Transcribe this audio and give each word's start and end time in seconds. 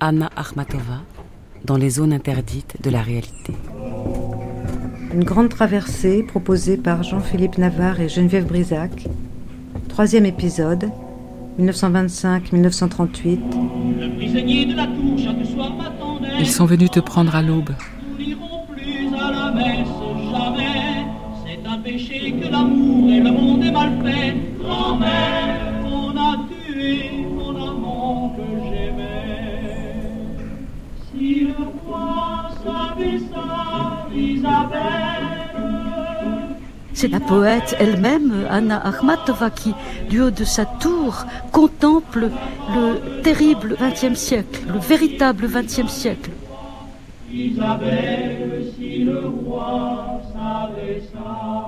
Anna 0.00 0.30
Akhmatova 0.36 1.02
dans 1.64 1.76
les 1.76 1.90
zones 1.90 2.12
interdites 2.12 2.76
de 2.82 2.90
la 2.90 3.02
réalité. 3.02 3.54
Une 5.12 5.24
grande 5.24 5.48
traversée 5.48 6.22
proposée 6.22 6.76
par 6.76 7.02
Jean-Philippe 7.02 7.58
Navarre 7.58 8.00
et 8.00 8.08
Geneviève 8.08 8.46
Brisac. 8.46 9.06
Troisième 9.88 10.26
épisode, 10.26 10.90
1925-1938. 11.60 13.38
Ils 16.38 16.46
sont 16.46 16.66
venus 16.66 16.90
te 16.90 17.00
prendre 17.00 17.34
à 17.34 17.42
l'aube. 17.42 17.70
C'est 21.46 21.66
un 21.66 21.78
péché 21.78 22.34
que 22.40 22.48
l'amour 22.50 23.10
et 23.10 23.20
le 23.20 23.30
monde 23.30 23.64
est 23.64 23.70
mal 23.70 23.92
fait. 24.04 24.36
Grand-mère, 24.60 25.35
C'est 36.96 37.08
la 37.08 37.20
poète 37.20 37.76
elle-même, 37.78 38.46
Anna 38.48 38.78
Akhmatova, 38.78 39.50
qui, 39.50 39.74
du 40.08 40.22
haut 40.22 40.30
de 40.30 40.44
sa 40.44 40.64
tour, 40.64 41.26
contemple 41.52 42.30
le 42.74 43.20
terrible 43.22 43.76
XXe 43.78 44.18
siècle, 44.18 44.62
le 44.66 44.78
véritable 44.78 45.46
XXe 45.46 45.92
siècle. 45.92 46.30
Isabelle, 47.30 48.72
si 48.74 49.04
le 49.04 49.28
roi 49.28 50.22
savait 50.32 51.02
ça. 51.12 51.66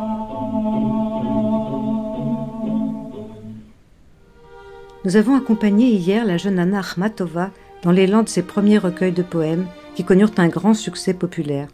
Nous 5.04 5.16
avons 5.16 5.36
accompagné 5.36 5.88
hier 5.90 6.24
la 6.24 6.38
jeune 6.38 6.58
Anna 6.58 6.80
Akhmatova 6.80 7.50
dans 7.82 7.90
l'élan 7.90 8.22
de 8.22 8.30
ses 8.30 8.42
premiers 8.42 8.78
recueils 8.78 9.12
de 9.12 9.22
poèmes 9.22 9.66
qui 9.94 10.04
connurent 10.04 10.32
un 10.38 10.48
grand 10.48 10.72
succès 10.72 11.12
populaire 11.12 11.68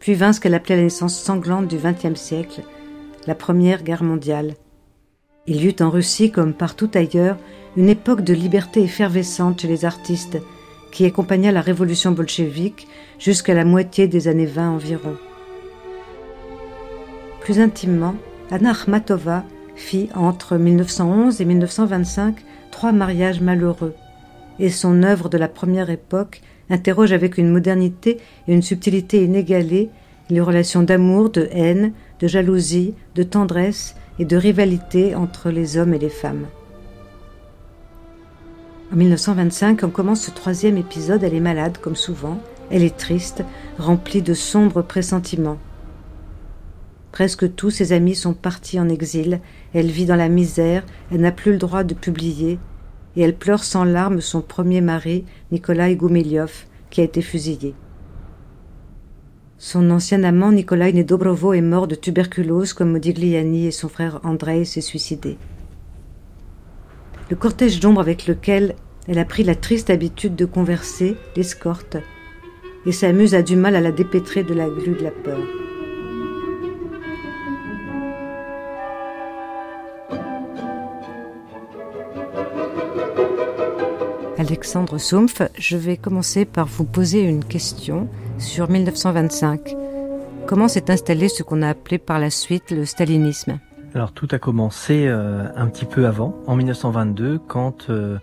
puis 0.00 0.14
vint 0.14 0.32
ce 0.32 0.40
qu'elle 0.40 0.54
appelait 0.54 0.76
la 0.76 0.82
naissance 0.82 1.16
sanglante 1.16 1.68
du 1.68 1.76
XXe 1.76 2.18
siècle, 2.18 2.62
la 3.26 3.34
Première 3.34 3.84
Guerre 3.84 4.02
mondiale. 4.02 4.54
Il 5.46 5.62
y 5.62 5.68
eut 5.68 5.76
en 5.80 5.90
Russie, 5.90 6.32
comme 6.32 6.54
partout 6.54 6.90
ailleurs, 6.94 7.36
une 7.76 7.88
époque 7.88 8.22
de 8.22 8.34
liberté 8.34 8.82
effervescente 8.82 9.60
chez 9.60 9.68
les 9.68 9.84
artistes, 9.84 10.38
qui 10.90 11.04
accompagna 11.04 11.52
la 11.52 11.60
révolution 11.60 12.10
bolchevique 12.12 12.88
jusqu'à 13.18 13.54
la 13.54 13.64
moitié 13.64 14.08
des 14.08 14.26
années 14.26 14.46
20 14.46 14.70
environ. 14.70 15.16
Plus 17.40 17.60
intimement, 17.60 18.16
Anna 18.50 18.72
Akhmatova 18.72 19.44
fit 19.76 20.08
entre 20.14 20.56
1911 20.56 21.40
et 21.40 21.44
1925 21.44 22.36
trois 22.70 22.92
mariages 22.92 23.40
malheureux, 23.40 23.94
et 24.58 24.70
son 24.70 25.02
œuvre 25.02 25.28
de 25.28 25.38
la 25.38 25.48
première 25.48 25.90
époque 25.90 26.42
interroge 26.70 27.12
avec 27.12 27.36
une 27.36 27.50
modernité 27.50 28.18
et 28.48 28.54
une 28.54 28.62
subtilité 28.62 29.24
inégalées 29.24 29.90
les 30.30 30.40
relations 30.40 30.82
d'amour, 30.82 31.30
de 31.30 31.48
haine, 31.50 31.92
de 32.20 32.28
jalousie, 32.28 32.94
de 33.14 33.22
tendresse 33.22 33.96
et 34.18 34.24
de 34.24 34.36
rivalité 34.36 35.14
entre 35.14 35.50
les 35.50 35.76
hommes 35.76 35.94
et 35.94 35.98
les 35.98 36.08
femmes. 36.08 36.46
En 38.92 38.96
1925, 38.96 39.82
on 39.84 39.90
commence 39.90 40.22
ce 40.22 40.30
troisième 40.30 40.76
épisode, 40.76 41.22
elle 41.22 41.34
est 41.34 41.40
malade 41.40 41.78
comme 41.78 41.96
souvent, 41.96 42.40
elle 42.70 42.82
est 42.82 42.96
triste, 42.96 43.44
remplie 43.78 44.22
de 44.22 44.34
sombres 44.34 44.82
pressentiments. 44.82 45.58
Presque 47.12 47.54
tous 47.54 47.70
ses 47.70 47.92
amis 47.92 48.14
sont 48.14 48.34
partis 48.34 48.78
en 48.78 48.88
exil, 48.88 49.40
elle 49.74 49.90
vit 49.90 50.06
dans 50.06 50.16
la 50.16 50.28
misère, 50.28 50.84
elle 51.12 51.20
n'a 51.20 51.32
plus 51.32 51.52
le 51.52 51.58
droit 51.58 51.82
de 51.82 51.94
publier, 51.94 52.58
et 53.16 53.22
elle 53.22 53.36
pleure 53.36 53.64
sans 53.64 53.84
larmes 53.84 54.20
son 54.20 54.40
premier 54.40 54.80
mari, 54.80 55.24
Nikolai 55.52 55.96
Goumiliov, 55.96 56.66
qui 56.90 57.00
a 57.00 57.04
été 57.04 57.22
fusillé. 57.22 57.74
Son 59.58 59.90
ancien 59.90 60.24
amant 60.24 60.52
Nikolai 60.52 60.92
Nedobrovo 60.92 61.52
est 61.52 61.60
mort 61.60 61.86
de 61.86 61.94
tuberculose 61.94 62.72
comme 62.72 62.92
Modigliani 62.92 63.66
et 63.66 63.70
son 63.70 63.88
frère 63.88 64.20
Andrei 64.24 64.64
s'est 64.64 64.80
suicidé. 64.80 65.36
Le 67.28 67.36
cortège 67.36 67.78
d'ombre 67.78 68.00
avec 68.00 68.26
lequel 68.26 68.74
elle 69.06 69.18
a 69.18 69.24
pris 69.24 69.42
la 69.42 69.54
triste 69.54 69.90
habitude 69.90 70.34
de 70.34 70.44
converser 70.44 71.16
l'escorte, 71.36 71.96
et 72.86 72.92
sa 72.92 73.12
muse 73.12 73.34
a 73.34 73.42
du 73.42 73.56
mal 73.56 73.76
à 73.76 73.80
la 73.80 73.92
dépêtrer 73.92 74.42
de 74.44 74.54
la 74.54 74.68
glu 74.68 74.94
de 74.94 75.02
la 75.02 75.10
peur. 75.10 75.40
Alexandre 84.50 84.98
Soumpf, 84.98 85.42
je 85.56 85.76
vais 85.76 85.96
commencer 85.96 86.44
par 86.44 86.66
vous 86.66 86.84
poser 86.84 87.22
une 87.22 87.44
question 87.44 88.08
sur 88.38 88.68
1925. 88.68 89.76
Comment 90.48 90.66
s'est 90.66 90.90
installé 90.90 91.28
ce 91.28 91.44
qu'on 91.44 91.62
a 91.62 91.68
appelé 91.68 91.98
par 91.98 92.18
la 92.18 92.30
suite 92.30 92.72
le 92.72 92.84
stalinisme? 92.84 93.60
Alors 93.94 94.10
tout 94.10 94.26
a 94.32 94.40
commencé 94.40 95.06
euh, 95.06 95.44
un 95.54 95.68
petit 95.68 95.84
peu 95.84 96.04
avant, 96.04 96.34
en 96.48 96.56
1922, 96.56 97.38
quand 97.38 97.90
euh, 97.90 98.18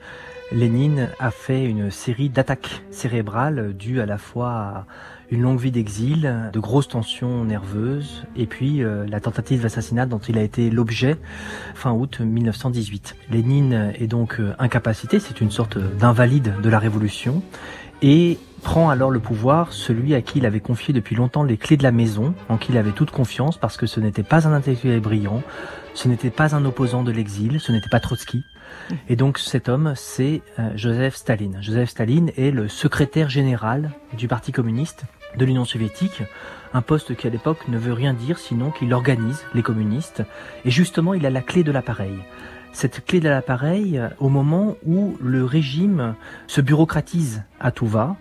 Lénine 0.51 1.07
a 1.17 1.31
fait 1.31 1.63
une 1.63 1.91
série 1.91 2.27
d'attaques 2.27 2.83
cérébrales 2.91 3.73
dues 3.73 4.01
à 4.01 4.05
la 4.05 4.17
fois 4.17 4.49
à 4.49 4.85
une 5.29 5.41
longue 5.41 5.59
vie 5.59 5.71
d'exil, 5.71 6.49
de 6.53 6.59
grosses 6.59 6.87
tensions 6.87 7.43
nerveuses, 7.43 8.23
et 8.35 8.45
puis 8.45 8.83
euh, 8.83 9.05
la 9.07 9.19
tentative 9.19 9.61
d'assassinat 9.61 10.05
dont 10.05 10.19
il 10.19 10.37
a 10.37 10.41
été 10.41 10.69
l'objet 10.69 11.17
fin 11.75 11.91
août 11.91 12.21
1918. 12.21 13.15
Lénine 13.29 13.93
est 13.99 14.07
donc 14.07 14.39
euh, 14.39 14.53
incapacité, 14.59 15.19
c'est 15.19 15.41
une 15.41 15.51
sorte 15.51 15.77
d'invalide 15.77 16.53
de 16.61 16.69
la 16.69 16.79
révolution, 16.79 17.41
et 18.01 18.37
prend 18.63 18.89
alors 18.89 19.11
le 19.11 19.19
pouvoir 19.19 19.73
celui 19.73 20.13
à 20.15 20.21
qui 20.21 20.39
il 20.39 20.45
avait 20.45 20.59
confié 20.59 20.93
depuis 20.93 21.15
longtemps 21.15 21.43
les 21.43 21.57
clés 21.57 21.77
de 21.77 21.83
la 21.83 21.91
maison, 21.91 22.33
en 22.49 22.57
qui 22.57 22.71
il 22.71 22.77
avait 22.77 22.91
toute 22.91 23.11
confiance, 23.11 23.57
parce 23.57 23.77
que 23.77 23.85
ce 23.85 23.99
n'était 23.99 24.23
pas 24.23 24.47
un 24.47 24.53
intellectuel 24.53 24.99
brillant, 24.99 25.43
ce 25.93 26.07
n'était 26.07 26.29
pas 26.29 26.55
un 26.55 26.63
opposant 26.63 27.03
de 27.03 27.11
l'exil, 27.11 27.59
ce 27.59 27.71
n'était 27.71 27.89
pas 27.89 27.99
Trotsky. 27.99 28.43
Et 29.09 29.15
donc 29.15 29.39
cet 29.39 29.69
homme, 29.69 29.93
c'est 29.95 30.41
euh, 30.59 30.71
Joseph 30.75 31.15
Staline. 31.15 31.57
Joseph 31.61 31.89
Staline 31.89 32.31
est 32.37 32.51
le 32.51 32.67
secrétaire 32.67 33.29
général 33.29 33.91
du 34.17 34.27
Parti 34.27 34.51
communiste 34.51 35.05
de 35.37 35.45
l'Union 35.45 35.65
soviétique, 35.65 36.23
un 36.73 36.81
poste 36.81 37.15
qui 37.15 37.27
à 37.27 37.29
l'époque 37.29 37.67
ne 37.67 37.77
veut 37.77 37.93
rien 37.93 38.13
dire 38.13 38.37
sinon 38.37 38.71
qu'il 38.71 38.93
organise 38.93 39.45
les 39.53 39.63
communistes, 39.63 40.23
et 40.65 40.71
justement 40.71 41.13
il 41.13 41.25
a 41.25 41.29
la 41.29 41.41
clé 41.41 41.63
de 41.63 41.71
l'appareil. 41.71 42.15
Cette 42.73 43.05
clé 43.05 43.19
de 43.19 43.29
l'appareil 43.29 44.01
au 44.19 44.29
moment 44.29 44.75
où 44.85 45.17
le 45.21 45.45
régime 45.45 46.15
se 46.47 46.61
bureaucratise 46.61 47.43
à 47.59 47.71
tout 47.71 47.87
va 47.87 48.17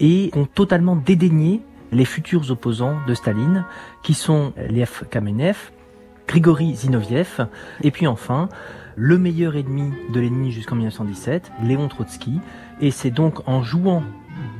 et 0.00 0.30
ont 0.34 0.46
totalement 0.46 0.96
dédaigné 0.96 1.62
les 1.92 2.04
futurs 2.04 2.50
opposants 2.50 2.98
de 3.06 3.14
Staline, 3.14 3.64
qui 4.02 4.14
sont 4.14 4.52
Lev 4.68 5.04
Kamenev, 5.10 5.70
Grigory 6.26 6.74
Zinoviev, 6.74 7.46
et 7.82 7.90
puis 7.90 8.06
enfin 8.06 8.48
le 8.96 9.18
meilleur 9.18 9.56
ennemi 9.56 9.92
de 10.12 10.20
l'ennemi 10.20 10.52
jusqu'en 10.52 10.76
1917, 10.76 11.52
Léon 11.62 11.88
Trotsky, 11.88 12.40
et 12.80 12.90
c'est 12.90 13.10
donc 13.10 13.48
en 13.48 13.62
jouant 13.62 14.02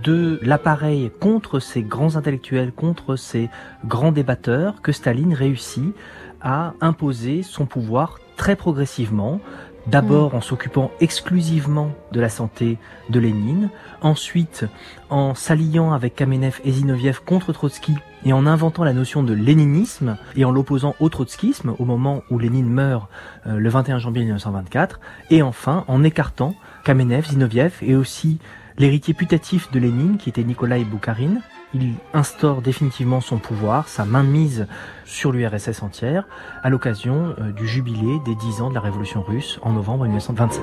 de 0.02 0.38
l'appareil 0.42 1.10
contre 1.20 1.58
ces 1.60 1.82
grands 1.82 2.16
intellectuels, 2.16 2.72
contre 2.72 3.16
ces 3.16 3.50
grands 3.84 4.12
débatteurs, 4.12 4.82
que 4.82 4.92
Staline 4.92 5.34
réussit 5.34 5.94
à 6.40 6.74
imposer 6.80 7.42
son 7.42 7.66
pouvoir 7.66 8.18
très 8.36 8.56
progressivement, 8.56 9.40
D'abord 9.86 10.32
mm. 10.32 10.36
en 10.36 10.40
s'occupant 10.40 10.90
exclusivement 11.00 11.90
de 12.12 12.20
la 12.20 12.28
santé 12.28 12.78
de 13.10 13.20
Lénine, 13.20 13.70
ensuite 14.00 14.64
en 15.10 15.34
s'alliant 15.34 15.92
avec 15.92 16.14
Kamenev 16.14 16.60
et 16.64 16.72
Zinoviev 16.72 17.20
contre 17.24 17.52
Trotsky 17.52 17.94
et 18.24 18.32
en 18.32 18.46
inventant 18.46 18.84
la 18.84 18.94
notion 18.94 19.22
de 19.22 19.34
léninisme 19.34 20.16
et 20.36 20.44
en 20.44 20.50
l'opposant 20.50 20.94
au 21.00 21.10
trotskisme 21.10 21.74
au 21.78 21.84
moment 21.84 22.22
où 22.30 22.38
Lénine 22.38 22.68
meurt 22.68 23.08
euh, 23.46 23.58
le 23.58 23.68
21 23.68 23.98
janvier 23.98 24.22
1924, 24.22 25.00
et 25.30 25.42
enfin 25.42 25.84
en 25.86 26.02
écartant 26.02 26.54
Kamenev, 26.84 27.26
Zinoviev 27.26 27.74
et 27.82 27.94
aussi 27.94 28.38
l'héritier 28.78 29.14
putatif 29.14 29.70
de 29.70 29.78
Lénine, 29.78 30.16
qui 30.16 30.28
était 30.28 30.44
Nikolai 30.44 30.84
Boukharine. 30.84 31.40
Il 31.74 31.94
instaure 32.12 32.62
définitivement 32.62 33.20
son 33.20 33.38
pouvoir, 33.38 33.88
sa 33.88 34.04
mainmise 34.04 34.66
sur 35.04 35.32
l'URSS 35.32 35.82
entière, 35.82 36.26
à 36.62 36.70
l'occasion 36.70 37.34
euh, 37.38 37.52
du 37.52 37.66
jubilé 37.66 38.18
des 38.24 38.34
10 38.34 38.62
ans 38.62 38.68
de 38.68 38.74
la 38.74 38.80
révolution 38.80 39.22
russe 39.22 39.58
en 39.62 39.72
novembre 39.72 40.04
1927. 40.04 40.62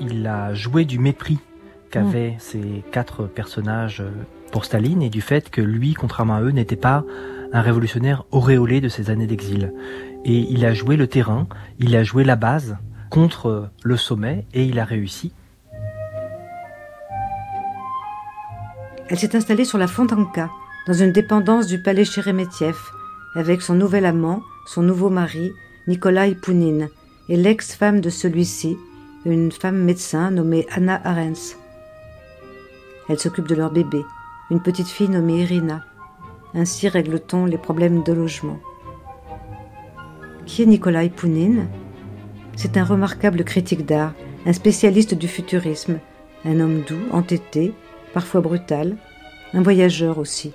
Il 0.00 0.26
a 0.26 0.54
joué 0.54 0.84
du 0.84 0.98
mépris 0.98 1.38
qu'avaient 1.90 2.32
mm. 2.32 2.38
ces 2.38 2.84
quatre 2.92 3.26
personnages 3.26 4.00
euh, 4.00 4.10
pour 4.52 4.64
Staline 4.64 5.02
et 5.02 5.10
du 5.10 5.20
fait 5.20 5.50
que 5.50 5.60
lui, 5.60 5.94
contrairement 5.94 6.36
à 6.36 6.42
eux, 6.42 6.50
n'était 6.50 6.76
pas 6.76 7.04
un 7.52 7.60
révolutionnaire 7.62 8.24
auréolé 8.30 8.80
de 8.80 8.88
ses 8.88 9.10
années 9.10 9.26
d'exil. 9.26 9.72
Et 10.24 10.46
il 10.50 10.64
a 10.64 10.74
joué 10.74 10.96
le 10.96 11.08
terrain, 11.08 11.48
il 11.78 11.96
a 11.96 12.04
joué 12.04 12.22
la 12.22 12.36
base 12.36 12.76
contre 13.10 13.68
le 13.82 13.96
sommet 13.96 14.46
et 14.54 14.64
il 14.64 14.78
a 14.78 14.84
réussi. 14.84 15.32
Elle 19.08 19.18
s'est 19.18 19.36
installée 19.36 19.64
sur 19.64 19.76
la 19.76 19.88
Fontanka, 19.88 20.48
dans 20.86 20.94
une 20.94 21.12
dépendance 21.12 21.66
du 21.66 21.82
palais 21.82 22.04
Sheremetyev, 22.04 22.76
avec 23.34 23.60
son 23.60 23.74
nouvel 23.74 24.06
amant, 24.06 24.40
son 24.66 24.82
nouveau 24.82 25.10
mari, 25.10 25.52
Nikolai 25.88 26.36
Pounine, 26.36 26.88
et 27.28 27.36
l'ex-femme 27.36 28.00
de 28.00 28.08
celui-ci, 28.08 28.76
une 29.24 29.50
femme 29.52 29.78
médecin 29.78 30.30
nommée 30.30 30.66
Anna 30.72 31.00
Arens. 31.04 31.56
Elle 33.08 33.18
s'occupe 33.18 33.48
de 33.48 33.56
leur 33.56 33.72
bébé, 33.72 34.02
une 34.50 34.62
petite 34.62 34.88
fille 34.88 35.08
nommée 35.08 35.42
Irina. 35.42 35.84
Ainsi 36.54 36.88
règle-t-on 36.88 37.46
les 37.46 37.58
problèmes 37.58 38.02
de 38.04 38.12
logement. 38.12 38.58
Qui 40.46 40.62
est 40.62 40.66
Nikolai 40.66 41.10
Pounine? 41.10 41.66
C'est 42.56 42.76
un 42.76 42.84
remarquable 42.84 43.44
critique 43.44 43.86
d'art, 43.86 44.12
un 44.46 44.52
spécialiste 44.52 45.14
du 45.14 45.28
futurisme, 45.28 45.98
un 46.44 46.60
homme 46.60 46.82
doux, 46.82 47.00
entêté, 47.12 47.72
parfois 48.12 48.40
brutal, 48.40 48.96
un 49.54 49.62
voyageur 49.62 50.18
aussi. 50.18 50.52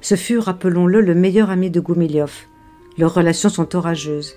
Ce 0.00 0.16
fut, 0.16 0.38
rappelons-le, 0.38 1.00
le 1.00 1.14
meilleur 1.14 1.50
ami 1.50 1.70
de 1.70 1.80
Goumilyov. 1.80 2.32
Leurs 2.98 3.14
relations 3.14 3.48
sont 3.48 3.76
orageuses. 3.76 4.34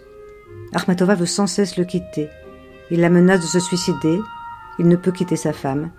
Armatova 0.73 1.15
veut 1.15 1.25
sans 1.25 1.47
cesse 1.47 1.77
le 1.77 1.85
quitter. 1.85 2.29
Il 2.91 3.01
la 3.01 3.09
menace 3.09 3.41
de 3.41 3.47
se 3.47 3.59
suicider. 3.59 4.19
Il 4.77 4.87
ne 4.87 4.95
peut 4.95 5.11
quitter 5.11 5.35
sa 5.35 5.53
femme. 5.53 5.91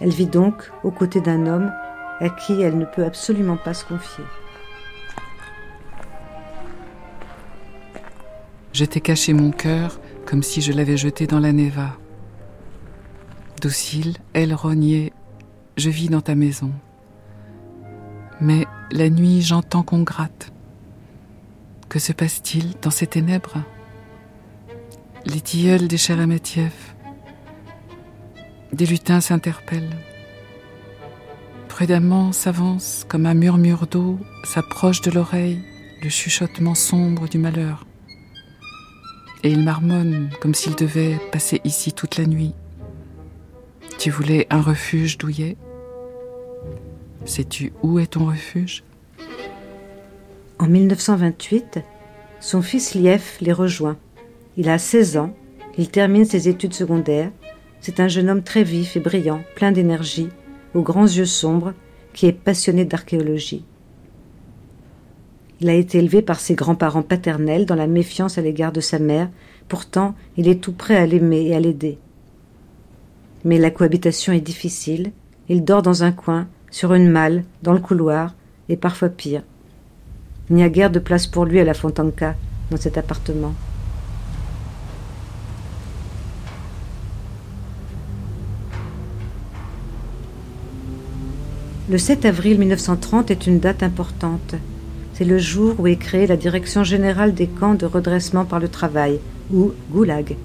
Elle 0.00 0.10
vit 0.10 0.26
donc 0.26 0.70
aux 0.82 0.90
côtés 0.90 1.20
d'un 1.20 1.46
homme 1.46 1.72
à 2.20 2.28
qui 2.28 2.60
elle 2.60 2.78
ne 2.78 2.84
peut 2.84 3.04
absolument 3.04 3.56
pas 3.56 3.74
se 3.74 3.84
confier. 3.84 4.24
J'étais 8.74 9.00
caché 9.00 9.32
mon 9.34 9.52
cœur 9.52 10.00
comme 10.26 10.42
si 10.42 10.60
je 10.60 10.72
l'avais 10.72 10.96
jeté 10.96 11.28
dans 11.28 11.38
la 11.38 11.52
Neva. 11.52 11.96
Docile, 13.62 14.16
elle 14.32 14.52
rognée, 14.52 15.12
je 15.76 15.90
vis 15.90 16.08
dans 16.08 16.20
ta 16.20 16.34
maison. 16.34 16.72
Mais 18.40 18.66
la 18.90 19.08
nuit, 19.10 19.42
j'entends 19.42 19.84
qu'on 19.84 20.02
gratte. 20.02 20.52
Que 21.88 22.00
se 22.00 22.12
passe-t-il 22.12 22.74
dans 22.82 22.90
ces 22.90 23.06
ténèbres? 23.06 23.62
Les 25.24 25.40
tilleuls 25.40 25.86
des 25.86 25.96
Cheremetiev. 25.96 26.72
Des 28.72 28.86
lutins 28.86 29.20
s'interpellent. 29.20 29.96
Prudemment 31.68 32.32
s'avance 32.32 33.06
comme 33.08 33.26
un 33.26 33.34
murmure 33.34 33.86
d'eau, 33.86 34.18
s'approche 34.42 35.00
de 35.00 35.12
l'oreille 35.12 35.60
le 36.02 36.10
chuchotement 36.10 36.74
sombre 36.74 37.28
du 37.28 37.38
malheur. 37.38 37.86
Et 39.44 39.50
il 39.50 39.62
marmonne 39.62 40.30
comme 40.40 40.54
s'il 40.54 40.74
devait 40.74 41.18
passer 41.30 41.60
ici 41.64 41.92
toute 41.92 42.16
la 42.16 42.24
nuit. 42.24 42.54
Tu 43.98 44.10
voulais 44.10 44.46
un 44.48 44.62
refuge 44.62 45.18
douillet? 45.18 45.58
Sais-tu 47.26 47.74
où 47.82 47.98
est 47.98 48.12
ton 48.12 48.24
refuge? 48.24 48.84
En 50.58 50.66
1928, 50.66 51.80
son 52.40 52.62
fils 52.62 52.94
Lief 52.94 53.36
les 53.42 53.52
rejoint. 53.52 53.98
Il 54.56 54.70
a 54.70 54.78
16 54.78 55.18
ans, 55.18 55.36
il 55.76 55.90
termine 55.90 56.24
ses 56.24 56.48
études 56.48 56.72
secondaires. 56.72 57.30
C'est 57.82 58.00
un 58.00 58.08
jeune 58.08 58.30
homme 58.30 58.42
très 58.42 58.64
vif 58.64 58.96
et 58.96 59.00
brillant, 59.00 59.42
plein 59.56 59.72
d'énergie, 59.72 60.30
aux 60.72 60.82
grands 60.82 61.02
yeux 61.04 61.26
sombres, 61.26 61.74
qui 62.14 62.24
est 62.24 62.32
passionné 62.32 62.86
d'archéologie. 62.86 63.66
Il 65.60 65.68
a 65.68 65.74
été 65.74 65.98
élevé 65.98 66.20
par 66.20 66.40
ses 66.40 66.54
grands-parents 66.54 67.02
paternels 67.02 67.66
dans 67.66 67.74
la 67.74 67.86
méfiance 67.86 68.38
à 68.38 68.42
l'égard 68.42 68.72
de 68.72 68.80
sa 68.80 68.98
mère, 68.98 69.28
pourtant 69.68 70.14
il 70.36 70.48
est 70.48 70.60
tout 70.60 70.72
prêt 70.72 70.96
à 70.96 71.06
l'aimer 71.06 71.46
et 71.46 71.54
à 71.54 71.60
l'aider. 71.60 71.98
Mais 73.44 73.58
la 73.58 73.70
cohabitation 73.70 74.32
est 74.32 74.40
difficile, 74.40 75.12
il 75.48 75.64
dort 75.64 75.82
dans 75.82 76.02
un 76.02 76.12
coin, 76.12 76.48
sur 76.70 76.94
une 76.94 77.08
malle, 77.08 77.44
dans 77.62 77.72
le 77.72 77.78
couloir, 77.78 78.34
et 78.68 78.76
parfois 78.76 79.10
pire. 79.10 79.42
Il 80.50 80.56
n'y 80.56 80.62
a 80.62 80.68
guère 80.68 80.90
de 80.90 80.98
place 80.98 81.26
pour 81.26 81.44
lui 81.44 81.60
à 81.60 81.64
la 81.64 81.74
Fontanka, 81.74 82.34
dans 82.70 82.76
cet 82.76 82.98
appartement. 82.98 83.54
Le 91.90 91.98
7 91.98 92.24
avril 92.24 92.58
1930 92.58 93.30
est 93.30 93.46
une 93.46 93.60
date 93.60 93.82
importante. 93.82 94.54
C'est 95.14 95.24
le 95.24 95.38
jour 95.38 95.74
où 95.78 95.86
est 95.86 95.96
créée 95.96 96.26
la 96.26 96.36
Direction 96.36 96.84
générale 96.84 97.34
des 97.34 97.46
camps 97.46 97.74
de 97.74 97.86
redressement 97.86 98.44
par 98.44 98.60
le 98.60 98.68
travail, 98.68 99.20
ou 99.52 99.72
Goulag, 99.90 100.36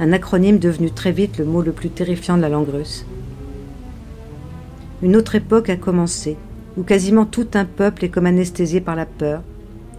un 0.00 0.12
acronyme 0.12 0.58
devenu 0.58 0.90
très 0.90 1.12
vite 1.12 1.38
le 1.38 1.44
mot 1.44 1.62
le 1.62 1.72
plus 1.72 1.90
terrifiant 1.90 2.36
de 2.36 2.42
la 2.42 2.48
langue 2.48 2.70
russe 2.70 3.04
une 5.00 5.14
autre 5.14 5.36
époque 5.36 5.70
a 5.70 5.76
commencé, 5.76 6.36
où 6.76 6.82
quasiment 6.82 7.24
tout 7.24 7.46
un 7.54 7.64
peuple 7.64 8.04
est 8.04 8.08
comme 8.08 8.26
anesthésié 8.26 8.80
par 8.80 8.96
la 8.96 9.06
peur, 9.06 9.42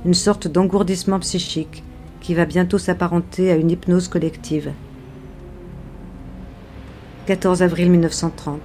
une 0.05 0.13
sorte 0.13 0.47
d'engourdissement 0.47 1.19
psychique 1.19 1.83
qui 2.19 2.33
va 2.33 2.45
bientôt 2.45 2.77
s'apparenter 2.77 3.49
à 3.49 3.55
une 3.55 3.71
hypnose 3.71 4.09
collective. 4.09 4.71
14 7.27 7.63
avril 7.63 7.91
1930. 7.91 8.59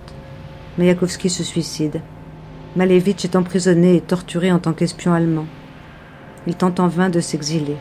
Mayakovsky 0.79 1.31
se 1.31 1.45
suicide. 1.45 2.01
Malevitch 2.77 3.25
est 3.25 3.37
emprisonné 3.37 3.95
et 3.95 4.01
torturé 4.01 4.51
en 4.51 4.59
tant 4.59 4.73
qu'espion 4.73 5.13
allemand. 5.13 5.47
Il 6.49 6.57
tente 6.57 6.81
en 6.81 6.89
vain 6.89 7.09
de 7.09 7.21
s'exiler. 7.21 7.77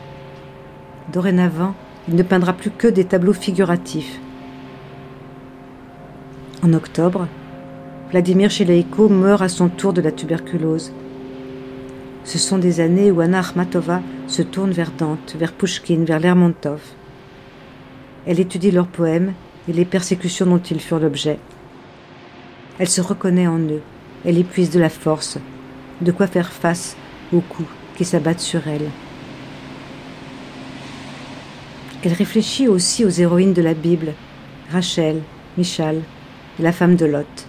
Dorénavant, 1.12 1.74
il 2.08 2.14
ne 2.14 2.22
peindra 2.22 2.52
plus 2.52 2.70
que 2.70 2.86
des 2.86 3.04
tableaux 3.04 3.32
figuratifs. 3.32 4.20
En 6.62 6.72
octobre, 6.72 7.26
Vladimir 8.10 8.50
Chileïko 8.50 9.08
meurt 9.08 9.42
à 9.42 9.48
son 9.48 9.68
tour 9.68 9.92
de 9.92 10.00
la 10.00 10.12
tuberculose. 10.12 10.92
Ce 12.22 12.38
sont 12.38 12.58
des 12.58 12.78
années 12.78 13.10
où 13.10 13.20
Anna 13.20 13.40
Akhmatova 13.40 14.00
se 14.28 14.42
tourne 14.42 14.70
vers 14.70 14.92
Dante, 14.92 15.34
vers 15.36 15.52
Pushkin, 15.52 16.04
vers 16.04 16.20
Lermontov. 16.20 16.80
Elle 18.26 18.38
étudie 18.38 18.70
leurs 18.70 18.86
poèmes 18.86 19.32
et 19.68 19.72
les 19.72 19.84
persécutions 19.84 20.46
dont 20.46 20.58
ils 20.58 20.80
furent 20.80 21.00
l'objet. 21.00 21.38
Elle 22.78 22.88
se 22.88 23.00
reconnaît 23.00 23.48
en 23.48 23.58
eux, 23.58 23.82
elle 24.24 24.38
épuise 24.38 24.70
de 24.70 24.80
la 24.80 24.88
force, 24.88 25.38
de 26.00 26.12
quoi 26.12 26.26
faire 26.26 26.52
face 26.52 26.96
aux 27.32 27.40
coups 27.40 27.68
qui 27.96 28.04
s'abattent 28.04 28.40
sur 28.40 28.66
elle. 28.66 28.90
Elle 32.02 32.12
réfléchit 32.12 32.68
aussi 32.68 33.04
aux 33.04 33.10
héroïnes 33.10 33.54
de 33.54 33.62
la 33.62 33.74
Bible, 33.74 34.12
Rachel, 34.70 35.22
Michal 35.56 36.02
et 36.58 36.62
la 36.62 36.72
femme 36.72 36.96
de 36.96 37.06
Lot. 37.06 37.46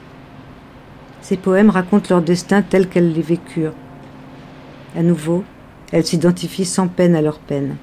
Ces 1.21 1.37
poèmes 1.37 1.69
racontent 1.69 2.07
leur 2.09 2.21
destin 2.21 2.61
tel 2.61 2.87
qu'elles 2.87 3.11
les 3.11 3.21
vécurent. 3.21 3.73
À 4.95 5.01
nouveau, 5.01 5.43
elles 5.91 6.05
s'identifient 6.05 6.65
sans 6.65 6.87
peine 6.87 7.15
à 7.15 7.21
leur 7.21 7.39
peine. 7.39 7.75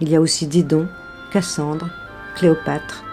Il 0.00 0.08
y 0.08 0.16
a 0.16 0.20
aussi 0.20 0.46
Didon, 0.46 0.88
Cassandre, 1.32 1.88
Cléopâtre. 2.36 3.04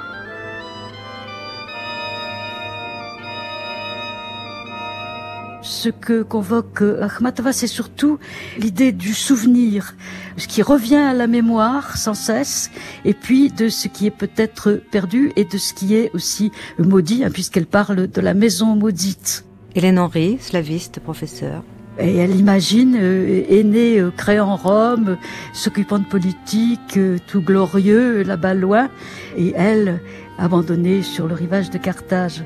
Ce 5.70 5.90
que 5.90 6.24
convoque 6.24 6.82
Akhmatova, 6.82 7.54
c'est 7.54 7.68
surtout 7.68 8.18
l'idée 8.58 8.92
du 8.92 9.14
souvenir, 9.14 9.94
ce 10.36 10.48
qui 10.48 10.64
revient 10.64 10.96
à 10.96 11.14
la 11.14 11.28
mémoire 11.28 11.96
sans 11.96 12.16
cesse, 12.16 12.72
et 13.06 13.14
puis 13.14 13.52
de 13.52 13.70
ce 13.70 13.88
qui 13.88 14.08
est 14.08 14.12
peut-être 14.12 14.82
perdu 14.90 15.32
et 15.36 15.46
de 15.46 15.58
ce 15.60 15.76
qui 15.76 15.94
est 15.94 16.10
aussi 16.16 16.52
maudit, 16.80 17.24
hein, 17.24 17.30
puisqu'elle 17.32 17.68
parle 17.68 18.08
de 18.08 18.20
la 18.20 18.34
maison 18.34 18.76
maudite. 18.76 19.46
Hélène 19.76 20.00
Henry, 20.00 20.40
slaviste, 20.42 21.02
professeur. 21.02 21.64
Et 22.00 22.16
elle 22.16 22.36
imagine, 22.36 22.98
euh, 23.00 23.44
aînée 23.48 24.00
euh, 24.00 24.10
créée 24.10 24.40
en 24.40 24.56
Rome, 24.56 25.18
s'occupant 25.54 26.00
de 26.00 26.06
politique, 26.06 26.98
euh, 26.98 27.18
tout 27.28 27.42
glorieux, 27.42 28.24
là-bas 28.24 28.56
loin, 28.56 28.90
et 29.38 29.54
elle, 29.56 30.02
abandonnée 30.40 31.04
sur 31.04 31.28
le 31.28 31.36
rivage 31.36 31.70
de 31.70 31.78
Carthage. 31.78 32.44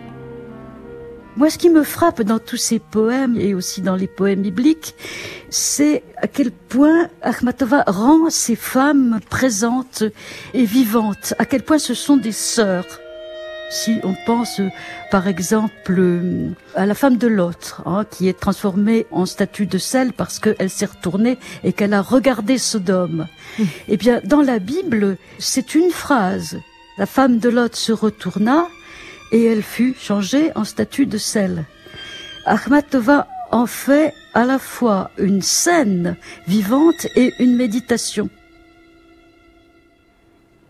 Moi, 1.35 1.49
ce 1.49 1.57
qui 1.57 1.69
me 1.69 1.83
frappe 1.83 2.21
dans 2.21 2.37
tous 2.37 2.57
ces 2.57 2.77
poèmes 2.77 3.39
et 3.39 3.55
aussi 3.55 3.81
dans 3.81 3.95
les 3.95 4.07
poèmes 4.07 4.43
bibliques, 4.43 4.93
c'est 5.49 6.03
à 6.17 6.27
quel 6.27 6.51
point 6.51 7.07
Akhmatova 7.23 7.83
rend 7.87 8.29
ces 8.29 8.55
femmes 8.55 9.19
présentes 9.31 10.03
et 10.53 10.63
vivantes, 10.63 11.33
à 11.39 11.45
quel 11.45 11.63
point 11.63 11.79
ce 11.79 11.95
sont 11.95 12.17
des 12.17 12.31
sœurs. 12.31 12.85
Si 13.71 13.99
on 14.03 14.13
pense, 14.27 14.61
par 15.09 15.27
exemple, 15.27 16.21
à 16.75 16.85
la 16.85 16.93
femme 16.93 17.17
de 17.17 17.27
l'autre, 17.27 17.81
hein, 17.87 18.05
qui 18.11 18.27
est 18.27 18.39
transformée 18.39 19.07
en 19.09 19.25
statue 19.25 19.65
de 19.65 19.79
sel 19.79 20.13
parce 20.13 20.37
qu'elle 20.37 20.69
s'est 20.69 20.85
retournée 20.85 21.39
et 21.63 21.73
qu'elle 21.73 21.95
a 21.95 22.03
regardé 22.03 22.59
Sodome. 22.59 23.27
Mmh. 23.57 23.63
Eh 23.87 23.97
bien, 23.97 24.21
dans 24.23 24.41
la 24.41 24.59
Bible, 24.59 25.17
c'est 25.39 25.73
une 25.73 25.89
phrase. 25.89 26.59
La 26.99 27.07
femme 27.07 27.39
de 27.39 27.49
l'autre 27.49 27.77
se 27.77 27.91
retourna 27.91 28.67
et 29.33 29.43
elle 29.43 29.63
fut 29.63 29.95
changée 29.99 30.51
en 30.55 30.63
statue 30.63 31.07
de 31.07 31.17
sel. 31.17 31.65
Akhmatova 32.45 33.27
en 33.51 33.65
fait 33.65 34.13
à 34.33 34.45
la 34.45 34.59
fois 34.59 35.11
une 35.17 35.41
scène 35.41 36.15
vivante 36.47 37.07
et 37.15 37.33
une 37.39 37.57
méditation. 37.57 38.29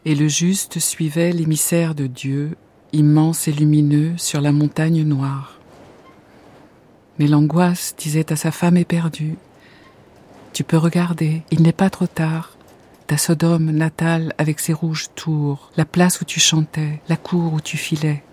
Et 0.06 0.16
le 0.16 0.28
juste 0.28 0.80
suivait 0.80 1.32
l'émissaire 1.32 1.94
de 1.94 2.08
Dieu, 2.08 2.58
immense 2.94 3.48
et 3.48 3.52
lumineux, 3.52 4.14
sur 4.18 4.42
la 4.42 4.52
montagne 4.52 5.04
noire. 5.04 5.60
Mais 7.20 7.28
l'angoisse 7.28 7.96
disait 7.98 8.32
à 8.32 8.36
sa 8.36 8.52
femme 8.52 8.78
éperdue, 8.78 9.36
Tu 10.52 10.64
peux 10.64 10.78
regarder, 10.78 11.44
il 11.52 11.62
n'est 11.62 11.72
pas 11.72 11.90
trop 11.90 12.08
tard, 12.08 12.58
ta 13.08 13.18
Sodome 13.18 13.72
natale 13.72 14.34
avec 14.38 14.60
ses 14.60 14.74
rouges 14.74 15.08
tours, 15.16 15.72
la 15.78 15.86
place 15.86 16.22
où 16.22 16.26
tu 16.26 16.40
chantais, 16.40 17.02
la 17.08 17.18
cour 17.18 17.54
où 17.54 17.62
tu 17.62 17.78
filais, 17.78 18.24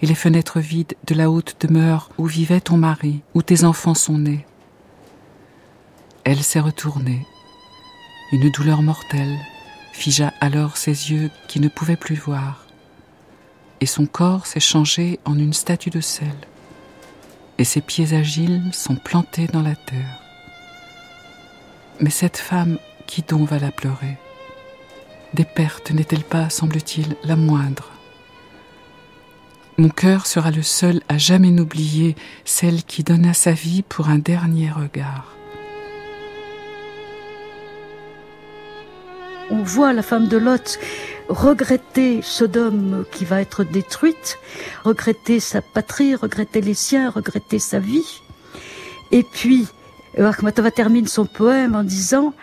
et 0.00 0.06
les 0.06 0.14
fenêtres 0.14 0.60
vides 0.60 0.94
de 1.06 1.14
la 1.14 1.30
haute 1.30 1.56
demeure 1.60 2.10
où 2.18 2.26
vivait 2.26 2.60
ton 2.60 2.76
mari, 2.76 3.22
où 3.34 3.42
tes 3.42 3.64
enfants 3.64 3.94
sont 3.94 4.18
nés. 4.18 4.46
Elle 6.24 6.42
s'est 6.42 6.60
retournée. 6.60 7.26
Une 8.32 8.50
douleur 8.50 8.82
mortelle 8.82 9.38
figea 9.92 10.32
alors 10.40 10.76
ses 10.76 11.10
yeux 11.10 11.30
qui 11.48 11.60
ne 11.60 11.68
pouvaient 11.68 11.96
plus 11.96 12.14
voir, 12.14 12.66
et 13.80 13.86
son 13.86 14.06
corps 14.06 14.46
s'est 14.46 14.60
changé 14.60 15.18
en 15.24 15.38
une 15.38 15.52
statue 15.52 15.90
de 15.90 16.00
sel, 16.00 16.34
et 17.58 17.64
ses 17.64 17.80
pieds 17.80 18.14
agiles 18.14 18.62
sont 18.72 18.96
plantés 18.96 19.46
dans 19.46 19.62
la 19.62 19.74
terre. 19.74 20.20
Mais 22.00 22.10
cette 22.10 22.36
femme, 22.36 22.78
qui 23.06 23.22
donc 23.22 23.48
va 23.48 23.58
la 23.58 23.72
pleurer? 23.72 24.18
Des 25.34 25.44
pertes 25.44 25.90
n'est-elle 25.90 26.24
pas, 26.24 26.48
semble-t-il, 26.48 27.16
la 27.24 27.34
moindre? 27.34 27.90
Mon 29.80 29.90
cœur 29.90 30.26
sera 30.26 30.50
le 30.50 30.62
seul 30.62 31.00
à 31.08 31.18
jamais 31.18 31.52
n'oublier 31.52 32.16
celle 32.44 32.82
qui 32.82 33.04
donna 33.04 33.32
sa 33.32 33.52
vie 33.52 33.82
pour 33.82 34.08
un 34.08 34.18
dernier 34.18 34.72
regard. 34.72 35.36
On 39.50 39.62
voit 39.62 39.92
la 39.92 40.02
femme 40.02 40.26
de 40.26 40.36
Lot 40.36 40.80
regretter 41.28 42.22
Sodome 42.22 43.04
qui 43.12 43.24
va 43.24 43.40
être 43.40 43.62
détruite, 43.62 44.38
regretter 44.82 45.38
sa 45.38 45.62
patrie, 45.62 46.16
regretter 46.16 46.60
les 46.60 46.74
siens, 46.74 47.10
regretter 47.10 47.60
sa 47.60 47.78
vie. 47.78 48.20
Et 49.12 49.22
puis, 49.22 49.68
Akhmatova 50.18 50.72
termine 50.72 51.06
son 51.06 51.24
poème 51.24 51.76
en 51.76 51.84
disant, 51.84 52.34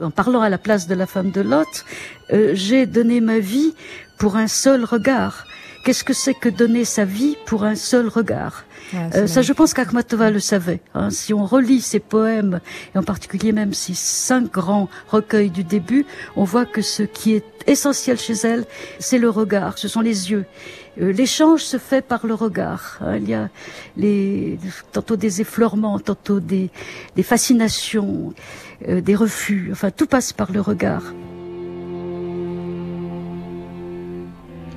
en 0.00 0.10
parlant 0.10 0.40
à 0.40 0.48
la 0.48 0.58
place 0.58 0.88
de 0.88 0.94
la 0.94 1.06
femme 1.06 1.30
de 1.30 1.42
Lot, 1.42 1.84
euh, 2.32 2.50
j'ai 2.54 2.86
donné 2.86 3.20
ma 3.20 3.38
vie 3.38 3.74
pour 4.18 4.36
un 4.36 4.48
seul 4.48 4.84
regard. 4.84 5.46
Qu'est-ce 5.84 6.04
que 6.04 6.12
c'est 6.12 6.34
que 6.34 6.48
donner 6.48 6.84
sa 6.84 7.04
vie 7.04 7.36
pour 7.44 7.64
un 7.64 7.74
seul 7.74 8.06
regard 8.06 8.64
euh, 8.94 9.26
Ça, 9.26 9.42
je 9.42 9.52
pense 9.52 9.74
qu'Akhmatova 9.74 10.30
le 10.30 10.38
savait. 10.38 10.80
Hein. 10.94 11.10
Si 11.10 11.34
on 11.34 11.44
relit 11.44 11.80
ses 11.80 11.98
poèmes, 11.98 12.60
et 12.94 12.98
en 12.98 13.02
particulier 13.02 13.50
même 13.50 13.74
ces 13.74 13.94
cinq 13.94 14.52
grands 14.52 14.88
recueils 15.08 15.50
du 15.50 15.64
début, 15.64 16.06
on 16.36 16.44
voit 16.44 16.66
que 16.66 16.82
ce 16.82 17.02
qui 17.02 17.34
est 17.34 17.44
essentiel 17.66 18.16
chez 18.18 18.34
elle, 18.44 18.64
c'est 19.00 19.18
le 19.18 19.28
regard, 19.28 19.76
ce 19.76 19.88
sont 19.88 20.00
les 20.00 20.30
yeux. 20.30 20.44
Euh, 21.00 21.12
l'échange 21.12 21.62
se 21.62 21.78
fait 21.78 22.02
par 22.02 22.26
le 22.26 22.34
regard. 22.34 22.98
Hein. 23.00 23.16
Il 23.16 23.28
y 23.28 23.34
a 23.34 23.48
les, 23.96 24.58
tantôt 24.92 25.16
des 25.16 25.40
effleurements, 25.40 25.98
tantôt 25.98 26.38
des, 26.38 26.70
des 27.16 27.22
fascinations, 27.24 28.34
euh, 28.88 29.00
des 29.00 29.16
refus. 29.16 29.70
Enfin, 29.72 29.90
tout 29.90 30.06
passe 30.06 30.32
par 30.32 30.52
le 30.52 30.60
regard. 30.60 31.02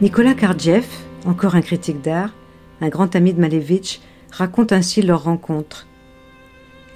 Nicolas 0.02 0.34
Kardjev, 0.34 0.86
encore 1.26 1.56
un 1.56 1.62
critique 1.62 2.02
d'art, 2.02 2.32
un 2.82 2.90
grand 2.90 3.16
ami 3.16 3.34
de 3.34 3.40
Malevitch, 3.40 4.02
raconte 4.30 4.74
ainsi 4.74 5.02
leur 5.02 5.24
rencontre. 5.24 5.88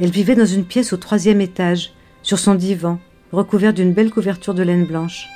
Elle 0.02 0.10
vivait 0.10 0.36
dans 0.36 0.46
une 0.46 0.66
pièce 0.66 0.92
au 0.92 0.98
troisième 0.98 1.40
étage, 1.40 1.94
sur 2.24 2.40
son 2.40 2.56
divan, 2.56 3.00
recouvert 3.32 3.74
d'une 3.74 3.94
belle 3.94 4.12
couverture 4.12 4.54
de 4.54 4.64
laine 4.64 4.86
blanche. 4.86 5.28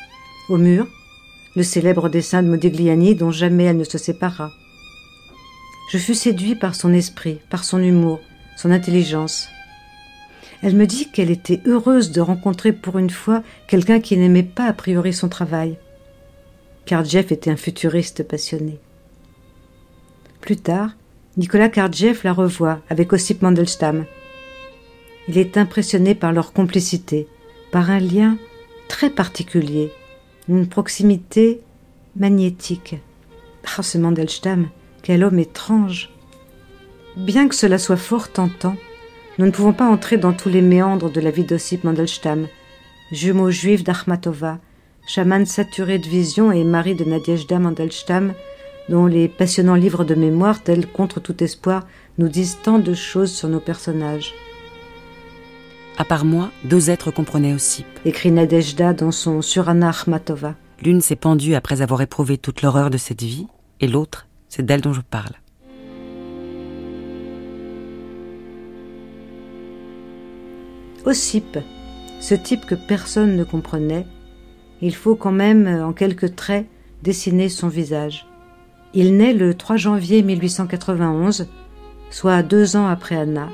Au 0.50 0.58
mur, 0.58 0.88
le 1.56 1.64
célèbre 1.64 2.10
dessin 2.10 2.44
de 2.44 2.50
Modigliani 2.50 3.16
dont 3.16 3.32
jamais 3.32 3.64
elle 3.64 3.78
ne 3.78 3.86
se 3.86 3.98
sépara. 3.98 4.52
Je 5.90 5.98
fus 5.98 6.16
séduit 6.16 6.56
par 6.56 6.76
son 6.76 6.92
esprit, 6.92 7.40
par 7.50 7.64
son 7.64 7.82
humour, 7.82 8.20
son 8.58 8.72
intelligence. 8.72 9.48
Elle 10.64 10.76
me 10.76 10.86
dit 10.86 11.10
qu'elle 11.12 11.32
était 11.32 11.62
heureuse 11.66 12.12
de 12.12 12.20
rencontrer 12.20 12.74
pour 12.74 13.00
une 13.00 13.10
fois 13.10 13.42
quelqu'un 13.68 14.02
qui 14.02 14.18
n'aimait 14.18 14.44
pas 14.44 14.66
a 14.66 14.74
priori 14.74 15.14
son 15.14 15.30
travail, 15.30 15.78
Kardjev 16.86 17.32
était 17.32 17.50
un 17.50 17.56
futuriste 17.56 18.24
passionné. 18.24 18.80
Plus 20.42 20.58
tard, 20.58 20.92
Nicolas 21.38 21.70
Kardjev 21.70 22.22
la 22.24 22.34
revoit 22.34 22.82
avec 22.90 23.14
Ossip 23.14 23.42
Mandelstam. 23.42 24.06
Il 25.30 25.38
est 25.38 25.58
impressionné 25.58 26.14
par 26.14 26.34
leur 26.34 26.52
complicité, 26.52 27.28
par 27.72 27.90
un 27.90 28.00
lien 28.00 28.38
très 28.90 29.10
particulier, 29.10 29.92
une 30.50 30.68
proximité 30.68 31.62
magnétique. 32.18 32.98
Ah, 33.78 33.82
ce 33.82 33.98
Mandelstam, 33.98 34.70
quel 35.02 35.24
homme 35.24 35.40
étrange 35.40 36.10
Bien 37.16 37.48
que 37.48 37.56
cela 37.56 37.78
soit 37.78 37.98
fort 37.98 38.30
tentant, 38.30 38.76
nous 39.40 39.46
ne 39.46 39.52
pouvons 39.52 39.74
pas 39.74 39.88
entrer 39.88 40.18
dans 40.18 40.34
tous 40.34 40.50
les 40.50 40.62
méandres 40.62 41.10
de 41.10 41.22
la 41.22 41.32
vie 41.32 41.46
d'Ossip 41.46 41.86
Mandelstam, 41.86 42.48
jumeau 43.12 43.50
juif 43.50 43.84
d'Armatova, 43.84 44.60
chaman 45.06 45.46
saturé 45.46 46.00
de 46.00 46.08
vision 46.08 46.52
et 46.52 46.64
mari 46.64 46.96
de 46.96 47.04
Nadiejda 47.04 47.60
Mandelstam, 47.60 48.34
dont 48.90 49.06
les 49.06 49.28
passionnants 49.28 49.76
livres 49.76 50.04
de 50.04 50.16
mémoire, 50.16 50.62
tels 50.62 50.88
Contre 50.88 51.20
tout 51.20 51.44
espoir, 51.44 51.86
nous 52.18 52.28
disent 52.28 52.58
tant 52.64 52.80
de 52.80 52.94
choses 52.94 53.32
sur 53.32 53.50
nos 53.50 53.60
personnages. 53.60 54.34
À 55.98 56.06
part 56.06 56.26
moi, 56.26 56.52
deux 56.64 56.90
êtres 56.90 57.12
comprenaient 57.12 57.54
aussi. 57.54 57.86
Écrit 58.06 58.32
Nadejda 58.32 58.94
dans 58.94 59.12
son 59.12 59.42
Surana 59.42 59.90
Akhmatova. 59.90 60.56
L'une 60.82 61.02
s'est 61.02 61.16
pendue 61.16 61.56
après 61.56 61.82
avoir 61.82 62.02
éprouvé 62.02 62.38
toute 62.38 62.62
l'horreur 62.62 62.90
de 62.90 62.98
cette 62.98 63.22
vie, 63.22 63.48
et 63.80 63.88
l'autre, 63.88 64.28
c'est 64.50 64.66
d'elle 64.66 64.82
dont 64.82 64.94
je 64.94 65.02
parle. 65.02 65.34
Ossip, 71.06 71.60
ce 72.22 72.34
type 72.34 72.66
que 72.66 72.76
personne 72.76 73.36
ne 73.36 73.44
comprenait, 73.44 74.08
il 74.86 74.94
faut 74.94 75.16
quand 75.16 75.32
même, 75.32 75.66
en 75.66 75.94
quelques 75.94 76.36
traits, 76.36 76.66
dessiner 77.04 77.48
son 77.48 77.70
visage. 77.70 78.28
Il 78.94 79.16
naît 79.16 79.34
le 79.34 79.54
3 79.54 79.78
janvier 79.78 80.22
1891, 80.24 81.48
soit 82.10 82.44
deux 82.44 82.76
ans 82.76 82.88
après 82.88 83.16
Anna. 83.16 83.48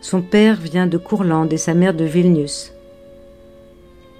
Son 0.00 0.22
père 0.22 0.58
vient 0.58 0.86
de 0.86 0.96
Courlande 0.96 1.52
et 1.52 1.58
sa 1.58 1.74
mère 1.74 1.92
de 1.92 2.04
Vilnius. 2.04 2.72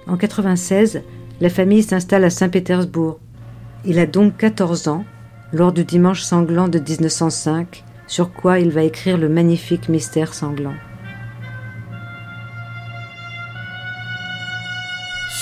En 0.05 0.15
96, 0.15 1.01
la 1.41 1.49
famille 1.49 1.81
s'installe 1.81 2.23
à 2.23 2.29
Saint-Pétersbourg. 2.29 3.19
Il 3.83 3.97
a 3.97 4.05
donc 4.05 4.37
14 4.37 4.87
ans, 4.89 5.05
lors 5.51 5.71
du 5.71 5.85
dimanche 5.85 6.21
sanglant 6.21 6.67
de 6.67 6.77
1905, 6.77 7.83
sur 8.05 8.31
quoi 8.31 8.59
il 8.59 8.69
va 8.69 8.83
écrire 8.83 9.17
le 9.17 9.27
magnifique 9.27 9.89
mystère 9.89 10.35
sanglant. 10.35 10.75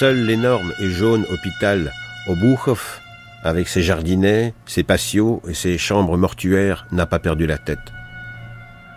Seul 0.02 0.26
l'énorme 0.26 0.74
et 0.80 0.90
jaune 0.90 1.28
hôpital 1.30 1.94
Obuchov, 2.28 3.00
avec 3.44 3.68
ses 3.68 3.84
jardinets, 3.84 4.56
ses 4.66 4.82
patios 4.82 5.44
et 5.48 5.54
ses 5.54 5.78
chambres 5.78 6.18
mortuaires, 6.18 6.88
n'a 6.92 7.06
pas 7.06 7.20
perdu 7.20 7.46
la 7.46 7.60
tête. 7.60 7.78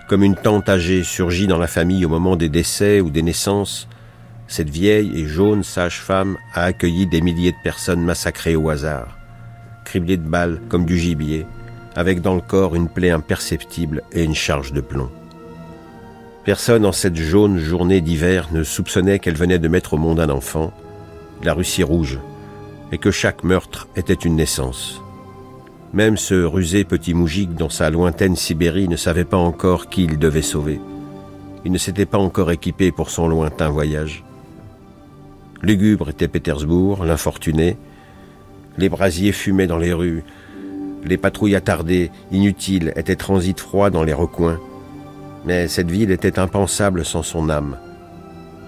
Comme 0.08 0.22
une 0.22 0.34
tante 0.34 0.66
âgée 0.70 1.04
surgit 1.04 1.46
dans 1.46 1.58
la 1.58 1.66
famille 1.66 2.06
au 2.06 2.08
moment 2.08 2.36
des 2.36 2.48
décès 2.48 3.02
ou 3.02 3.10
des 3.10 3.20
naissances, 3.20 3.86
cette 4.48 4.70
vieille 4.70 5.12
et 5.14 5.26
jaune 5.26 5.62
sage-femme 5.62 6.38
a 6.54 6.62
accueilli 6.62 7.06
des 7.06 7.20
milliers 7.20 7.52
de 7.52 7.62
personnes 7.62 8.02
massacrées 8.02 8.56
au 8.56 8.70
hasard, 8.70 9.18
criblées 9.84 10.16
de 10.16 10.26
balles 10.26 10.58
comme 10.70 10.86
du 10.86 10.96
gibier, 10.96 11.44
avec 11.96 12.22
dans 12.22 12.34
le 12.34 12.40
corps 12.40 12.76
une 12.76 12.88
plaie 12.88 13.10
imperceptible 13.10 14.04
et 14.12 14.24
une 14.24 14.34
charge 14.34 14.72
de 14.72 14.80
plomb. 14.80 15.10
Personne 16.46 16.86
en 16.86 16.92
cette 16.92 17.16
jaune 17.16 17.58
journée 17.58 18.00
d'hiver 18.00 18.48
ne 18.52 18.62
soupçonnait 18.62 19.18
qu'elle 19.18 19.36
venait 19.36 19.58
de 19.58 19.68
mettre 19.68 19.92
au 19.92 19.98
monde 19.98 20.20
un 20.20 20.30
enfant, 20.30 20.72
la 21.42 21.54
Russie 21.54 21.82
rouge, 21.82 22.18
et 22.92 22.98
que 22.98 23.10
chaque 23.10 23.44
meurtre 23.44 23.88
était 23.96 24.14
une 24.14 24.36
naissance. 24.36 25.02
Même 25.92 26.16
ce 26.16 26.34
rusé 26.34 26.82
petit 26.84 27.14
moujik 27.14 27.54
dans 27.54 27.68
sa 27.68 27.88
lointaine 27.88 28.34
Sibérie 28.34 28.88
ne 28.88 28.96
savait 28.96 29.24
pas 29.24 29.36
encore 29.36 29.88
qui 29.88 30.04
il 30.04 30.18
devait 30.18 30.42
sauver. 30.42 30.80
Il 31.64 31.72
ne 31.72 31.78
s'était 31.78 32.04
pas 32.04 32.18
encore 32.18 32.50
équipé 32.50 32.90
pour 32.90 33.10
son 33.10 33.28
lointain 33.28 33.70
voyage. 33.70 34.24
Lugubre 35.62 36.10
était 36.10 36.28
Pétersbourg, 36.28 37.04
l'infortuné. 37.04 37.78
Les 38.76 38.88
brasiers 38.88 39.32
fumaient 39.32 39.68
dans 39.68 39.78
les 39.78 39.92
rues. 39.92 40.24
Les 41.04 41.16
patrouilles 41.16 41.54
attardées, 41.54 42.10
inutiles, 42.32 42.92
étaient 42.96 43.16
transit 43.16 43.58
froids 43.58 43.90
dans 43.90 44.02
les 44.02 44.12
recoins. 44.12 44.58
Mais 45.46 45.68
cette 45.68 45.90
ville 45.90 46.10
était 46.10 46.38
impensable 46.38 47.04
sans 47.04 47.22
son 47.22 47.48
âme. 47.50 47.78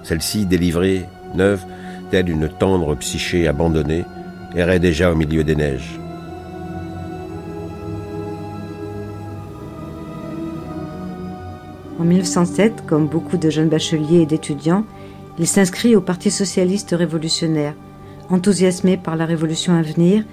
Celle-ci, 0.05 0.47
délivrée, 0.47 1.05
neuve, 1.35 1.65
telle 2.11 2.29
une 2.29 2.49
tendre 2.49 2.95
psyché 2.97 3.49
abandonnée, 3.49 4.05
errait 4.55 4.81
déjà 4.81 5.13
au 5.13 5.15
milieu 5.15 5.45
des 5.45 5.57
neiges. 5.57 5.99
En 11.99 12.05
1907, 12.05 12.85
comme 12.87 13.07
beaucoup 13.07 13.37
de 13.37 13.51
jeunes 13.51 13.69
bacheliers 13.69 14.21
et 14.21 14.27
d'étudiants, 14.27 14.85
il 15.39 15.47
s'inscrit 15.47 15.97
au 15.97 16.01
Parti 16.01 16.31
socialiste 16.31 16.95
révolutionnaire, 16.97 17.75
enthousiasmé 18.31 18.97
par 18.97 19.17
la 19.17 19.27
révolution 19.27 19.75
à 19.75 19.83
venir, 19.83 20.25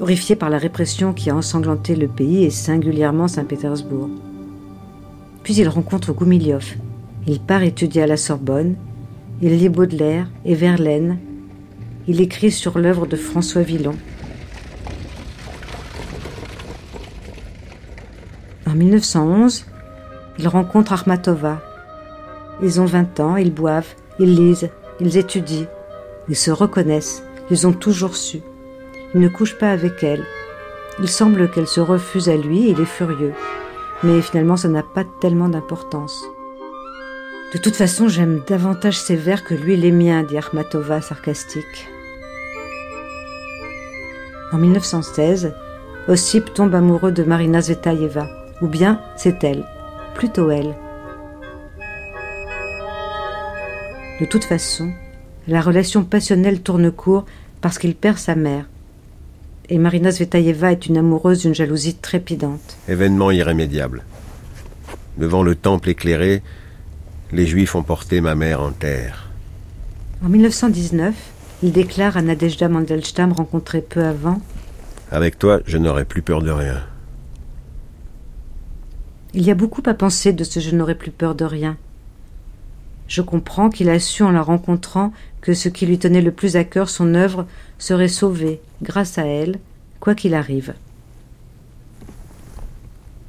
horrifié 0.00 0.36
par 0.36 0.50
la 0.50 0.58
répression 0.58 1.12
qui 1.12 1.30
a 1.30 1.36
ensanglanté 1.36 1.94
le 1.94 2.08
pays 2.08 2.44
et 2.44 2.50
singulièrement 2.50 3.28
Saint-Pétersbourg. 3.28 4.08
Puis 5.42 5.54
il 5.54 5.68
rencontre 5.68 6.12
Goumilyov. 6.12 6.74
Il 7.26 7.40
part 7.40 7.62
étudier 7.62 8.02
à 8.02 8.06
la 8.06 8.16
Sorbonne 8.16 8.74
Il 9.42 9.58
lit 9.58 9.68
Baudelaire 9.68 10.28
et 10.44 10.54
Verlaine. 10.54 11.18
Il 12.06 12.20
écrit 12.20 12.52
sur 12.52 12.78
l'œuvre 12.78 13.06
de 13.06 13.16
François 13.16 13.62
Villon. 13.62 13.96
En 18.66 18.74
1911, 18.74 19.66
il 20.38 20.48
rencontre 20.48 20.92
Armatova. 20.92 21.60
Ils 22.62 22.80
ont 22.80 22.84
20 22.84 23.20
ans, 23.20 23.36
ils 23.36 23.52
boivent, 23.52 23.94
ils 24.20 24.34
lisent, 24.34 24.70
ils 25.00 25.16
étudient, 25.16 25.66
ils 26.28 26.36
se 26.36 26.52
reconnaissent, 26.52 27.24
ils 27.50 27.66
ont 27.66 27.72
toujours 27.72 28.16
su. 28.16 28.40
Il 29.14 29.20
ne 29.20 29.28
couche 29.28 29.58
pas 29.58 29.70
avec 29.70 30.02
elle. 30.04 30.24
Il 31.00 31.08
semble 31.08 31.50
qu'elle 31.50 31.66
se 31.66 31.80
refuse 31.80 32.28
à 32.28 32.36
lui 32.36 32.66
et 32.66 32.70
il 32.70 32.80
est 32.80 32.84
furieux. 32.84 33.32
Mais 34.04 34.22
finalement, 34.22 34.56
ça 34.56 34.68
n'a 34.68 34.82
pas 34.82 35.04
tellement 35.20 35.48
d'importance. 35.48 36.24
De 37.54 37.60
toute 37.60 37.76
façon, 37.76 38.08
j'aime 38.08 38.42
davantage 38.48 38.98
ses 38.98 39.14
vers 39.14 39.44
que 39.44 39.54
lui 39.54 39.76
les 39.76 39.92
miens, 39.92 40.24
dit 40.24 40.36
Armatova 40.36 41.00
sarcastique. 41.00 41.88
En 44.52 44.58
1916, 44.58 45.54
Ossip 46.08 46.52
tombe 46.52 46.74
amoureux 46.74 47.12
de 47.12 47.22
Marina 47.22 47.60
Zvetaeva, 47.60 48.28
ou 48.60 48.66
bien 48.66 49.00
c'est 49.16 49.44
elle, 49.44 49.64
plutôt 50.16 50.50
elle. 50.50 50.74
De 54.20 54.26
toute 54.26 54.44
façon, 54.44 54.90
la 55.46 55.60
relation 55.60 56.02
passionnelle 56.02 56.60
tourne 56.60 56.90
court 56.90 57.24
parce 57.60 57.78
qu'il 57.78 57.94
perd 57.94 58.18
sa 58.18 58.34
mère. 58.34 58.64
Et 59.68 59.78
Marina 59.78 60.10
Zvetaeva 60.10 60.72
est 60.72 60.86
une 60.86 60.98
amoureuse 60.98 61.42
d'une 61.42 61.54
jalousie 61.54 61.94
trépidante. 61.94 62.76
Événement 62.88 63.30
irrémédiable. 63.30 64.02
Devant 65.18 65.44
le 65.44 65.54
temple 65.54 65.90
éclairé, 65.90 66.42
les 67.34 67.46
Juifs 67.48 67.74
ont 67.74 67.82
porté 67.82 68.20
ma 68.20 68.36
mère 68.36 68.62
en 68.62 68.70
terre. 68.70 69.28
En 70.24 70.28
1919, 70.28 71.14
il 71.64 71.72
déclare 71.72 72.16
à 72.16 72.22
Nadejda 72.22 72.68
Mandelstam, 72.68 73.32
rencontrée 73.32 73.82
peu 73.82 74.04
avant 74.04 74.40
Avec 75.10 75.38
toi, 75.38 75.60
je 75.66 75.76
n'aurai 75.76 76.04
plus 76.04 76.22
peur 76.22 76.42
de 76.42 76.52
rien. 76.52 76.80
Il 79.34 79.42
y 79.42 79.50
a 79.50 79.56
beaucoup 79.56 79.82
à 79.86 79.94
penser 79.94 80.32
de 80.32 80.44
ce 80.44 80.60
je 80.60 80.76
n'aurai 80.76 80.94
plus 80.94 81.10
peur 81.10 81.34
de 81.34 81.44
rien. 81.44 81.76
Je 83.08 83.20
comprends 83.20 83.68
qu'il 83.68 83.90
a 83.90 83.98
su 83.98 84.22
en 84.22 84.30
la 84.30 84.42
rencontrant 84.42 85.12
que 85.40 85.54
ce 85.54 85.68
qui 85.68 85.86
lui 85.86 85.98
tenait 85.98 86.22
le 86.22 86.30
plus 86.30 86.54
à 86.54 86.62
cœur, 86.62 86.88
son 86.88 87.14
œuvre, 87.16 87.46
serait 87.78 88.08
sauvé 88.08 88.60
grâce 88.80 89.18
à 89.18 89.26
elle, 89.26 89.58
quoi 89.98 90.14
qu'il 90.14 90.34
arrive. 90.34 90.74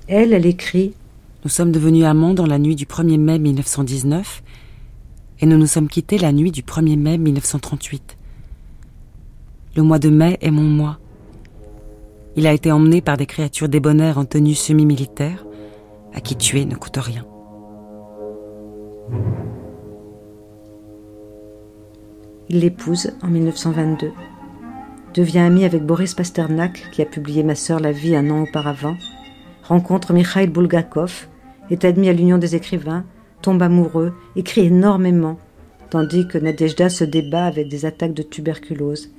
Elle, 0.07 0.31
elle 0.31 0.45
écrit 0.45 0.93
Nous 1.45 1.51
sommes 1.51 1.71
devenus 1.71 2.05
amants 2.05 2.33
dans 2.33 2.47
la 2.47 2.57
nuit 2.57 2.75
du 2.75 2.87
1er 2.87 3.19
mai 3.19 3.37
1919 3.37 4.41
et 5.41 5.45
nous 5.45 5.59
nous 5.59 5.67
sommes 5.67 5.87
quittés 5.87 6.17
la 6.17 6.31
nuit 6.31 6.49
du 6.49 6.63
1er 6.63 6.97
mai 6.97 7.19
1938. 7.19 8.17
Le 9.75 9.83
mois 9.83 9.99
de 9.99 10.09
mai 10.09 10.39
est 10.41 10.49
mon 10.49 10.63
mois. 10.63 10.97
Il 12.35 12.47
a 12.47 12.51
été 12.51 12.71
emmené 12.71 12.99
par 12.99 13.17
des 13.17 13.27
créatures 13.27 13.69
débonnaires 13.69 14.17
en 14.17 14.25
tenue 14.25 14.55
semi-militaire, 14.55 15.45
à 16.15 16.19
qui 16.19 16.35
tuer 16.35 16.65
ne 16.65 16.73
coûte 16.73 16.97
rien. 16.97 17.27
Il 22.49 22.61
l'épouse 22.61 23.11
en 23.21 23.27
1922, 23.27 24.13
devient 25.13 25.39
ami 25.39 25.63
avec 25.63 25.85
Boris 25.85 26.15
Pasternak, 26.15 26.89
qui 26.91 27.03
a 27.03 27.05
publié 27.05 27.43
Ma 27.43 27.53
sœur 27.53 27.79
la 27.79 27.91
vie 27.91 28.15
un 28.15 28.31
an 28.31 28.41
auparavant, 28.41 28.97
rencontre 29.61 30.11
Mikhail 30.11 30.47
Bulgakov, 30.47 31.27
est 31.69 31.85
admis 31.85 32.09
à 32.09 32.13
l'Union 32.13 32.37
des 32.37 32.55
écrivains, 32.55 33.05
tombe 33.41 33.61
amoureux, 33.61 34.13
écrit 34.35 34.65
énormément, 34.65 35.37
tandis 35.89 36.27
que 36.27 36.37
Nadejda 36.37 36.89
se 36.89 37.03
débat 37.03 37.45
avec 37.45 37.67
des 37.67 37.85
attaques 37.85 38.13
de 38.13 38.23
tuberculose. 38.23 39.09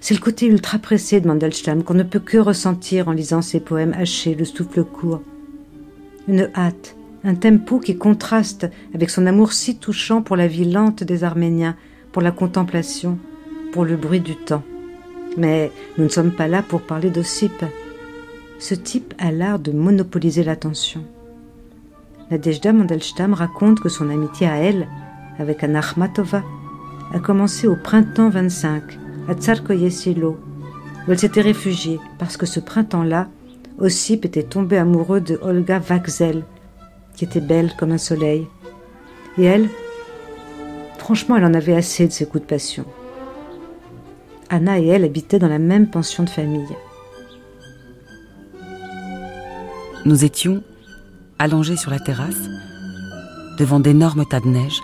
C'est 0.00 0.14
le 0.14 0.20
côté 0.20 0.46
ultra 0.46 0.78
pressé 0.78 1.20
de 1.20 1.26
Mandelstam 1.26 1.82
qu'on 1.82 1.94
ne 1.94 2.02
peut 2.02 2.18
que 2.18 2.38
ressentir 2.38 3.08
en 3.08 3.12
lisant 3.12 3.42
ses 3.42 3.60
poèmes 3.60 3.94
hachés, 3.94 4.34
le 4.34 4.44
souffle 4.44 4.84
court. 4.84 5.22
Une 6.28 6.50
hâte, 6.54 6.96
un 7.22 7.34
tempo 7.34 7.78
qui 7.78 7.96
contraste 7.96 8.68
avec 8.94 9.10
son 9.10 9.26
amour 9.26 9.52
si 9.52 9.78
touchant 9.78 10.22
pour 10.22 10.36
la 10.36 10.46
vie 10.46 10.70
lente 10.70 11.04
des 11.04 11.24
Arméniens, 11.24 11.76
pour 12.12 12.22
la 12.22 12.30
contemplation, 12.30 13.18
pour 13.72 13.84
le 13.84 13.96
bruit 13.96 14.20
du 14.20 14.36
temps. 14.36 14.62
Mais 15.36 15.70
nous 15.98 16.04
ne 16.04 16.08
sommes 16.08 16.32
pas 16.32 16.48
là 16.48 16.62
pour 16.62 16.82
parler 16.82 17.10
d'Ossip. 17.10 17.64
Ce 18.58 18.74
type 18.74 19.14
a 19.18 19.32
l'art 19.32 19.58
de 19.58 19.72
monopoliser 19.72 20.44
l'attention. 20.44 21.04
Nadejda 22.34 22.72
Mandelstam 22.72 23.32
raconte 23.32 23.78
que 23.78 23.88
son 23.88 24.10
amitié 24.10 24.48
à 24.48 24.56
elle, 24.56 24.88
avec 25.38 25.62
Anna 25.62 25.78
Akhmatova, 25.78 26.42
a 27.12 27.20
commencé 27.20 27.68
au 27.68 27.76
printemps 27.76 28.28
25, 28.28 28.82
à 29.28 29.34
Tsarkoye-Silo, 29.34 30.36
où 31.06 31.12
elle 31.12 31.18
s'était 31.20 31.42
réfugiée 31.42 32.00
parce 32.18 32.36
que 32.36 32.44
ce 32.44 32.58
printemps-là, 32.58 33.28
Ossip 33.78 34.24
était 34.24 34.42
tombé 34.42 34.78
amoureux 34.78 35.20
de 35.20 35.38
Olga 35.42 35.78
Vaxel, 35.78 36.42
qui 37.14 37.24
était 37.24 37.40
belle 37.40 37.70
comme 37.78 37.92
un 37.92 37.98
soleil. 37.98 38.48
Et 39.38 39.44
elle, 39.44 39.68
franchement, 40.98 41.36
elle 41.36 41.44
en 41.44 41.54
avait 41.54 41.76
assez 41.76 42.08
de 42.08 42.12
ses 42.12 42.26
coups 42.26 42.42
de 42.42 42.48
passion. 42.48 42.84
Anna 44.50 44.80
et 44.80 44.88
elle 44.88 45.04
habitaient 45.04 45.38
dans 45.38 45.46
la 45.46 45.60
même 45.60 45.88
pension 45.88 46.24
de 46.24 46.30
famille. 46.30 46.66
Nous 50.04 50.24
étions 50.24 50.64
allongés 51.38 51.76
sur 51.76 51.90
la 51.90 51.98
terrasse, 51.98 52.48
devant 53.58 53.80
d'énormes 53.80 54.24
tas 54.26 54.40
de 54.40 54.48
neige. 54.48 54.80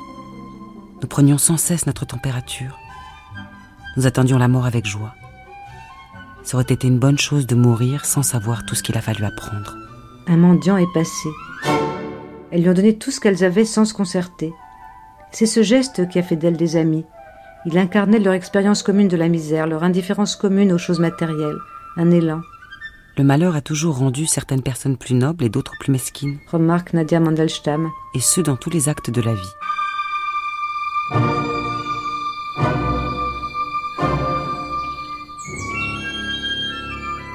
Nous 1.01 1.09
prenions 1.09 1.39
sans 1.39 1.57
cesse 1.57 1.87
notre 1.87 2.05
température. 2.05 2.79
Nous 3.97 4.07
attendions 4.07 4.39
la 4.39 4.49
mort 4.49 4.67
avec 4.67 4.87
joie. 4.87 5.15
Ça 6.43 6.57
aurait 6.57 6.73
été 6.73 6.87
une 6.87 6.99
bonne 6.99 7.19
chose 7.19 7.47
de 7.47 7.55
mourir 7.55 8.05
sans 8.05 8.23
savoir 8.23 8.65
tout 8.65 8.75
ce 8.75 8.83
qu'il 8.83 8.97
a 8.97 9.01
fallu 9.01 9.25
apprendre. 9.25 9.77
Un 10.27 10.37
mendiant 10.37 10.77
est 10.77 10.93
passé. 10.93 11.29
Elles 12.51 12.63
lui 12.63 12.71
ont 12.71 12.75
donné 12.75 12.99
tout 12.99 13.11
ce 13.11 13.21
qu'elles 13.21 13.45
avaient 13.45 13.65
sans 13.65 13.85
se 13.85 13.95
concerter. 13.95 14.53
C'est 15.33 15.47
ce 15.47 15.63
geste 15.63 16.09
qui 16.09 16.19
a 16.19 16.23
fait 16.23 16.37
d'elles 16.37 16.57
des 16.57 16.77
amies. 16.77 17.05
Il 17.67 17.79
incarnait 17.79 18.19
leur 18.19 18.35
expérience 18.35 18.83
commune 18.83 19.09
de 19.09 19.17
la 19.17 19.29
misère, 19.29 19.67
leur 19.67 19.85
indifférence 19.85 20.35
commune 20.35 20.73
aux 20.73 20.79
choses 20.79 20.99
matérielles, 20.99 21.59
un 21.97 22.11
élan. 22.11 22.41
Le 23.17 23.25
malheur 23.25 23.55
a 23.57 23.61
toujours 23.61 23.99
rendu 23.99 24.27
certaines 24.27 24.63
personnes 24.63 24.97
plus 24.97 25.15
nobles 25.15 25.45
et 25.45 25.49
d'autres 25.49 25.75
plus 25.79 25.93
mesquines, 25.93 26.39
Remarque 26.51 26.93
Nadia 26.95 27.21
Mandelstam. 27.21 27.91
et 28.15 28.21
ce 28.21 28.41
dans 28.41 28.57
tous 28.57 28.71
les 28.71 28.89
actes 28.89 29.11
de 29.11 29.21
la 29.21 29.35
vie. 29.35 29.55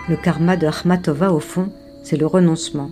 Le 0.07 0.15
karma 0.17 0.55
de 0.55 0.67
Akhmatova, 0.67 1.31
au 1.31 1.39
fond, 1.39 1.71
c'est 2.03 2.17
le 2.17 2.27
renoncement. 2.27 2.91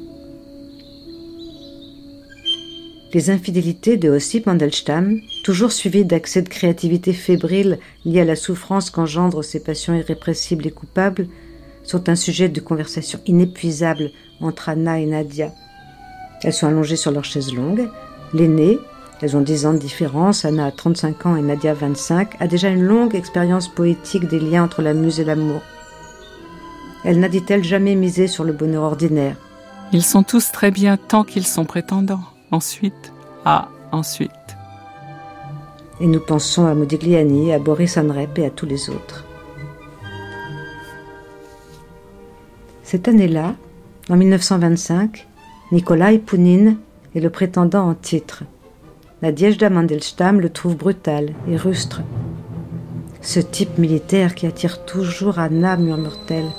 Les 3.13 3.30
infidélités 3.30 3.98
de 3.98 4.10
Ossip 4.10 4.48
Mandelstam, 4.48 5.19
toujours 5.43 5.72
suivies 5.72 6.06
d'accès 6.06 6.41
de 6.41 6.50
créativité 6.50 7.13
fébrile 7.13 7.78
liés 8.06 8.22
à 8.22 8.26
la 8.26 8.36
souffrance 8.36 8.89
qu'engendrent 8.89 9.43
ces 9.43 9.62
passions 9.62 9.93
irrépressibles 9.93 10.65
et 10.65 10.72
coupables, 10.72 11.28
sont 11.84 12.10
un 12.10 12.15
sujet 12.15 12.50
de 12.50 12.60
conversation 12.60 13.19
inépuisable 13.26 14.12
entre 14.41 14.69
Anna 14.69 15.00
et 15.00 15.06
Nadia. 15.06 15.52
Elles 16.43 16.54
sont 16.54 16.67
allongées 16.67 16.96
sur 16.96 17.12
leur 17.12 17.24
chaise 17.24 17.54
longue. 17.54 17.89
L'aînée, 18.34 18.80
elles 19.22 19.38
ont 19.38 19.41
10 19.41 19.65
ans 19.65 19.74
de 19.74 19.78
différence, 19.78 20.43
Anna 20.43 20.65
a 20.65 20.72
35 20.72 21.26
ans 21.26 21.36
et 21.36 21.41
Nadia 21.41 21.74
25, 21.74 22.41
a 22.41 22.48
déjà 22.48 22.69
une 22.69 22.84
longue 22.84 23.15
expérience 23.15 23.67
poétique 23.67 24.28
des 24.28 24.39
liens 24.39 24.63
entre 24.63 24.82
la 24.82 24.93
muse 24.93 25.19
et 25.19 25.24
l'amour. 25.24 25.62
Elle 27.06 27.19
n'a, 27.19 27.30
dit-elle, 27.30 27.63
jamais 27.63 27.96
misé 27.96 28.28
sur 28.28 28.43
le 28.43 28.54
bonheur 28.54 28.84
ordinaire. 28.84 29.36
Ils 29.91 30.04
sont 30.04 30.24
tous 30.24 30.52
très 30.52 30.72
bien 30.72 30.98
tant 30.98 31.24
qu'ils 31.24 31.46
sont 31.46 31.65
prétendants. 31.65 32.24
Ensuite, 32.52 33.13
ah, 33.46 33.69
ensuite. 33.91 34.32
Et 36.00 36.08
nous 36.08 36.19
pensons 36.19 36.65
à 36.65 36.74
Modigliani, 36.74 37.54
à 37.54 37.60
Boris 37.60 37.98
Anrep 37.98 38.38
et 38.39 38.46
à 38.46 38.50
tous 38.50 38.65
les 38.65 38.89
autres. 38.89 39.26
Cette 42.84 43.08
année-là, 43.08 43.56
en 44.10 44.17
1925, 44.17 45.26
Nikolai 45.72 46.19
Pounine 46.19 46.78
est 47.15 47.22
le 47.22 47.30
prétendant 47.30 47.88
en 47.88 47.93
titre. 47.93 48.43
La 49.22 49.32
Diejda 49.32 49.69
Mandelstam 49.69 50.41
le 50.41 50.50
trouve 50.50 50.76
brutal 50.76 51.30
et 51.50 51.56
rustre. 51.56 52.02
Ce 53.22 53.39
type 53.39 53.78
militaire 53.78 54.36
qui 54.36 54.48
attire 54.48 54.84
toujours 54.84 55.39
Anna, 55.39 55.78
murmure-t-elle. 55.78 56.50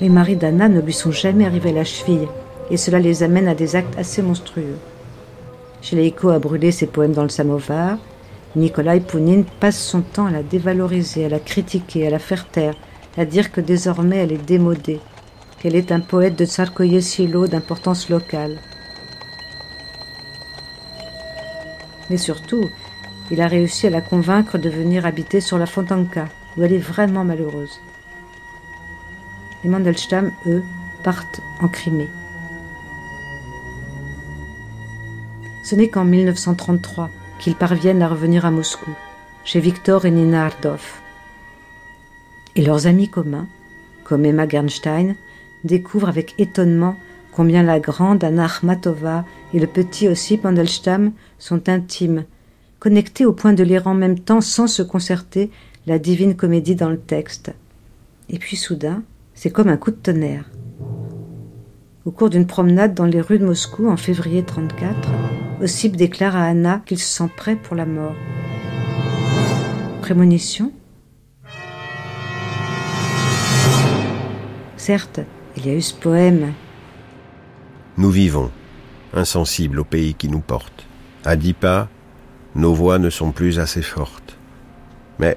Les 0.00 0.08
maris 0.08 0.36
d'Anna 0.36 0.68
ne 0.68 0.80
lui 0.80 0.92
sont 0.92 1.10
jamais 1.10 1.44
arrivés 1.44 1.70
à 1.70 1.74
la 1.74 1.84
cheville, 1.84 2.28
et 2.70 2.76
cela 2.76 3.00
les 3.00 3.24
amène 3.24 3.48
à 3.48 3.56
des 3.56 3.74
actes 3.74 3.98
assez 3.98 4.22
monstrueux. 4.22 4.76
Chileiko 5.80 6.28
a 6.28 6.38
brûlé 6.38 6.70
ses 6.70 6.86
poèmes 6.86 7.14
dans 7.14 7.24
le 7.24 7.28
samovar. 7.28 7.98
Nikolai 8.54 9.00
Pounine 9.00 9.44
passe 9.58 9.82
son 9.82 10.02
temps 10.02 10.26
à 10.26 10.30
la 10.30 10.44
dévaloriser, 10.44 11.24
à 11.24 11.28
la 11.28 11.40
critiquer, 11.40 12.06
à 12.06 12.10
la 12.10 12.20
faire 12.20 12.46
taire, 12.46 12.76
à 13.18 13.24
dire 13.24 13.50
que 13.50 13.60
désormais 13.60 14.18
elle 14.18 14.32
est 14.32 14.46
démodée, 14.46 15.00
qu'elle 15.62 15.76
est 15.76 15.92
un 15.92 16.00
poète 16.00 16.34
de 16.36 16.44
Tsarkoye 16.44 17.00
Silo 17.00 17.46
d'importance 17.46 18.08
locale. 18.08 18.58
Mais 22.10 22.16
surtout, 22.16 22.68
il 23.30 23.40
a 23.40 23.46
réussi 23.46 23.86
à 23.86 23.90
la 23.90 24.00
convaincre 24.00 24.58
de 24.58 24.68
venir 24.68 25.06
habiter 25.06 25.40
sur 25.40 25.58
la 25.58 25.66
Fontanka, 25.66 26.26
où 26.56 26.64
elle 26.64 26.72
est 26.72 26.78
vraiment 26.78 27.22
malheureuse. 27.22 27.78
Les 29.62 29.70
Mandelstam, 29.70 30.32
eux, 30.48 30.64
partent 31.04 31.40
en 31.60 31.68
Crimée. 31.68 32.10
Ce 35.62 35.76
n'est 35.76 35.88
qu'en 35.88 36.04
1933 36.04 37.08
qu'ils 37.38 37.54
parviennent 37.54 38.02
à 38.02 38.08
revenir 38.08 38.44
à 38.44 38.50
Moscou, 38.50 38.90
chez 39.44 39.60
Victor 39.60 40.06
et 40.06 40.10
Nina 40.10 40.46
Ardov. 40.46 40.82
Et 42.56 42.62
leurs 42.62 42.88
amis 42.88 43.08
communs, 43.08 43.46
comme 44.02 44.24
Emma 44.24 44.48
Gernstein, 44.48 45.14
découvrent 45.64 46.08
avec 46.08 46.34
étonnement 46.38 46.96
combien 47.32 47.62
la 47.62 47.80
grande 47.80 48.22
Anna 48.24 48.44
Akhmatova 48.44 49.24
et 49.54 49.58
le 49.58 49.66
petit 49.66 50.08
Ossip 50.08 50.44
Mandelstam 50.44 51.12
sont 51.38 51.68
intimes, 51.68 52.24
connectés 52.78 53.26
au 53.26 53.32
point 53.32 53.52
de 53.52 53.62
lire 53.62 53.86
en 53.86 53.94
même 53.94 54.18
temps 54.18 54.40
sans 54.40 54.66
se 54.66 54.82
concerter 54.82 55.50
la 55.86 55.98
divine 55.98 56.36
comédie 56.36 56.74
dans 56.74 56.90
le 56.90 56.98
texte. 56.98 57.52
Et 58.28 58.38
puis 58.38 58.56
soudain, 58.56 59.02
c'est 59.34 59.50
comme 59.50 59.68
un 59.68 59.76
coup 59.76 59.90
de 59.90 59.96
tonnerre. 59.96 60.48
Au 62.04 62.10
cours 62.10 62.30
d'une 62.30 62.46
promenade 62.46 62.94
dans 62.94 63.06
les 63.06 63.20
rues 63.20 63.38
de 63.38 63.46
Moscou 63.46 63.88
en 63.88 63.96
février 63.96 64.42
34, 64.42 65.08
Ossip 65.62 65.96
déclare 65.96 66.36
à 66.36 66.44
Anna 66.44 66.82
qu'il 66.84 66.98
se 66.98 67.06
sent 67.06 67.30
prêt 67.36 67.56
pour 67.56 67.76
la 67.76 67.86
mort. 67.86 68.14
Prémonition? 70.00 70.72
Certes, 74.76 75.20
il 75.56 75.66
y 75.66 75.70
a 75.70 75.74
eu 75.74 75.82
ce 75.82 75.94
poème. 75.94 76.52
Nous 77.96 78.10
vivons, 78.10 78.50
insensibles 79.12 79.80
au 79.80 79.84
pays 79.84 80.14
qui 80.14 80.28
nous 80.28 80.40
porte. 80.40 80.86
À 81.24 81.36
dix 81.36 81.52
pas, 81.52 81.88
nos 82.54 82.74
voix 82.74 82.98
ne 82.98 83.10
sont 83.10 83.32
plus 83.32 83.58
assez 83.58 83.82
fortes. 83.82 84.36
Mais 85.18 85.36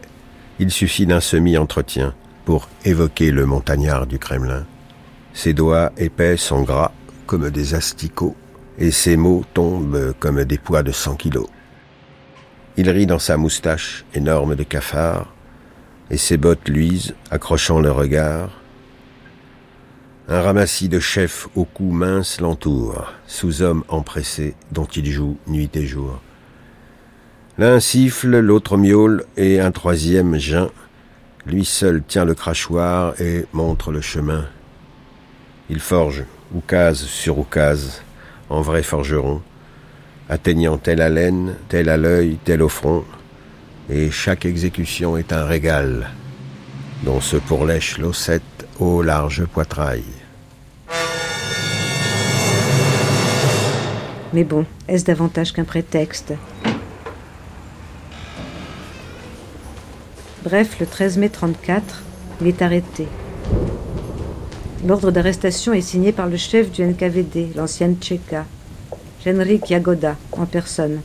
il 0.60 0.71
suffit 0.71 1.06
d'un 1.06 1.19
semi-entretien 1.19 2.13
pour 2.45 2.69
évoquer 2.86 3.32
le 3.32 3.45
montagnard 3.45 4.08
du 4.08 4.19
Kremlin. 4.19 4.65
Ses 5.34 5.54
doigts 5.54 5.91
épais 5.97 6.38
sont 6.38 6.62
gras 6.62 6.91
comme 7.25 7.49
des 7.49 7.73
asticots 7.73 8.36
et 8.78 8.91
ses 8.91 9.17
mots 9.17 9.43
tombent 9.54 10.13
comme 10.19 10.43
des 10.43 10.58
poids 10.58 10.84
de 10.84 10.91
cent 10.91 11.15
kilos. 11.15 11.47
Il 12.78 12.89
rit 12.89 13.08
dans 13.08 13.19
sa 13.19 13.38
moustache 13.38 14.06
énorme 14.13 14.56
de 14.56 14.63
cafard 14.63 15.34
et 16.10 16.17
ses 16.17 16.38
bottes 16.38 16.67
luisent, 16.67 17.15
accrochant 17.32 17.80
le 17.80 17.91
regard. 17.91 18.49
Un 20.28 20.42
ramassis 20.42 20.90
de 20.90 21.00
chefs 21.00 21.48
au 21.56 21.66
cou 21.66 21.92
mince 21.92 22.42
l'entoure, 22.42 23.14
sous-hommes 23.28 23.84
empressés 23.90 24.56
dont 24.72 24.86
il 24.86 25.06
joue 25.12 25.38
nuit 25.46 25.70
et 25.76 25.86
jour. 25.86 26.20
L'un 27.60 27.80
siffle, 27.80 28.40
l'autre 28.40 28.76
miaule 28.76 29.24
et 29.38 29.60
un 29.60 29.72
troisième 29.72 30.40
geint. 30.40 30.72
Lui 31.46 31.64
seul 31.64 32.02
tient 32.02 32.26
le 32.26 32.34
crachoir 32.34 33.14
et 33.22 33.46
montre 33.54 33.92
le 33.92 34.02
chemin. 34.02 34.46
Il 35.70 35.80
forge, 35.80 36.24
oukase 36.56 37.04
sur 37.04 37.38
oukase, 37.38 38.02
en 38.50 38.62
vrai 38.62 38.82
forgeron, 38.82 39.44
atteignant 40.28 40.80
telle 40.80 41.02
haleine, 41.02 41.54
tel 41.70 41.88
à 41.88 41.98
l'œil, 41.98 42.40
tel 42.44 42.64
au 42.64 42.70
front, 42.70 43.06
et 43.92 44.10
chaque 44.10 44.46
exécution 44.46 45.18
est 45.18 45.32
un 45.32 45.46
régal, 45.46 46.10
dont 47.04 47.22
se 47.22 47.38
pourlèche 47.38 48.00
l'ossette 48.00 48.42
au 48.80 49.02
large 49.02 49.46
poitrail. 49.46 50.04
Mais 54.34 54.43
bon, 54.43 54.65
est-ce 54.88 55.05
davantage 55.05 55.53
qu'un 55.53 55.63
prétexte? 55.63 56.34
Bref, 60.43 60.77
le 60.79 60.86
13 60.86 61.17
mai 61.17 61.29
34, 61.29 62.03
il 62.41 62.47
est 62.47 62.62
arrêté. 62.62 63.08
L'ordre 64.86 65.10
d'arrestation 65.10 65.73
est 65.73 65.81
signé 65.81 66.12
par 66.12 66.27
le 66.27 66.38
chef 66.38 66.69
du 66.69 66.84
NKVD, 66.84 67.53
l'ancienne 67.55 67.95
Tchéka, 67.95 68.45
Henrik 69.25 69.69
Yagoda, 69.69 70.17
en 70.34 70.45
personne. 70.45 71.01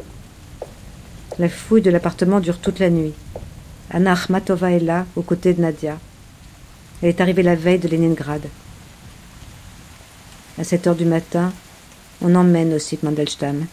La 1.39 1.49
fouille 1.49 1.81
de 1.81 1.91
l'appartement 1.91 2.41
dure 2.41 2.59
toute 2.59 2.81
la 2.81 2.91
nuit. 2.91 3.15
Anna 3.91 4.13
Akhmatova 4.13 4.73
est 4.73 4.81
là, 4.81 5.07
aux 5.17 5.23
côtés 5.23 5.55
de 5.55 5.63
Nadia. 5.63 5.99
Elle 7.01 7.09
est 7.09 7.21
arrivée 7.21 7.43
la 7.43 7.55
veille 7.55 7.79
de 7.79 7.89
Leningrad. 7.89 8.43
À 10.61 10.65
7 10.65 10.89
heures 10.89 10.95
du 10.95 11.07
matin, 11.07 11.55
on 12.21 12.35
emmène 12.35 12.75
aussi 12.75 12.99
Mandelstam. 13.03 13.65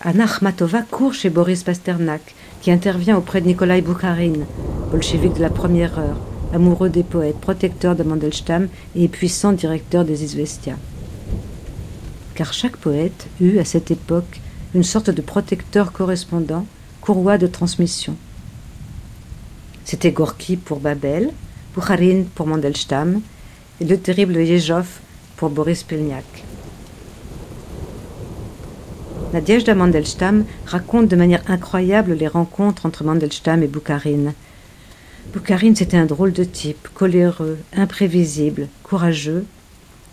Anna 0.00 0.22
Akhmatova 0.22 0.82
court 0.82 1.14
chez 1.14 1.30
Boris 1.30 1.64
Pasternak, 1.64 2.36
qui 2.60 2.70
intervient 2.70 3.16
auprès 3.16 3.40
de 3.40 3.48
Nikolai 3.48 3.80
Boukharine, 3.80 4.46
bolchevique 4.92 5.34
de 5.34 5.40
la 5.40 5.50
première 5.50 5.98
heure, 5.98 6.16
amoureux 6.54 6.90
des 6.90 7.02
poètes, 7.02 7.40
protecteur 7.40 7.96
de 7.96 8.04
Mandelstam 8.04 8.68
et 8.94 9.08
puissant 9.08 9.50
directeur 9.50 10.04
des 10.04 10.22
Izvestia. 10.22 10.76
Car 12.36 12.52
chaque 12.52 12.76
poète 12.76 13.26
eut, 13.40 13.58
à 13.58 13.64
cette 13.64 13.90
époque, 13.90 14.40
une 14.76 14.84
sorte 14.84 15.10
de 15.10 15.22
protecteur 15.22 15.90
correspondant, 15.90 16.66
courroie 17.00 17.36
de 17.36 17.48
transmission. 17.48 18.14
C'était 19.84 20.12
Gorky 20.12 20.56
pour 20.56 20.78
Babel, 20.78 21.32
Boukharine 21.74 22.26
pour 22.26 22.46
Mandelstam 22.46 23.22
et 23.82 23.84
le 23.84 23.98
terrible 23.98 24.36
Yezhov 24.36 24.86
pour 25.36 25.50
Boris 25.50 25.82
Pilniak. 25.82 26.44
Nadezhda 29.32 29.74
Mandelstam 29.74 30.44
raconte 30.66 31.08
de 31.08 31.16
manière 31.16 31.42
incroyable 31.48 32.12
les 32.12 32.28
rencontres 32.28 32.86
entre 32.86 33.02
Mandelstam 33.02 33.60
et 33.64 33.66
Boukharine. 33.66 34.34
Boukharine, 35.32 35.74
c'était 35.74 35.96
un 35.96 36.06
drôle 36.06 36.32
de 36.32 36.44
type, 36.44 36.86
coléreux, 36.94 37.58
imprévisible, 37.74 38.68
courageux, 38.84 39.44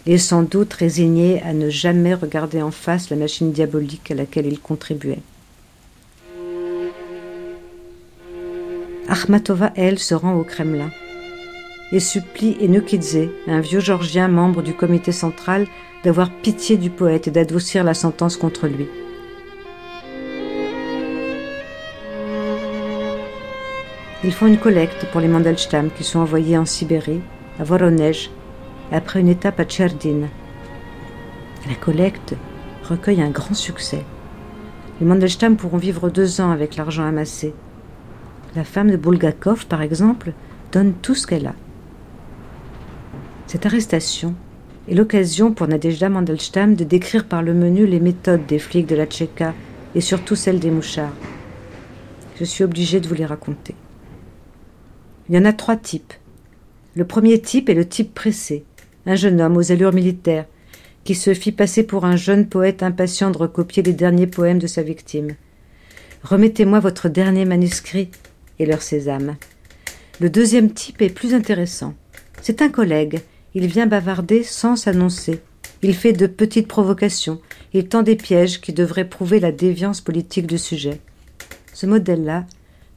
et 0.07 0.17
sans 0.17 0.41
doute 0.41 0.73
résigné 0.73 1.39
à 1.43 1.53
ne 1.53 1.69
jamais 1.69 2.15
regarder 2.15 2.63
en 2.63 2.71
face 2.71 3.11
la 3.11 3.17
machine 3.17 3.51
diabolique 3.51 4.09
à 4.09 4.15
laquelle 4.15 4.47
il 4.47 4.59
contribuait. 4.59 5.21
Akhmatova, 9.07 9.71
elle, 9.75 9.99
se 9.99 10.15
rend 10.15 10.33
au 10.33 10.43
Kremlin 10.43 10.89
et 11.91 11.99
supplie 11.99 12.57
Enokidze, 12.61 13.29
un 13.47 13.61
vieux 13.61 13.79
Georgien 13.79 14.27
membre 14.27 14.61
du 14.61 14.73
comité 14.73 15.11
central, 15.11 15.65
d'avoir 16.03 16.29
pitié 16.29 16.77
du 16.77 16.89
poète 16.89 17.27
et 17.27 17.31
d'adoucir 17.31 17.83
la 17.83 17.93
sentence 17.93 18.37
contre 18.37 18.67
lui. 18.67 18.87
Ils 24.23 24.33
font 24.33 24.47
une 24.47 24.57
collecte 24.57 25.05
pour 25.11 25.21
les 25.21 25.27
Mandelstam 25.27 25.89
qui 25.91 26.03
sont 26.03 26.19
envoyés 26.19 26.57
en 26.57 26.65
Sibérie, 26.65 27.21
à 27.59 27.63
Voronezh, 27.63 28.29
après 28.91 29.21
une 29.21 29.29
étape 29.29 29.59
à 29.59 29.65
Tcherdin. 29.65 30.27
La 31.67 31.75
collecte 31.75 32.35
recueille 32.83 33.21
un 33.21 33.29
grand 33.29 33.53
succès. 33.53 34.03
Les 34.99 35.07
Mandelstam 35.07 35.55
pourront 35.55 35.77
vivre 35.77 36.09
deux 36.09 36.41
ans 36.41 36.51
avec 36.51 36.75
l'argent 36.75 37.05
amassé. 37.05 37.53
La 38.55 38.63
femme 38.63 38.91
de 38.91 38.97
Bulgakov, 38.97 39.67
par 39.67 39.81
exemple, 39.81 40.33
donne 40.71 40.93
tout 41.01 41.15
ce 41.15 41.25
qu'elle 41.25 41.47
a. 41.47 41.55
Cette 43.49 43.65
arrestation 43.65 44.35
est 44.87 44.93
l'occasion 44.93 45.51
pour 45.55 45.67
Nadezhda 45.67 46.07
Mandelstam 46.07 46.75
de 46.75 46.83
décrire 46.83 47.25
par 47.25 47.41
le 47.41 47.55
menu 47.55 47.87
les 47.87 47.99
méthodes 47.99 48.45
des 48.45 48.59
flics 48.59 48.85
de 48.85 48.95
la 48.95 49.07
Tchéka 49.07 49.55
et 49.95 50.01
surtout 50.01 50.35
celles 50.35 50.59
des 50.59 50.69
mouchards. 50.69 51.15
Je 52.39 52.43
suis 52.43 52.63
obligée 52.63 52.99
de 52.99 53.07
vous 53.07 53.15
les 53.15 53.25
raconter. 53.25 53.73
Il 55.27 55.35
y 55.35 55.37
en 55.39 55.45
a 55.45 55.51
trois 55.53 55.77
types. 55.77 56.13
Le 56.93 57.05
premier 57.05 57.41
type 57.41 57.69
est 57.69 57.73
le 57.73 57.87
type 57.87 58.13
pressé, 58.13 58.65
un 59.07 59.15
jeune 59.15 59.41
homme 59.41 59.57
aux 59.57 59.71
allures 59.71 59.93
militaires, 59.93 60.45
qui 61.03 61.15
se 61.15 61.33
fit 61.33 61.51
passer 61.51 61.81
pour 61.81 62.05
un 62.05 62.17
jeune 62.17 62.47
poète 62.47 62.83
impatient 62.83 63.31
de 63.31 63.37
recopier 63.39 63.81
les 63.81 63.93
derniers 63.93 64.27
poèmes 64.27 64.59
de 64.59 64.67
sa 64.67 64.83
victime. 64.83 65.31
Remettez-moi 66.21 66.81
votre 66.81 67.09
dernier 67.09 67.45
manuscrit 67.45 68.11
et 68.59 68.67
leur 68.67 68.83
sésame. 68.83 69.37
Le 70.21 70.29
deuxième 70.29 70.71
type 70.71 71.01
est 71.01 71.09
plus 71.09 71.33
intéressant. 71.33 71.95
C'est 72.43 72.61
un 72.61 72.69
collègue. 72.69 73.21
Il 73.55 73.65
vient 73.67 73.87
bavarder 73.87 74.43
sans 74.43 74.75
s'annoncer. 74.75 75.41
Il 75.81 75.95
fait 75.95 76.13
de 76.13 76.27
petites 76.27 76.67
provocations. 76.67 77.41
Il 77.73 77.87
tend 77.87 78.03
des 78.03 78.15
pièges 78.15 78.61
qui 78.61 78.73
devraient 78.73 79.09
prouver 79.09 79.39
la 79.39 79.51
déviance 79.51 80.01
politique 80.01 80.45
du 80.45 80.57
sujet. 80.57 80.99
Ce 81.73 81.85
modèle-là, 81.85 82.45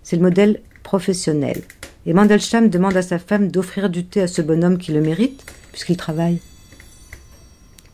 c'est 0.03 0.17
le 0.17 0.23
modèle 0.23 0.61
professionnel. 0.83 1.63
Et 2.05 2.13
Mandelstam 2.13 2.69
demande 2.69 2.97
à 2.97 3.03
sa 3.03 3.19
femme 3.19 3.51
d'offrir 3.51 3.89
du 3.89 4.05
thé 4.05 4.23
à 4.23 4.27
ce 4.27 4.43
bonhomme 4.43 4.79
qui 4.79 4.93
le 4.93 5.01
mérite, 5.01 5.45
puisqu'il 5.71 5.97
travaille. 5.97 6.41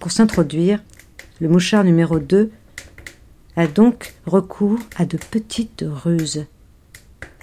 Pour 0.00 0.10
s'introduire, 0.10 0.82
le 1.40 1.48
mouchard 1.48 1.84
numéro 1.84 2.18
2 2.18 2.50
a 3.56 3.66
donc 3.66 4.14
recours 4.26 4.78
à 4.96 5.04
de 5.04 5.18
petites 5.18 5.84
ruses. 5.86 6.46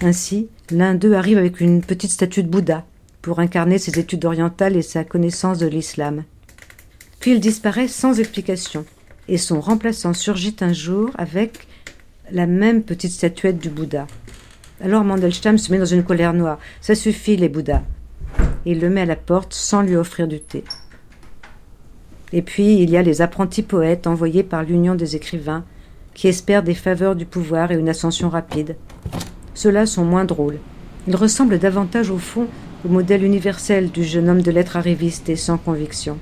Ainsi, 0.00 0.48
l'un 0.70 0.94
d'eux 0.94 1.14
arrive 1.14 1.38
avec 1.38 1.60
une 1.60 1.82
petite 1.82 2.10
statue 2.10 2.42
de 2.42 2.48
Bouddha 2.48 2.84
pour 3.26 3.40
incarner 3.40 3.78
ses 3.78 3.98
études 3.98 4.24
orientales 4.24 4.76
et 4.76 4.82
sa 4.82 5.02
connaissance 5.02 5.58
de 5.58 5.66
l'islam. 5.66 6.22
Puis 7.18 7.32
il 7.32 7.40
disparaît 7.40 7.88
sans 7.88 8.20
explication, 8.20 8.84
et 9.26 9.36
son 9.36 9.60
remplaçant 9.60 10.12
surgit 10.12 10.54
un 10.60 10.72
jour 10.72 11.10
avec 11.18 11.66
la 12.30 12.46
même 12.46 12.84
petite 12.84 13.10
statuette 13.10 13.58
du 13.58 13.68
Bouddha. 13.68 14.06
Alors 14.80 15.02
Mandelstam 15.02 15.58
se 15.58 15.72
met 15.72 15.78
dans 15.78 15.84
une 15.84 16.04
colère 16.04 16.34
noire. 16.34 16.60
Ça 16.80 16.94
suffit, 16.94 17.36
les 17.36 17.48
Bouddhas. 17.48 17.82
Il 18.64 18.78
le 18.78 18.90
met 18.90 19.00
à 19.00 19.06
la 19.06 19.16
porte 19.16 19.52
sans 19.52 19.82
lui 19.82 19.96
offrir 19.96 20.28
du 20.28 20.38
thé. 20.38 20.62
Et 22.32 22.42
puis, 22.42 22.76
il 22.76 22.90
y 22.90 22.96
a 22.96 23.02
les 23.02 23.22
apprentis 23.22 23.64
poètes 23.64 24.06
envoyés 24.06 24.44
par 24.44 24.62
l'Union 24.62 24.94
des 24.94 25.16
écrivains 25.16 25.64
qui 26.14 26.28
espèrent 26.28 26.62
des 26.62 26.74
faveurs 26.74 27.16
du 27.16 27.26
pouvoir 27.26 27.72
et 27.72 27.76
une 27.76 27.88
ascension 27.88 28.28
rapide. 28.28 28.76
Ceux-là 29.54 29.84
sont 29.84 30.04
moins 30.04 30.24
drôles. 30.24 30.60
Ils 31.08 31.16
ressemblent 31.16 31.58
davantage 31.58 32.10
au 32.10 32.18
fond 32.18 32.46
au 32.84 32.88
modèle 32.88 33.24
universel 33.24 33.90
du 33.90 34.04
jeune 34.04 34.28
homme 34.28 34.42
de 34.42 34.50
lettres 34.50 34.76
arriviste 34.76 35.28
et 35.28 35.36
sans 35.36 35.58
conviction. 35.58 36.18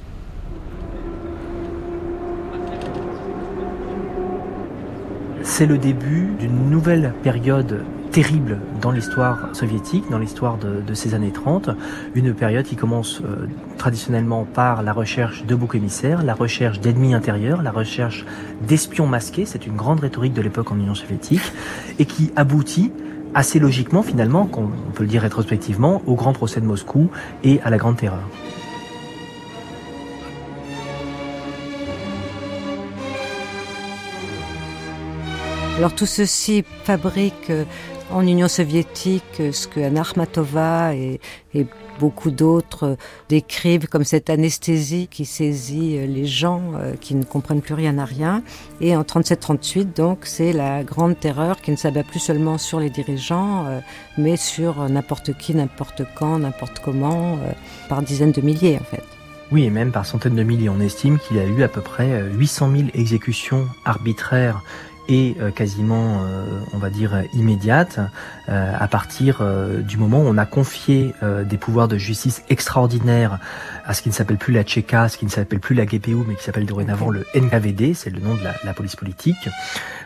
C'est 5.42 5.66
le 5.66 5.78
début 5.78 6.30
d'une 6.38 6.70
nouvelle 6.70 7.12
période 7.22 7.84
terrible 8.14 8.60
dans 8.80 8.92
l'histoire 8.92 9.48
soviétique, 9.54 10.04
dans 10.08 10.18
l'histoire 10.18 10.56
de, 10.56 10.94
ces 10.94 11.14
années 11.14 11.32
30, 11.32 11.70
une 12.14 12.32
période 12.32 12.64
qui 12.64 12.76
commence 12.76 13.20
euh, 13.20 13.48
traditionnellement 13.76 14.44
par 14.44 14.84
la 14.84 14.92
recherche 14.92 15.44
de 15.44 15.54
boucs 15.56 15.74
émissaires, 15.74 16.22
la 16.22 16.34
recherche 16.34 16.78
d'ennemis 16.78 17.12
intérieurs, 17.12 17.60
la 17.60 17.72
recherche 17.72 18.24
d'espions 18.68 19.08
masqués, 19.08 19.46
c'est 19.46 19.66
une 19.66 19.74
grande 19.74 19.98
rhétorique 19.98 20.32
de 20.32 20.42
l'époque 20.42 20.70
en 20.70 20.76
Union 20.76 20.94
soviétique, 20.94 21.42
et 21.98 22.04
qui 22.04 22.30
aboutit 22.36 22.92
assez 23.34 23.58
logiquement 23.58 24.02
finalement, 24.02 24.46
qu'on 24.46 24.70
peut 24.94 25.02
le 25.02 25.08
dire 25.08 25.22
rétrospectivement, 25.22 26.02
au 26.06 26.14
grand 26.14 26.32
procès 26.32 26.60
de 26.60 26.66
Moscou 26.66 27.10
et 27.42 27.60
à 27.62 27.70
la 27.70 27.76
grande 27.76 27.96
terreur. 27.96 28.28
Alors 35.76 35.92
tout 35.92 36.06
ceci 36.06 36.64
fabrique 36.84 37.50
euh, 37.50 37.64
en 38.14 38.26
Union 38.26 38.48
soviétique 38.48 39.24
euh, 39.40 39.52
ce 39.52 39.66
que 39.66 39.80
Anna 39.80 40.02
Akhmatova 40.02 40.94
et, 40.94 41.20
beaucoup 42.00 42.32
d'autres 42.32 42.96
décrivent 43.28 43.86
comme 43.86 44.02
cette 44.02 44.28
anesthésie 44.28 45.06
qui 45.08 45.24
saisit 45.24 45.96
euh, 45.96 46.06
les 46.06 46.26
gens 46.26 46.72
qui 47.00 47.14
ne 47.14 47.22
comprennent 47.22 47.60
plus 47.60 47.74
rien 47.74 47.98
à 47.98 48.04
rien. 48.04 48.42
Et 48.80 48.96
en 48.96 49.02
37-38, 49.02 49.94
donc, 49.94 50.20
c'est 50.24 50.52
la 50.52 50.82
grande 50.82 51.18
terreur 51.20 51.60
qui 51.60 51.70
ne 51.70 51.76
s'abat 51.76 52.02
plus 52.02 52.18
seulement 52.18 52.58
sur 52.58 52.80
les 52.80 52.90
dirigeants, 52.90 53.66
mais 54.18 54.36
sur 54.36 54.88
n'importe 54.88 55.36
qui, 55.38 55.54
n'importe 55.54 56.02
quand, 56.16 56.40
n'importe 56.40 56.80
comment, 56.80 57.38
par 57.88 58.02
dizaines 58.02 58.32
de 58.32 58.40
milliers 58.40 58.78
en 58.80 58.84
fait. 58.84 59.04
Oui, 59.52 59.64
et 59.64 59.70
même 59.70 59.92
par 59.92 60.04
centaines 60.04 60.34
de 60.34 60.42
milliers. 60.42 60.68
On 60.68 60.80
estime 60.80 61.20
qu'il 61.20 61.36
y 61.36 61.40
a 61.40 61.44
eu 61.44 61.62
à 61.62 61.68
peu 61.68 61.80
près 61.80 62.24
800 62.32 62.70
000 62.72 62.82
exécutions 62.94 63.68
arbitraires 63.84 64.62
et 65.08 65.36
euh, 65.40 65.50
quasiment, 65.50 66.22
euh, 66.22 66.60
on 66.72 66.78
va 66.78 66.90
dire, 66.90 67.22
immédiate, 67.32 67.98
euh, 68.48 68.72
à 68.78 68.88
partir 68.88 69.42
du 69.80 69.96
moment 69.96 70.20
où 70.20 70.26
on 70.26 70.38
a 70.38 70.46
confié 70.46 71.14
des 71.44 71.56
pouvoirs 71.56 71.88
de 71.88 71.96
justice 71.96 72.42
extraordinaires 72.48 73.38
à 73.84 73.94
ce 73.94 74.02
qui 74.02 74.08
ne 74.08 74.14
s'appelle 74.14 74.36
plus 74.36 74.52
la 74.52 74.62
Tchéka, 74.62 75.08
ce 75.08 75.16
qui 75.16 75.24
ne 75.24 75.30
s'appelle 75.30 75.60
plus 75.60 75.74
la 75.74 75.86
GPU, 75.86 76.16
mais 76.26 76.34
qui 76.34 76.44
s'appelle 76.44 76.66
dorénavant 76.66 77.10
le 77.10 77.24
NKVD, 77.34 77.94
c'est 77.94 78.10
le 78.10 78.20
nom 78.20 78.34
de 78.34 78.42
la, 78.42 78.54
la 78.64 78.74
police 78.74 78.96
politique. 78.96 79.48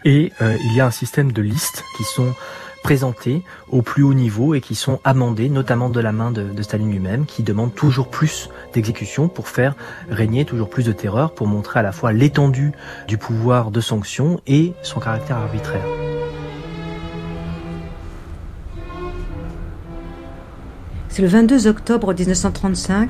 Et 0.05 0.33
il 0.41 0.77
y 0.77 0.81
a 0.81 0.87
un 0.87 0.91
système 0.91 1.33
de 1.33 1.43
listes 1.43 1.85
qui 1.97 2.05
sont 2.05 2.35
présentés 2.83 3.43
au 3.71 3.83
plus 3.83 4.03
haut 4.03 4.15
niveau 4.15 4.55
et 4.55 4.61
qui 4.61 4.75
sont 4.75 5.01
amendés, 5.05 5.49
notamment 5.49 5.91
de 5.91 6.01
la 6.01 6.13
main 6.13 6.31
de, 6.31 6.63
Staline 6.63 6.91
lui-même, 6.91 7.27
qui 7.27 7.43
demande 7.43 7.75
toujours 7.75 8.09
plus 8.09 8.51
d'exécution 8.73 9.29
pour 9.29 9.49
faire 9.49 9.75
régner 10.11 10.45
toujours 10.45 10.71
plus 10.71 10.85
de 10.85 10.93
terreur, 10.93 11.33
pour 11.33 11.47
montrer 11.47 11.81
à 11.81 11.83
la 11.83 11.93
fois 11.93 12.13
l'étendue 12.13 12.73
du 13.07 13.19
pouvoir 13.19 13.71
de 13.71 13.81
sanction 13.81 14.41
et 14.47 14.73
son 14.83 15.01
caractère 15.01 15.37
arbitraire. 15.37 15.85
C'est 21.09 21.23
le 21.23 21.29
22 21.29 21.67
octobre 21.67 22.15
1935 22.15 23.09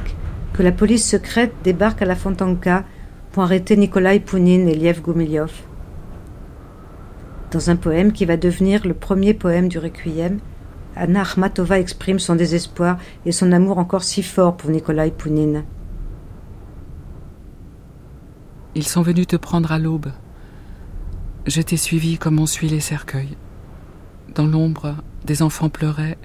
que 0.55 0.63
la 0.63 0.73
police 0.73 1.07
secrète 1.09 1.53
débarque 1.63 2.01
à 2.03 2.07
la 2.07 2.17
Fontanka 2.17 2.85
pour 3.33 3.43
arrêter 3.43 3.77
Nikolai 3.77 4.19
Pounine 4.19 4.69
et 4.69 4.75
Liev 4.75 5.03
Gumilyov. 5.03 5.68
Dans 7.51 7.71
un 7.71 7.77
poème 7.77 8.13
qui 8.13 8.27
va 8.27 8.37
devenir 8.37 8.87
le 8.87 8.93
premier 8.93 9.33
poème 9.33 9.69
du 9.69 9.79
Requiem, 9.79 10.39
Anna 10.95 11.23
Akhmatova 11.23 11.79
exprime 11.79 12.19
son 12.19 12.35
désespoir 12.35 12.99
et 13.25 13.33
son 13.33 13.53
amour 13.53 13.79
encore 13.79 14.03
si 14.03 14.23
fort 14.23 14.57
pour 14.57 14.71
Nikolai 14.71 15.11
Pounine. 15.11 15.65
Ils 18.75 18.87
sont 18.87 19.01
venus 19.01 19.27
te 19.27 19.37
prendre 19.37 19.73
à 19.73 19.79
l'aube. 19.79 20.13
Je 21.47 21.63
t'ai 21.63 21.79
suivi 21.79 22.19
comme 22.19 22.39
on 22.39 22.45
suit 22.45 22.69
les 22.69 22.81
cercueils. 22.81 23.39
Dans 24.35 24.47
l'ombre, 24.47 24.97
des 25.25 25.41
enfants 25.41 25.71
pleuraient. 25.71 26.19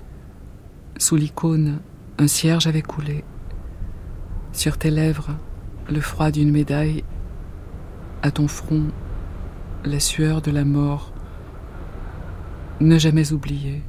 Sous 0.98 1.16
l'icône, 1.16 1.80
un 2.18 2.28
cierge 2.28 2.68
avait 2.68 2.82
coulé. 2.82 3.24
Sur 4.52 4.78
tes 4.78 4.92
lèvres, 4.92 5.38
le 5.90 6.02
froid 6.02 6.32
d'une 6.32 6.52
médaille. 6.52 7.06
À 8.22 8.32
ton 8.32 8.50
front, 8.50 8.88
la 9.86 10.02
sueur 10.02 10.42
de 10.42 10.52
la 10.52 10.66
mort 10.66 11.13
ne 12.80 12.98
jamais 12.98 13.32
oublier. 13.32 13.82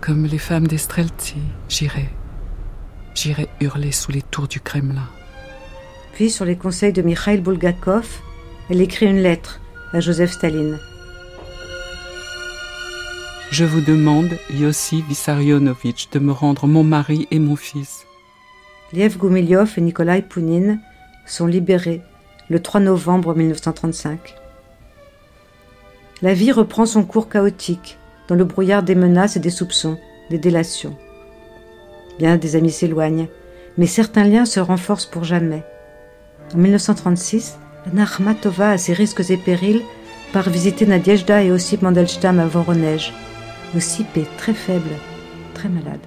Comme 0.00 0.24
les 0.24 0.38
femmes 0.38 0.66
d'Estrelti, 0.66 1.36
j'irai, 1.68 2.08
j'irai 3.14 3.48
hurler 3.60 3.92
sous 3.92 4.12
les 4.12 4.22
tours 4.22 4.48
du 4.48 4.60
Kremlin. 4.60 5.08
Puis, 6.12 6.30
sur 6.30 6.44
les 6.44 6.56
conseils 6.56 6.92
de 6.92 7.02
Mikhail 7.02 7.40
Bulgakov, 7.40 8.20
elle 8.68 8.80
écrit 8.80 9.06
une 9.06 9.22
lettre 9.22 9.60
à 9.92 10.00
Joseph 10.00 10.32
Staline. 10.32 10.78
Je 13.50 13.64
vous 13.64 13.80
demande, 13.80 14.30
Yossi 14.50 15.02
Vissarionovitch, 15.08 16.10
de 16.10 16.18
me 16.18 16.32
rendre 16.32 16.66
mon 16.66 16.84
mari 16.84 17.28
et 17.30 17.38
mon 17.38 17.56
fils. 17.56 18.06
Liev 18.92 19.18
Gumilyov 19.18 19.74
et 19.76 19.80
Nikolai 19.80 20.22
Pounine 20.22 20.80
sont 21.26 21.46
libérés 21.46 22.02
le 22.50 22.60
3 22.60 22.80
novembre 22.80 23.34
1935 23.34 24.41
la 26.22 26.34
vie 26.34 26.52
reprend 26.52 26.86
son 26.86 27.02
cours 27.02 27.28
chaotique, 27.28 27.98
dans 28.28 28.36
le 28.36 28.44
brouillard 28.44 28.82
des 28.82 28.94
menaces 28.94 29.36
et 29.36 29.40
des 29.40 29.50
soupçons, 29.50 29.98
des 30.30 30.38
délations. 30.38 30.96
Bien 32.18 32.36
des 32.36 32.56
amis 32.56 32.70
s'éloignent, 32.70 33.28
mais 33.76 33.86
certains 33.86 34.24
liens 34.24 34.44
se 34.44 34.60
renforcent 34.60 35.06
pour 35.06 35.24
jamais. 35.24 35.64
En 36.54 36.58
1936, 36.58 37.58
Anna 37.86 38.04
Akhmatova, 38.04 38.70
à 38.70 38.78
ses 38.78 38.92
risques 38.92 39.28
et 39.30 39.36
périls, 39.36 39.82
part 40.32 40.48
visiter 40.48 40.86
Nadiejda 40.86 41.42
et 41.42 41.50
Ossip 41.50 41.82
Mandelstam 41.82 42.38
à 42.38 42.46
Voronezh. 42.46 43.12
Ossip 43.76 44.16
est 44.16 44.36
très 44.36 44.54
faible, 44.54 44.90
très 45.54 45.68
malade. 45.68 46.00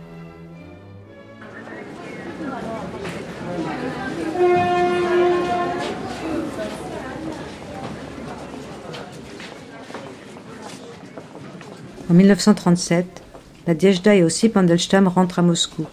En 12.07 12.13
1937, 12.13 13.23
la 13.65 13.73
Diejda 13.73 14.15
et 14.15 14.23
aussi 14.23 14.49
Pandelstam 14.49 15.07
rentrent 15.07 15.39
à 15.39 15.41
Moscou. 15.41 15.85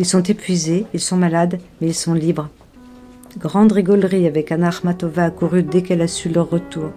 Ils 0.00 0.06
sont 0.06 0.22
épuisés, 0.24 0.86
ils 0.92 1.00
sont 1.00 1.16
malades, 1.16 1.60
mais 1.80 1.88
ils 1.88 1.94
sont 1.94 2.14
libres. 2.14 2.48
Grande 3.38 3.70
rigolerie 3.70 4.26
avec 4.26 4.50
Anna 4.50 4.70
Akhmatova 4.70 5.26
accourue 5.26 5.62
dès 5.62 5.82
qu'elle 5.82 6.02
a 6.02 6.08
su 6.08 6.28
leur 6.28 6.50
retour. 6.50 6.90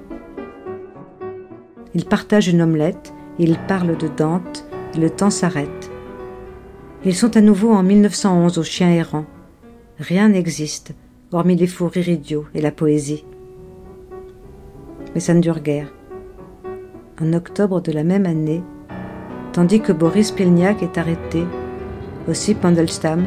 Ils 1.94 2.06
partagent 2.06 2.48
une 2.48 2.64
omelette, 2.64 3.14
ils 3.38 3.60
parlent 3.68 3.98
de 3.98 4.08
Dante, 4.08 4.66
le 4.98 5.12
temps 5.12 5.30
s'arrête. 5.30 5.92
Ils 7.06 7.16
sont 7.16 7.38
à 7.38 7.42
nouveau 7.42 7.72
en 7.72 7.84
1911 7.84 8.58
au 8.58 8.64
chien 8.64 8.90
errant. 8.90 9.26
Rien 10.00 10.30
n'existe, 10.30 10.96
hormis 11.32 11.56
les 11.56 11.68
fous 11.68 11.88
rires 11.88 12.10
idiots 12.10 12.48
et 12.56 12.62
la 12.62 12.72
poésie. 12.72 13.26
Mais 15.14 15.22
ça 15.22 15.36
ne 15.36 15.42
dure 15.42 15.60
guère 15.60 15.95
en 17.22 17.34
octobre 17.34 17.82
de 17.82 17.92
la 17.92 18.04
même 18.04 18.26
année, 18.26 18.62
tandis 19.54 19.80
que 19.80 19.94
Boris 19.94 20.32
Pilniak 20.32 20.84
est 20.84 20.98
arrêté, 20.98 21.46
aussi 22.28 22.54
Pandelstam, 22.54 23.26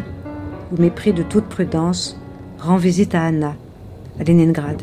au 0.72 0.80
mépris 0.80 1.12
de 1.12 1.22
toute 1.22 1.46
prudence, 1.46 2.20
rend 2.58 2.76
visite 2.76 3.14
à 3.14 3.22
Anna, 3.24 3.54
à 4.20 4.24
Leningrad. 4.24 4.82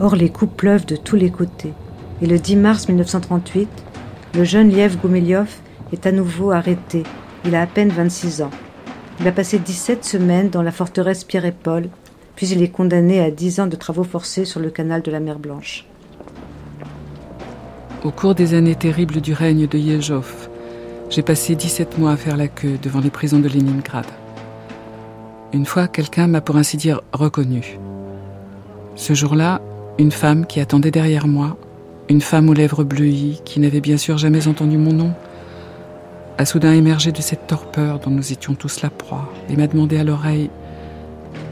Or, 0.00 0.16
les 0.16 0.28
coups 0.28 0.52
pleuvent 0.54 0.86
de 0.86 0.96
tous 0.96 1.16
les 1.16 1.30
côtés, 1.30 1.72
et 2.20 2.26
le 2.26 2.38
10 2.38 2.56
mars 2.56 2.88
1938, 2.88 3.68
le 4.34 4.44
jeune 4.44 4.68
Liev 4.68 4.98
Gumilyov 5.02 5.48
est 5.92 6.06
à 6.06 6.12
nouveau 6.12 6.50
arrêté. 6.50 7.04
Il 7.44 7.54
a 7.54 7.62
à 7.62 7.66
peine 7.66 7.88
26 7.88 8.42
ans. 8.42 8.50
Il 9.20 9.26
a 9.26 9.32
passé 9.32 9.58
17 9.58 10.04
semaines 10.04 10.50
dans 10.50 10.62
la 10.62 10.70
forteresse 10.70 11.24
Pierre 11.24 11.46
et 11.46 11.52
Paul, 11.52 11.88
puis 12.38 12.50
il 12.50 12.62
est 12.62 12.68
condamné 12.68 13.18
à 13.18 13.32
10 13.32 13.58
ans 13.58 13.66
de 13.66 13.74
travaux 13.74 14.04
forcés 14.04 14.44
sur 14.44 14.60
le 14.60 14.70
canal 14.70 15.02
de 15.02 15.10
la 15.10 15.18
mer 15.18 15.40
Blanche. 15.40 15.84
Au 18.04 18.12
cours 18.12 18.36
des 18.36 18.54
années 18.54 18.76
terribles 18.76 19.20
du 19.20 19.32
règne 19.32 19.66
de 19.66 19.76
Yezhov, 19.76 20.48
j'ai 21.10 21.22
passé 21.22 21.56
17 21.56 21.98
mois 21.98 22.12
à 22.12 22.16
faire 22.16 22.36
la 22.36 22.46
queue 22.46 22.78
devant 22.80 23.00
les 23.00 23.10
prisons 23.10 23.40
de 23.40 23.48
Leningrad. 23.48 24.06
Une 25.52 25.66
fois, 25.66 25.88
quelqu'un 25.88 26.28
m'a 26.28 26.40
pour 26.40 26.56
ainsi 26.56 26.76
dire 26.76 27.00
reconnu. 27.12 27.76
Ce 28.94 29.14
jour-là, 29.14 29.60
Une 29.98 30.12
femme 30.12 30.46
qui 30.46 30.60
attendait 30.60 30.92
derrière 30.92 31.26
moi, 31.26 31.56
une 32.08 32.20
femme 32.20 32.48
aux 32.48 32.54
lèvres 32.54 32.84
bleuies 32.84 33.40
qui 33.44 33.58
n'avait 33.58 33.80
bien 33.80 33.96
sûr 33.96 34.16
jamais 34.16 34.46
entendu 34.46 34.78
mon 34.78 34.92
nom, 34.92 35.12
a 36.38 36.44
soudain 36.44 36.72
émergé 36.72 37.10
de 37.10 37.20
cette 37.20 37.48
torpeur 37.48 37.98
dont 37.98 38.12
nous 38.12 38.32
étions 38.32 38.54
tous 38.54 38.80
la 38.82 38.90
proie 38.90 39.28
et 39.50 39.56
m'a 39.56 39.66
demandé 39.66 39.98
à 39.98 40.04
l'oreille 40.04 40.50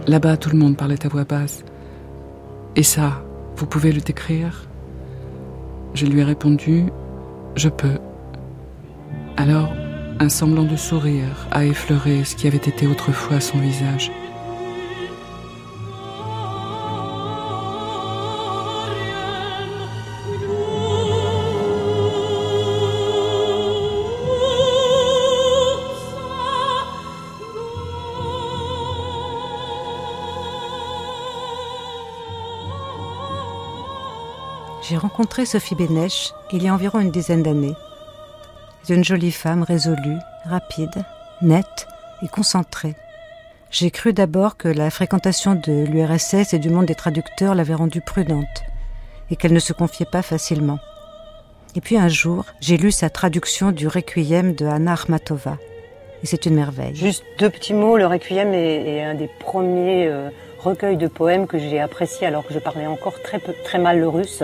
Là-bas, 0.07 0.37
tout 0.37 0.51
le 0.51 0.59
monde 0.59 0.77
parlait 0.77 1.05
à 1.05 1.09
voix 1.09 1.25
basse. 1.25 1.65
Et 2.77 2.85
ça, 2.85 3.25
vous 3.57 3.67
pouvez 3.67 3.91
le 3.91 4.01
décrire? 4.01 4.69
Je 5.95 6.07
lui 6.07 6.21
ai 6.21 6.25
répondu 6.25 6.85
Je 7.57 7.69
peux. 7.69 7.99
Alors, 9.37 9.73
un 10.21 10.29
semblant 10.29 10.63
de 10.63 10.77
sourire 10.77 11.49
a 11.51 11.65
effleuré 11.65 12.23
ce 12.23 12.37
qui 12.37 12.47
avait 12.47 12.57
été 12.57 12.87
autrefois 12.87 13.41
son 13.41 13.59
visage. 13.59 14.13
J'ai 34.89 34.97
rencontré 34.97 35.47
Sophie 35.47 35.75
Bénèche 35.75 36.33
il 36.53 36.63
y 36.63 36.69
a 36.69 36.75
environ 36.75 37.01
une 37.01 37.11
dizaine 37.11 37.43
d'années. 37.43 37.75
Une 38.89 39.03
jolie 39.03 39.33
femme 39.33 39.65
résolue, 39.65 40.19
rapide, 40.45 41.05
nette 41.43 41.89
et 42.23 42.29
concentrée. 42.29 42.95
J'ai 43.73 43.91
cru 43.91 44.13
d'abord 44.13 44.57
que 44.57 44.69
la 44.69 44.91
fréquentation 44.91 45.57
de 45.57 45.85
l'URSS 45.87 46.55
et 46.55 46.61
du 46.61 46.71
monde 46.71 46.87
des 46.87 46.95
traducteurs 46.95 47.57
l'avait 47.57 47.75
rendue 47.75 48.01
prudente 48.01 48.63
et 49.29 49.35
qu'elle 49.35 49.55
ne 49.55 49.59
se 49.59 49.73
confiait 49.73 50.07
pas 50.07 50.23
facilement. 50.23 50.79
Et 51.75 51.81
puis 51.81 51.99
un 51.99 52.09
jour, 52.09 52.45
j'ai 52.61 52.77
lu 52.77 52.93
sa 52.93 53.11
traduction 53.11 53.73
du 53.73 53.89
Requiem 53.89 54.55
de 54.55 54.67
Anna 54.67 54.93
Armatova. 54.93 55.59
Et 56.23 56.27
c'est 56.27 56.47
une 56.47 56.55
merveille. 56.55 56.95
Juste 56.95 57.25
deux 57.41 57.51
petits 57.51 57.75
mots. 57.75 57.97
Le 57.97 58.07
Requiem 58.07 58.55
est, 58.55 59.03
un 59.03 59.15
des 59.15 59.29
premiers 59.41 60.07
euh, 60.07 60.31
recueils 60.67 60.97
de 60.97 61.07
poèmes 61.07 61.47
que 61.47 61.59
j'ai 61.59 61.79
apprécié 61.79 62.27
alors 62.27 62.45
que 62.45 62.53
je 62.53 62.59
parlais 62.59 62.87
encore 62.87 63.15
très 63.23 63.79
mal 63.79 64.01
le 64.01 64.09
russe 64.09 64.43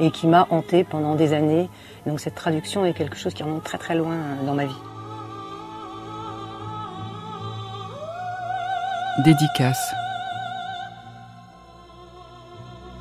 et 0.00 0.12
qui 0.12 0.28
m'a 0.28 0.46
hanté 0.50 0.84
pendant 0.84 1.16
des 1.16 1.32
années. 1.32 1.68
Donc 2.06 2.20
cette 2.20 2.36
traduction 2.36 2.84
est 2.84 2.92
quelque 2.92 3.16
chose 3.16 3.34
qui 3.34 3.42
remonte 3.42 3.64
très 3.64 3.78
très 3.78 3.96
loin 3.96 4.16
dans 4.46 4.54
ma 4.54 4.66
vie. 4.66 4.82
Dédicace. 9.24 9.92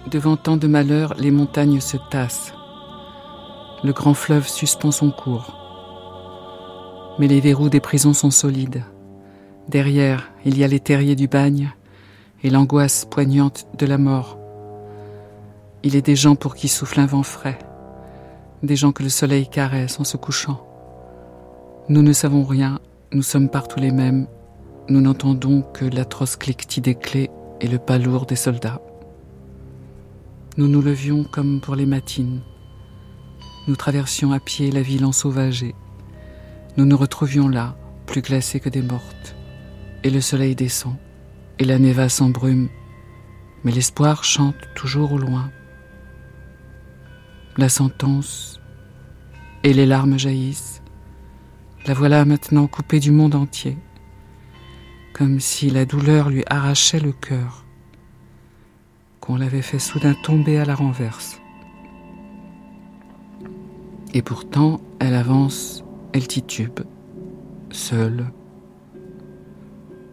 Devant 0.10 0.36
tant 0.36 0.58
de 0.58 0.68
malheurs, 0.68 1.14
les 1.20 1.32
montagnes 1.32 1.80
se 1.80 1.98
tassent. 2.10 2.54
Le 3.84 3.94
grand 3.94 4.16
fleuve 4.16 4.48
suspend 4.48 4.90
son 4.90 5.12
cours. 5.12 5.54
Mais 7.20 7.28
les 7.28 7.40
verrous 7.40 7.70
des 7.70 7.82
prisons 7.82 8.14
sont 8.14 8.32
solides. 8.32 8.84
Derrière, 9.70 10.32
il 10.46 10.58
y 10.58 10.64
a 10.64 10.68
les 10.68 10.80
terriers 10.80 11.16
du 11.16 11.28
bagne 11.28 11.72
l'angoisse 12.50 13.06
poignante 13.06 13.68
de 13.78 13.86
la 13.86 13.98
mort. 13.98 14.38
Il 15.84 15.96
est 15.96 16.06
des 16.06 16.16
gens 16.16 16.36
pour 16.36 16.56
qui 16.56 16.68
souffle 16.68 17.00
un 17.00 17.06
vent 17.06 17.24
frais, 17.24 17.60
des 18.64 18.76
gens 18.76 18.92
que 18.92 19.04
le 19.04 19.10
soleil 19.10 19.48
caresse 19.48 20.00
en 20.00 20.04
se 20.04 20.18
couchant. 20.18 20.66
Nous 21.90 22.02
ne 22.02 22.14
savons 22.14 22.44
rien, 22.44 22.80
nous 23.12 23.22
sommes 23.22 23.50
partout 23.50 23.80
les 23.80 23.92
mêmes, 23.92 24.28
nous 24.90 25.02
n'entendons 25.02 25.62
que 25.62 25.86
l'atroce 25.86 26.36
cliquetis 26.36 26.82
des 26.82 26.96
clés 26.96 27.30
et 27.62 27.68
le 27.68 27.78
pas 27.78 27.98
lourd 27.98 28.26
des 28.26 28.36
soldats. 28.36 28.82
Nous 30.58 30.68
nous 30.68 30.82
levions 30.82 31.24
comme 31.24 31.62
pour 31.62 31.76
les 31.76 31.86
matines. 31.86 32.42
Nous 33.68 33.76
traversions 33.76 34.32
à 34.32 34.40
pied 34.40 34.72
la 34.72 34.82
ville 34.82 35.06
ensauvagée. 35.06 35.76
Nous 36.78 36.86
nous 36.86 36.98
retrouvions 36.98 37.48
là, 37.48 37.76
plus 38.06 38.22
glacés 38.22 38.60
que 38.60 38.70
des 38.70 38.82
mortes. 38.82 39.36
Et 40.04 40.10
le 40.10 40.22
soleil 40.22 40.56
descend, 40.56 40.96
et 41.60 41.66
la 41.66 41.80
néva 41.80 42.10
s'embrume, 42.10 42.70
mais 43.64 43.72
l'espoir 43.72 44.24
chante 44.24 44.56
toujours 44.76 45.14
au 45.14 45.18
loin 45.18 45.50
la 47.58 47.70
sentence, 47.70 48.62
et 49.64 49.74
les 49.74 49.88
larmes 49.88 50.20
jaillissent. 50.20 50.82
La 51.88 51.94
voilà 51.94 52.24
maintenant 52.24 52.68
coupée 52.68 53.00
du 53.00 53.12
monde 53.12 53.34
entier, 53.34 53.78
comme 55.14 55.40
si 55.40 55.70
la 55.70 55.86
douleur 55.86 56.30
lui 56.30 56.44
arrachait 56.48 57.00
le 57.00 57.12
cœur, 57.12 57.66
qu'on 59.20 59.38
l'avait 59.38 59.64
fait 59.64 59.80
soudain 59.80 60.14
tomber 60.14 60.60
à 60.60 60.66
la 60.66 60.76
renverse. 60.76 61.42
Et 64.14 64.22
pourtant, 64.22 64.80
elle 65.00 65.16
avance, 65.16 65.84
elle 66.14 66.28
titube, 66.28 66.80
seule. 67.72 68.32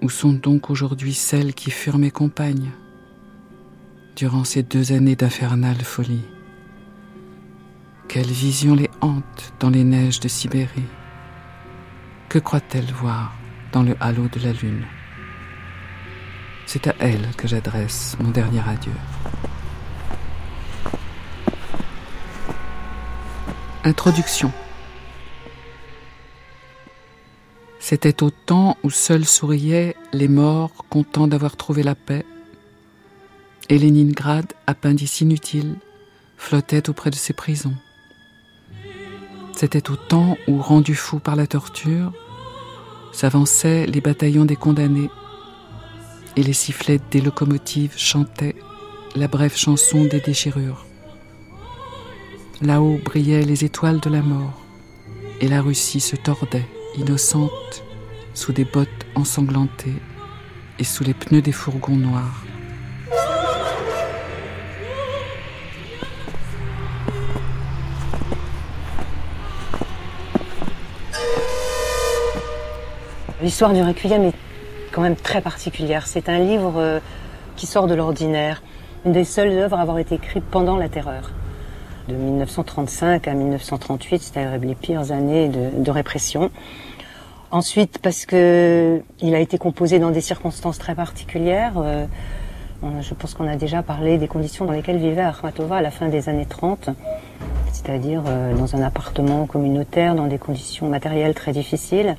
Où 0.02 0.10
sont 0.10 0.32
donc 0.32 0.70
aujourd'hui 0.70 1.14
celles 1.14 1.54
qui 1.54 1.70
furent 1.70 1.98
mes 1.98 2.10
compagnes 2.10 2.70
durant 4.16 4.44
ces 4.44 4.62
deux 4.62 4.92
années 4.92 5.16
d'infernale 5.16 5.82
folie? 5.82 6.24
Quelle 8.08 8.30
vision 8.30 8.74
les 8.74 8.90
hante 9.00 9.52
dans 9.60 9.70
les 9.70 9.84
neiges 9.84 10.20
de 10.20 10.28
Sibérie? 10.28 10.90
Que 12.28 12.38
croit-elle 12.38 12.92
voir 12.92 13.34
dans 13.72 13.82
le 13.82 13.96
halo 14.00 14.28
de 14.28 14.40
la 14.40 14.52
lune? 14.52 14.84
C'est 16.66 16.86
à 16.86 16.94
elle 16.98 17.28
que 17.36 17.48
j'adresse 17.48 18.16
mon 18.20 18.30
dernier 18.30 18.60
adieu. 18.66 18.92
Introduction. 23.84 24.50
C'était 27.86 28.22
au 28.22 28.30
temps 28.30 28.78
où 28.82 28.88
seuls 28.88 29.26
souriaient 29.26 29.94
les 30.14 30.26
morts 30.26 30.86
contents 30.88 31.28
d'avoir 31.28 31.54
trouvé 31.54 31.82
la 31.82 31.94
paix, 31.94 32.24
et 33.68 33.78
Leningrad, 33.78 34.46
appendice 34.66 35.20
inutile, 35.20 35.76
flottait 36.38 36.88
auprès 36.88 37.10
de 37.10 37.14
ses 37.14 37.34
prisons. 37.34 37.74
C'était 39.52 39.90
au 39.90 39.96
temps 39.96 40.38
où, 40.48 40.62
rendus 40.62 40.94
fous 40.94 41.18
par 41.18 41.36
la 41.36 41.46
torture, 41.46 42.14
s'avançaient 43.12 43.84
les 43.84 44.00
bataillons 44.00 44.46
des 44.46 44.56
condamnés 44.56 45.10
et 46.36 46.42
les 46.42 46.54
sifflets 46.54 47.02
des 47.10 47.20
locomotives 47.20 47.98
chantaient 47.98 48.56
la 49.14 49.28
brève 49.28 49.58
chanson 49.58 50.06
des 50.06 50.20
déchirures. 50.20 50.86
Là-haut 52.62 52.98
brillaient 53.04 53.44
les 53.44 53.66
étoiles 53.66 54.00
de 54.00 54.08
la 54.08 54.22
mort 54.22 54.58
et 55.42 55.48
la 55.48 55.60
Russie 55.60 56.00
se 56.00 56.16
tordait, 56.16 56.64
innocente, 56.96 57.84
sous 58.34 58.52
des 58.52 58.64
bottes 58.64 58.88
ensanglantées 59.14 60.00
et 60.78 60.84
sous 60.84 61.04
les 61.04 61.14
pneus 61.14 61.42
des 61.42 61.52
fourgons 61.52 61.96
noirs. 61.96 62.44
L'histoire 73.42 73.74
du 73.74 73.82
Requiem 73.82 74.24
est 74.24 74.32
quand 74.90 75.02
même 75.02 75.16
très 75.16 75.42
particulière. 75.42 76.06
C'est 76.06 76.28
un 76.30 76.38
livre 76.38 76.74
euh, 76.78 76.98
qui 77.56 77.66
sort 77.66 77.86
de 77.86 77.94
l'ordinaire, 77.94 78.62
une 79.04 79.12
des 79.12 79.24
seules 79.24 79.50
œuvres 79.50 79.76
à 79.76 79.82
avoir 79.82 79.98
été 79.98 80.14
écrite 80.14 80.44
pendant 80.44 80.76
la 80.76 80.88
terreur. 80.88 81.30
De 82.08 82.14
1935 82.14 83.28
à 83.28 83.32
1938, 83.32 84.22
c'est-à-dire 84.22 84.60
les 84.60 84.74
pires 84.74 85.10
années 85.10 85.48
de, 85.48 85.90
répression. 85.90 86.50
Ensuite, 87.50 87.98
parce 87.98 88.26
que 88.26 89.00
il 89.20 89.34
a 89.34 89.38
été 89.38 89.56
composé 89.56 89.98
dans 89.98 90.10
des 90.10 90.20
circonstances 90.20 90.78
très 90.78 90.94
particulières. 90.94 91.74
Euh, 91.78 92.04
je 93.00 93.14
pense 93.14 93.32
qu'on 93.32 93.48
a 93.48 93.56
déjà 93.56 93.82
parlé 93.82 94.18
des 94.18 94.28
conditions 94.28 94.66
dans 94.66 94.72
lesquelles 94.72 94.98
vivait 94.98 95.22
Akhmatova 95.22 95.76
à 95.76 95.80
la 95.80 95.90
fin 95.90 96.08
des 96.08 96.28
années 96.28 96.44
30, 96.46 96.90
c'est-à-dire 97.72 98.22
euh, 98.26 98.54
dans 98.54 98.76
un 98.76 98.82
appartement 98.82 99.46
communautaire, 99.46 100.14
dans 100.14 100.26
des 100.26 100.38
conditions 100.38 100.88
matérielles 100.88 101.34
très 101.34 101.52
difficiles. 101.52 102.16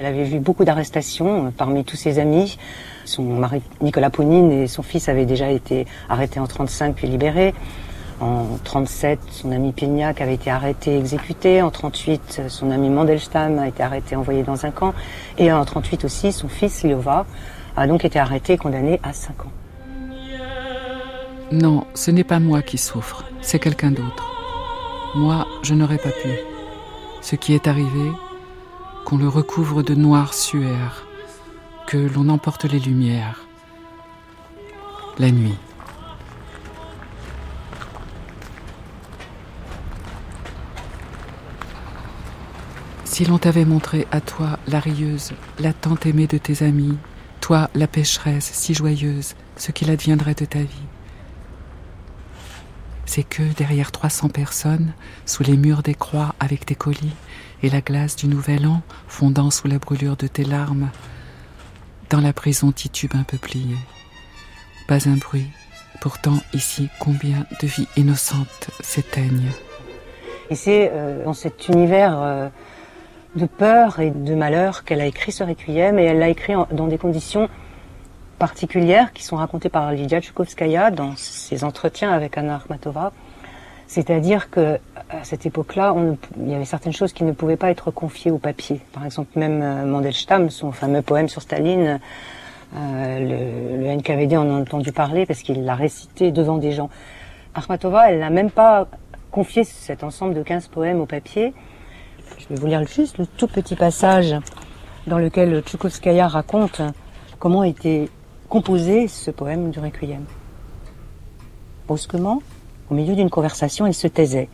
Elle 0.00 0.06
avait 0.06 0.24
vu 0.24 0.38
beaucoup 0.38 0.64
d'arrestations 0.64 1.46
euh, 1.46 1.50
parmi 1.54 1.84
tous 1.84 1.96
ses 1.96 2.18
amis. 2.18 2.56
Son 3.04 3.24
mari 3.24 3.60
Nicolas 3.82 4.10
Pounine 4.10 4.52
et 4.52 4.66
son 4.68 4.82
fils 4.82 5.08
avaient 5.08 5.26
déjà 5.26 5.50
été 5.50 5.86
arrêtés 6.08 6.40
en 6.40 6.46
35 6.46 6.94
puis 6.94 7.08
libérés. 7.08 7.52
En 8.20 8.58
37, 8.64 9.20
son 9.30 9.52
ami 9.52 9.72
Pignac 9.72 10.20
avait 10.20 10.34
été 10.34 10.50
arrêté, 10.50 10.98
exécuté. 10.98 11.62
En 11.62 11.70
38, 11.70 12.42
son 12.48 12.70
ami 12.70 12.88
Mandelstam 12.90 13.58
a 13.58 13.68
été 13.68 13.82
arrêté, 13.82 14.16
envoyé 14.16 14.42
dans 14.42 14.66
un 14.66 14.70
camp. 14.70 14.92
Et 15.38 15.52
en 15.52 15.64
38 15.64 16.04
aussi, 16.04 16.32
son 16.32 16.48
fils 16.48 16.82
Liova 16.82 17.26
a 17.76 17.86
donc 17.86 18.04
été 18.04 18.18
arrêté 18.18 18.54
et 18.54 18.58
condamné 18.58 18.98
à 19.04 19.12
5 19.12 19.42
ans. 19.42 19.52
Non, 21.52 21.86
ce 21.94 22.10
n'est 22.10 22.24
pas 22.24 22.40
moi 22.40 22.60
qui 22.60 22.76
souffre, 22.76 23.24
c'est 23.40 23.58
quelqu'un 23.58 23.92
d'autre. 23.92 24.30
Moi, 25.14 25.46
je 25.62 25.74
n'aurais 25.74 25.96
pas 25.96 26.10
pu. 26.10 26.28
Ce 27.22 27.36
qui 27.36 27.54
est 27.54 27.68
arrivé, 27.68 28.10
qu'on 29.06 29.16
le 29.16 29.28
recouvre 29.28 29.82
de 29.82 29.94
noir 29.94 30.34
suaire, 30.34 31.06
que 31.86 31.96
l'on 31.96 32.28
emporte 32.28 32.64
les 32.64 32.80
lumières. 32.80 33.46
La 35.18 35.30
nuit. 35.30 35.56
Si 43.18 43.24
l'on 43.24 43.38
t'avait 43.38 43.64
montré 43.64 44.06
à 44.12 44.20
toi 44.20 44.60
la 44.68 44.78
rieuse, 44.78 45.32
la 45.58 45.72
tant 45.72 45.96
aimée 46.06 46.28
de 46.28 46.38
tes 46.38 46.64
amis, 46.64 46.96
toi 47.40 47.68
la 47.74 47.88
pécheresse 47.88 48.48
si 48.52 48.74
joyeuse, 48.74 49.34
ce 49.56 49.72
qu'il 49.72 49.90
adviendrait 49.90 50.36
de 50.36 50.44
ta 50.44 50.60
vie. 50.60 50.86
C'est 53.06 53.24
que 53.24 53.42
derrière 53.56 53.90
300 53.90 54.28
personnes, 54.28 54.92
sous 55.26 55.42
les 55.42 55.56
murs 55.56 55.82
des 55.82 55.96
croix 55.96 56.36
avec 56.38 56.64
tes 56.64 56.76
colis 56.76 57.16
et 57.64 57.70
la 57.70 57.80
glace 57.80 58.14
du 58.14 58.28
nouvel 58.28 58.68
an 58.68 58.82
fondant 59.08 59.50
sous 59.50 59.66
la 59.66 59.80
brûlure 59.80 60.14
de 60.16 60.28
tes 60.28 60.44
larmes, 60.44 60.90
dans 62.10 62.20
la 62.20 62.32
prison 62.32 62.70
titube 62.70 63.16
un 63.16 63.24
peu 63.24 63.36
pliée. 63.36 63.78
Pas 64.86 65.08
un 65.08 65.16
bruit, 65.16 65.50
pourtant 66.00 66.38
ici 66.54 66.88
combien 67.00 67.46
de 67.60 67.66
vies 67.66 67.88
innocentes 67.96 68.70
s'éteignent. 68.78 69.50
Et 70.50 70.54
c'est 70.54 70.92
euh, 70.92 71.24
dans 71.24 71.34
cet 71.34 71.66
univers 71.66 72.22
euh, 72.22 72.48
de 73.36 73.46
peur 73.46 74.00
et 74.00 74.10
de 74.10 74.34
malheur 74.34 74.84
qu'elle 74.84 75.00
a 75.00 75.06
écrit 75.06 75.32
ce 75.32 75.44
requiem 75.44 75.98
et 75.98 76.04
elle 76.04 76.18
l'a 76.18 76.28
écrit 76.28 76.54
dans 76.72 76.86
des 76.86 76.98
conditions 76.98 77.48
particulières 78.38 79.12
qui 79.12 79.22
sont 79.24 79.36
racontées 79.36 79.68
par 79.68 79.92
Lydia 79.92 80.20
Tchoukovskaya 80.20 80.90
dans 80.90 81.14
ses 81.16 81.64
entretiens 81.64 82.12
avec 82.12 82.38
Anna 82.38 82.56
Akhmatova. 82.56 83.12
C'est-à-dire 83.86 84.50
que 84.50 84.78
à 85.08 85.24
cette 85.24 85.46
époque-là, 85.46 85.94
il 86.38 86.50
y 86.50 86.54
avait 86.54 86.66
certaines 86.66 86.92
choses 86.92 87.12
qui 87.12 87.24
ne 87.24 87.32
pouvaient 87.32 87.56
pas 87.56 87.70
être 87.70 87.90
confiées 87.90 88.30
au 88.30 88.38
papier. 88.38 88.80
Par 88.92 89.04
exemple, 89.04 89.38
même 89.38 89.62
euh, 89.62 89.86
Mandelstam, 89.86 90.50
son 90.50 90.72
fameux 90.72 91.00
poème 91.00 91.28
sur 91.28 91.40
Staline, 91.40 91.98
euh, 92.76 93.78
le, 93.78 93.96
NKVD 93.96 94.36
en 94.36 94.50
a 94.50 94.52
entendu 94.52 94.92
parler 94.92 95.24
parce 95.24 95.40
qu'il 95.40 95.64
l'a 95.64 95.74
récité 95.74 96.30
devant 96.30 96.58
des 96.58 96.72
gens. 96.72 96.90
Akhmatova, 97.54 98.10
elle 98.10 98.18
n'a 98.18 98.28
même 98.28 98.50
pas 98.50 98.86
confié 99.30 99.64
cet 99.64 100.04
ensemble 100.04 100.34
de 100.34 100.42
15 100.42 100.68
poèmes 100.68 101.00
au 101.00 101.06
papier. 101.06 101.54
Je 102.36 102.48
vais 102.48 102.60
vous 102.60 102.66
lire 102.66 102.86
juste 102.86 103.18
le 103.18 103.26
tout 103.26 103.46
petit 103.46 103.76
passage 103.76 104.34
dans 105.06 105.18
lequel 105.18 105.62
Tchoukovskaya 105.62 106.28
raconte 106.28 106.82
comment 107.38 107.64
était 107.64 108.08
composé 108.48 109.08
ce 109.08 109.30
poème 109.30 109.70
du 109.70 109.80
Requiem. 109.80 110.24
Brusquement, 111.86 112.42
au 112.90 112.94
milieu 112.94 113.14
d'une 113.14 113.30
conversation, 113.30 113.86
il 113.86 113.94
se 113.94 114.06
taisait, 114.06 114.48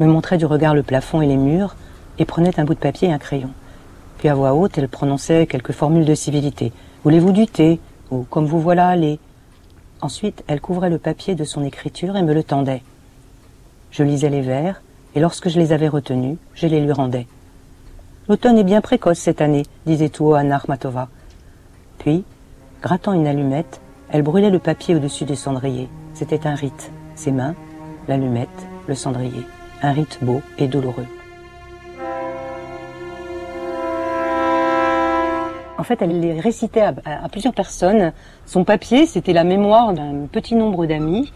me 0.00 0.06
montrait 0.06 0.38
du 0.38 0.46
regard 0.46 0.74
le 0.74 0.82
plafond 0.82 1.20
et 1.20 1.26
les 1.26 1.36
murs, 1.36 1.76
et 2.18 2.24
prenait 2.24 2.58
un 2.58 2.64
bout 2.64 2.74
de 2.74 2.80
papier 2.80 3.08
et 3.08 3.12
un 3.12 3.18
crayon. 3.18 3.50
Puis 4.18 4.28
à 4.28 4.34
voix 4.34 4.54
haute, 4.54 4.78
elle 4.78 4.88
prononçait 4.88 5.46
quelques 5.46 5.72
formules 5.72 6.04
de 6.04 6.14
civilité. 6.14 6.72
Voulez-vous 7.04 7.32
du 7.32 7.46
thé? 7.46 7.80
Ou 8.10 8.22
comme 8.22 8.46
vous 8.46 8.60
voilà 8.60 8.88
allez 8.88 9.20
Ensuite, 10.00 10.42
elle 10.46 10.60
couvrait 10.60 10.90
le 10.90 10.98
papier 10.98 11.34
de 11.34 11.44
son 11.44 11.64
écriture 11.64 12.16
et 12.16 12.22
me 12.22 12.32
le 12.32 12.42
tendait. 12.42 12.82
Je 13.90 14.02
lisais 14.02 14.30
les 14.30 14.40
vers, 14.40 14.82
et 15.14 15.20
lorsque 15.20 15.48
je 15.48 15.58
les 15.58 15.72
avais 15.72 15.88
retenus, 15.88 16.36
je 16.54 16.66
les 16.66 16.80
lui 16.80 16.92
rendais. 16.92 17.26
L'automne 18.28 18.58
est 18.58 18.64
bien 18.64 18.80
précoce 18.80 19.18
cette 19.18 19.40
année, 19.40 19.64
disait 19.86 20.10
tout 20.10 20.26
haut 20.26 20.34
Anna 20.34 20.56
Akhmatova. 20.56 21.08
Puis, 21.98 22.24
grattant 22.82 23.14
une 23.14 23.26
allumette, 23.26 23.80
elle 24.10 24.22
brûlait 24.22 24.50
le 24.50 24.58
papier 24.58 24.94
au-dessus 24.94 25.24
du 25.24 25.34
cendrier. 25.34 25.88
C'était 26.14 26.46
un 26.46 26.54
rite. 26.54 26.90
Ses 27.14 27.32
mains, 27.32 27.54
l'allumette, 28.06 28.48
le 28.86 28.94
cendrier. 28.94 29.46
Un 29.82 29.92
rite 29.92 30.18
beau 30.22 30.42
et 30.58 30.68
douloureux. 30.68 31.06
En 35.78 35.84
fait, 35.84 36.02
elle 36.02 36.20
les 36.20 36.38
récitait 36.40 36.80
à, 36.80 36.94
à 37.04 37.28
plusieurs 37.28 37.54
personnes. 37.54 38.12
Son 38.44 38.64
papier, 38.64 39.06
c'était 39.06 39.32
la 39.32 39.44
mémoire 39.44 39.92
d'un 39.92 40.26
petit 40.30 40.54
nombre 40.54 40.86
d'amis 40.86 41.32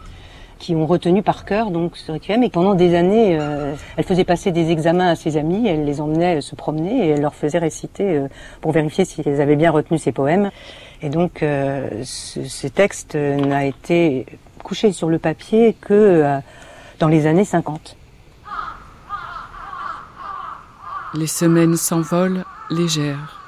qui 0.63 0.77
ont 0.77 0.87
retenu 0.87 1.25
par 1.25 1.45
cœur 1.45 1.73
donc 1.73 1.97
ce 1.97 2.13
requiem. 2.13 2.45
Et 2.45 2.49
pendant 2.49 2.75
des 2.75 2.95
années, 2.95 3.37
euh, 3.39 3.75
elle 3.97 4.05
faisait 4.05 4.25
passer 4.25 4.53
des 4.53 4.71
examens 4.71 5.09
à 5.09 5.17
ses 5.17 5.37
amis, 5.37 5.67
elle 5.67 5.85
les 5.85 6.01
emmenait 6.01 6.41
se 6.41 6.55
promener 6.55 7.05
et 7.05 7.09
elle 7.11 7.21
leur 7.21 7.35
faisait 7.35 7.59
réciter 7.59 8.17
euh, 8.17 8.29
pour 8.61 8.71
vérifier 8.71 9.05
s'ils 9.05 9.41
avaient 9.41 9.57
bien 9.57 9.73
retenu 9.73 9.99
ses 9.99 10.13
poèmes. 10.13 10.53
Et 11.03 11.09
donc, 11.09 11.43
euh, 11.43 12.05
ce, 12.05 12.69
texte 12.69 13.17
n'a 13.17 13.67
été 13.67 14.25
couché 14.63 14.93
sur 14.93 15.09
le 15.09 15.19
papier 15.19 15.75
que 15.81 16.39
dans 17.01 17.09
les 17.09 17.27
années 17.27 17.45
50. 17.45 17.97
Les 21.15 21.27
semaines 21.27 21.77
s'envolent 21.77 22.45
légères. 22.71 23.41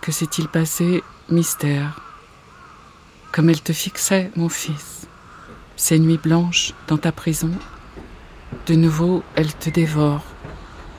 Que 0.00 0.12
s'est-il 0.12 0.46
passé 0.46 1.02
Mystère? 1.28 2.00
Comme 3.32 3.50
elle 3.50 3.60
te 3.60 3.72
fixait, 3.72 4.30
mon 4.36 4.48
fils, 4.48 4.97
ces 5.78 6.00
nuits 6.00 6.18
blanches 6.18 6.74
dans 6.88 6.98
ta 6.98 7.12
prison, 7.12 7.52
de 8.66 8.74
nouveau 8.74 9.22
elle 9.36 9.54
te 9.54 9.70
dévore 9.70 10.24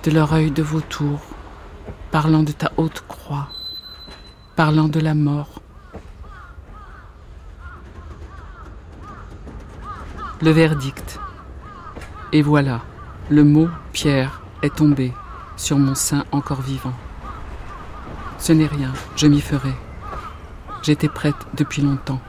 de 0.03 0.09
leur 0.09 0.33
œil 0.33 0.51
de 0.51 0.63
vautour, 0.63 1.19
parlant 2.11 2.43
de 2.43 2.53
ta 2.53 2.71
haute 2.77 3.03
croix, 3.07 3.49
parlant 4.55 4.87
de 4.87 5.01
la 5.01 5.13
mort. 5.13 5.61
Le 10.41 10.51
verdict. 10.51 11.19
Et 12.31 12.41
voilà, 12.41 12.81
le 13.29 13.43
mot 13.43 13.67
Pierre 13.91 14.41
est 14.61 14.73
tombé 14.73 15.11
sur 15.57 15.77
mon 15.77 15.93
sein 15.93 16.23
encore 16.31 16.61
vivant. 16.61 16.93
Ce 18.37 18.53
n'est 18.53 18.67
rien, 18.67 18.93
je 19.17 19.27
m'y 19.27 19.41
ferai. 19.41 19.73
J'étais 20.83 21.09
prête 21.09 21.47
depuis 21.55 21.81
longtemps. 21.81 22.21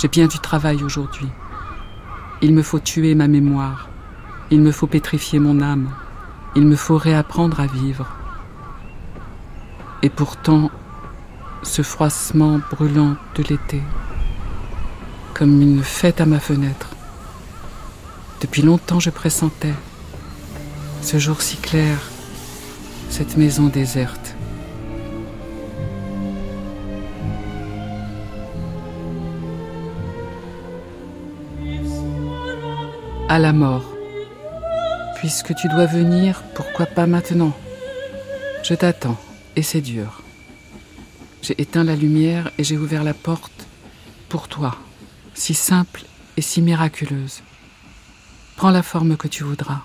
J'ai 0.00 0.08
bien 0.08 0.28
du 0.28 0.38
travail 0.38 0.82
aujourd'hui. 0.82 1.26
Il 2.40 2.54
me 2.54 2.62
faut 2.62 2.78
tuer 2.78 3.14
ma 3.14 3.28
mémoire. 3.28 3.90
Il 4.50 4.62
me 4.62 4.72
faut 4.72 4.86
pétrifier 4.86 5.38
mon 5.38 5.60
âme. 5.60 5.90
Il 6.56 6.66
me 6.66 6.74
faut 6.74 6.96
réapprendre 6.96 7.60
à 7.60 7.66
vivre. 7.66 8.08
Et 10.00 10.08
pourtant, 10.08 10.70
ce 11.62 11.82
froissement 11.82 12.60
brûlant 12.70 13.16
de 13.34 13.42
l'été, 13.42 13.82
comme 15.34 15.60
une 15.60 15.82
fête 15.82 16.22
à 16.22 16.24
ma 16.24 16.40
fenêtre. 16.40 16.88
Depuis 18.40 18.62
longtemps, 18.62 19.00
je 19.00 19.10
pressentais 19.10 19.74
ce 21.02 21.18
jour 21.18 21.42
si 21.42 21.58
clair, 21.58 21.98
cette 23.10 23.36
maison 23.36 23.66
déserte. 23.66 24.29
À 33.30 33.38
la 33.38 33.52
mort. 33.52 33.84
Puisque 35.14 35.54
tu 35.54 35.68
dois 35.68 35.86
venir, 35.86 36.42
pourquoi 36.52 36.86
pas 36.86 37.06
maintenant? 37.06 37.56
Je 38.64 38.74
t'attends, 38.74 39.20
et 39.54 39.62
c'est 39.62 39.80
dur. 39.80 40.22
J'ai 41.40 41.54
éteint 41.62 41.84
la 41.84 41.94
lumière 41.94 42.50
et 42.58 42.64
j'ai 42.64 42.76
ouvert 42.76 43.04
la 43.04 43.14
porte 43.14 43.68
pour 44.28 44.48
toi, 44.48 44.76
si 45.32 45.54
simple 45.54 46.02
et 46.36 46.42
si 46.42 46.60
miraculeuse. 46.60 47.44
Prends 48.56 48.72
la 48.72 48.82
forme 48.82 49.16
que 49.16 49.28
tu 49.28 49.44
voudras, 49.44 49.82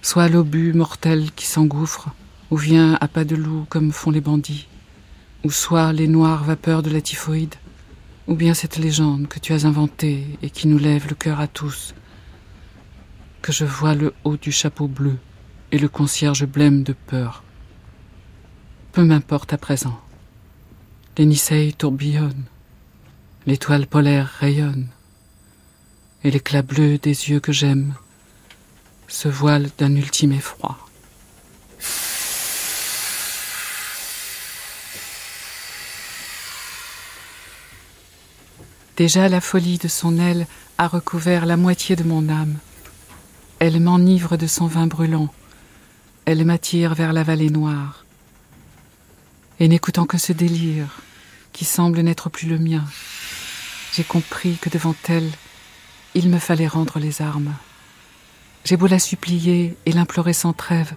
soit 0.00 0.30
l'obus 0.30 0.72
mortel 0.72 1.32
qui 1.32 1.44
s'engouffre, 1.44 2.08
ou 2.50 2.56
vient 2.56 2.96
à 3.02 3.08
pas 3.08 3.24
de 3.24 3.36
loup 3.36 3.66
comme 3.68 3.92
font 3.92 4.10
les 4.10 4.22
bandits, 4.22 4.68
ou 5.44 5.50
soit 5.50 5.92
les 5.92 6.08
noires 6.08 6.44
vapeurs 6.44 6.82
de 6.82 6.88
la 6.88 7.02
typhoïde, 7.02 7.56
ou 8.26 8.34
bien 8.34 8.54
cette 8.54 8.78
légende 8.78 9.28
que 9.28 9.38
tu 9.38 9.52
as 9.52 9.66
inventée 9.66 10.38
et 10.40 10.48
qui 10.48 10.66
nous 10.66 10.78
lève 10.78 11.08
le 11.10 11.14
cœur 11.14 11.40
à 11.40 11.46
tous, 11.46 11.94
que 13.46 13.52
je 13.52 13.64
vois 13.64 13.94
le 13.94 14.12
haut 14.24 14.36
du 14.36 14.50
chapeau 14.50 14.88
bleu 14.88 15.18
et 15.70 15.78
le 15.78 15.86
concierge 15.88 16.44
blême 16.44 16.82
de 16.82 16.92
peur. 16.92 17.44
Peu 18.90 19.04
m'importe 19.04 19.52
à 19.52 19.56
présent. 19.56 20.00
Les 21.16 21.26
Niceilles 21.26 21.72
tourbillonnent, 21.72 22.46
l'étoile 23.46 23.86
polaire 23.86 24.26
rayonne, 24.40 24.88
et 26.24 26.32
l'éclat 26.32 26.62
bleu 26.62 26.98
des 26.98 27.30
yeux 27.30 27.38
que 27.38 27.52
j'aime 27.52 27.94
se 29.06 29.28
voile 29.28 29.70
d'un 29.78 29.94
ultime 29.94 30.32
effroi. 30.32 30.76
Déjà 38.96 39.28
la 39.28 39.40
folie 39.40 39.78
de 39.78 39.86
son 39.86 40.18
aile 40.18 40.48
a 40.78 40.88
recouvert 40.88 41.46
la 41.46 41.56
moitié 41.56 41.94
de 41.94 42.02
mon 42.02 42.28
âme. 42.28 42.58
Elle 43.58 43.80
m'enivre 43.80 44.36
de 44.36 44.46
son 44.46 44.66
vin 44.66 44.86
brûlant. 44.86 45.28
Elle 46.26 46.44
m'attire 46.44 46.94
vers 46.94 47.14
la 47.14 47.22
vallée 47.22 47.48
noire. 47.48 48.04
Et 49.60 49.68
n'écoutant 49.68 50.04
que 50.04 50.18
ce 50.18 50.34
délire, 50.34 51.00
qui 51.54 51.64
semble 51.64 52.00
n'être 52.00 52.28
plus 52.28 52.48
le 52.48 52.58
mien, 52.58 52.84
j'ai 53.94 54.04
compris 54.04 54.58
que 54.60 54.68
devant 54.68 54.94
elle, 55.08 55.30
il 56.14 56.28
me 56.28 56.38
fallait 56.38 56.66
rendre 56.66 56.98
les 56.98 57.22
armes. 57.22 57.54
J'ai 58.66 58.76
beau 58.76 58.88
la 58.88 58.98
supplier 58.98 59.74
et 59.86 59.92
l'implorer 59.92 60.34
sans 60.34 60.52
trêve, 60.52 60.92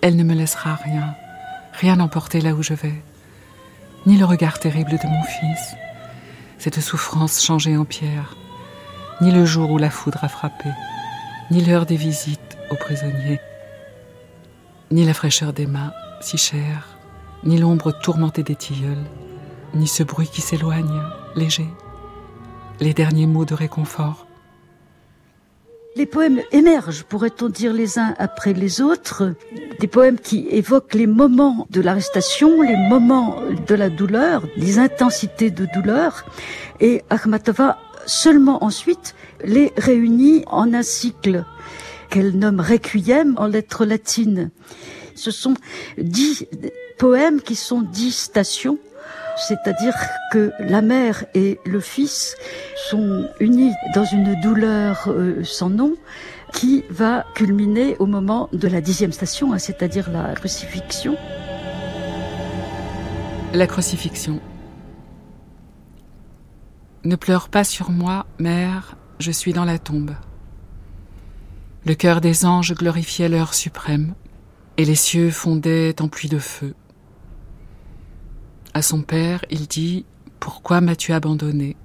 elle 0.00 0.16
ne 0.16 0.24
me 0.24 0.34
laissera 0.34 0.74
rien, 0.74 1.14
rien 1.74 2.00
emporter 2.00 2.40
là 2.40 2.54
où 2.54 2.62
je 2.62 2.74
vais, 2.74 3.00
ni 4.04 4.16
le 4.16 4.24
regard 4.24 4.58
terrible 4.58 4.98
de 4.98 5.06
mon 5.06 5.22
fils, 5.22 5.76
cette 6.58 6.80
souffrance 6.80 7.44
changée 7.44 7.76
en 7.76 7.84
pierre, 7.84 8.36
ni 9.20 9.30
le 9.30 9.46
jour 9.46 9.70
où 9.70 9.78
la 9.78 9.90
foudre 9.90 10.24
a 10.24 10.28
frappé 10.28 10.70
ni 11.54 11.64
l'heure 11.64 11.86
des 11.86 11.94
visites 11.94 12.58
aux 12.72 12.74
prisonniers. 12.74 13.40
ni 14.90 15.04
la 15.04 15.14
fraîcheur 15.14 15.52
des 15.52 15.66
mains, 15.66 15.92
si 16.20 16.36
chères, 16.36 16.98
ni 17.44 17.58
l'ombre 17.58 17.92
tourmentée 17.92 18.42
des 18.42 18.56
tilleuls, 18.56 19.06
ni 19.72 19.86
ce 19.86 20.02
bruit 20.02 20.26
qui 20.26 20.40
s'éloigne, 20.40 21.00
léger, 21.36 21.68
les 22.80 22.92
derniers 22.92 23.28
mots 23.28 23.44
de 23.44 23.54
réconfort. 23.54 24.26
Les 25.94 26.06
poèmes 26.06 26.40
émergent, 26.50 27.04
pourrait-on 27.04 27.48
dire, 27.48 27.72
les 27.72 28.00
uns 28.00 28.16
après 28.18 28.52
les 28.52 28.80
autres, 28.80 29.34
des 29.78 29.86
poèmes 29.86 30.18
qui 30.18 30.48
évoquent 30.50 30.94
les 30.94 31.06
moments 31.06 31.68
de 31.70 31.80
l'arrestation, 31.80 32.62
les 32.62 32.76
moments 32.76 33.36
de 33.68 33.74
la 33.76 33.90
douleur, 33.90 34.42
les 34.56 34.80
intensités 34.80 35.52
de 35.52 35.68
douleur, 35.72 36.24
et 36.80 37.02
Akhmatova 37.10 37.78
seulement 38.06 38.64
ensuite 38.64 39.14
les 39.44 39.72
réunit 39.76 40.44
en 40.46 40.72
un 40.74 40.82
cycle 40.82 41.44
qu'elle 42.10 42.32
nomme 42.38 42.60
Requiem 42.60 43.34
en 43.38 43.46
lettres 43.46 43.84
latines. 43.84 44.50
Ce 45.14 45.30
sont 45.30 45.54
dix 45.98 46.46
poèmes 46.98 47.40
qui 47.40 47.56
sont 47.56 47.82
dix 47.82 48.12
stations 48.12 48.78
c'est-à-dire 49.36 49.94
que 50.32 50.52
la 50.60 50.80
mère 50.80 51.24
et 51.34 51.58
le 51.64 51.80
fils 51.80 52.36
sont 52.88 53.28
unis 53.40 53.72
dans 53.94 54.04
une 54.04 54.40
douleur 54.40 55.04
euh, 55.08 55.42
sans 55.44 55.70
nom 55.70 55.94
qui 56.52 56.84
va 56.88 57.24
culminer 57.34 57.96
au 57.98 58.06
moment 58.06 58.48
de 58.52 58.68
la 58.68 58.80
dixième 58.80 59.12
station, 59.12 59.52
hein, 59.52 59.58
c'est-à-dire 59.58 60.10
la 60.10 60.34
crucifixion. 60.34 61.16
La 63.52 63.66
crucifixion. 63.66 64.40
Ne 67.04 67.16
pleure 67.16 67.50
pas 67.50 67.64
sur 67.64 67.90
moi, 67.90 68.24
mère, 68.38 68.96
je 69.18 69.30
suis 69.30 69.52
dans 69.52 69.66
la 69.66 69.78
tombe. 69.78 70.12
Le 71.84 71.94
cœur 71.94 72.22
des 72.22 72.46
anges 72.46 72.74
glorifiait 72.74 73.28
l'heure 73.28 73.52
suprême, 73.52 74.14
et 74.78 74.86
les 74.86 74.94
cieux 74.94 75.30
fondaient 75.30 76.00
en 76.00 76.08
pluie 76.08 76.30
de 76.30 76.38
feu. 76.38 76.74
À 78.72 78.80
son 78.80 79.02
père, 79.02 79.44
il 79.50 79.66
dit 79.66 80.06
Pourquoi 80.40 80.80
m'as-tu 80.80 81.12
abandonné? 81.12 81.76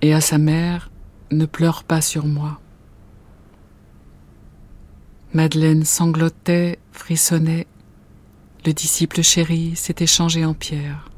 Et 0.00 0.14
à 0.14 0.20
sa 0.20 0.38
mère 0.38 0.92
Ne 1.32 1.44
pleure 1.44 1.82
pas 1.82 2.00
sur 2.00 2.24
moi. 2.24 2.60
Madeleine 5.34 5.84
sanglotait, 5.84 6.78
frissonnait. 6.92 7.66
Le 8.64 8.72
disciple 8.72 9.22
chéri 9.22 9.74
s'était 9.74 10.06
changé 10.06 10.44
en 10.44 10.54
pierre. 10.54 11.09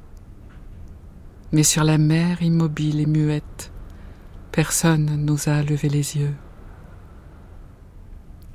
Mais 1.53 1.63
sur 1.63 1.85
la 1.85 1.99
mer 1.99 2.43
immobile 2.43 3.01
et 3.01 3.07
muette, 3.07 3.73
personne 4.53 5.25
n'osa 5.25 5.63
lever 5.63 5.91
les 5.91 6.17
yeux. 6.17 6.35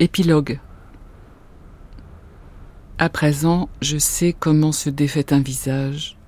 Épilogue. 0.00 0.58
À 2.98 3.08
présent, 3.08 3.68
je 3.80 3.98
sais 3.98 4.32
comment 4.32 4.72
se 4.72 4.90
défait 4.90 5.32
un 5.32 5.40
visage, 5.40 6.18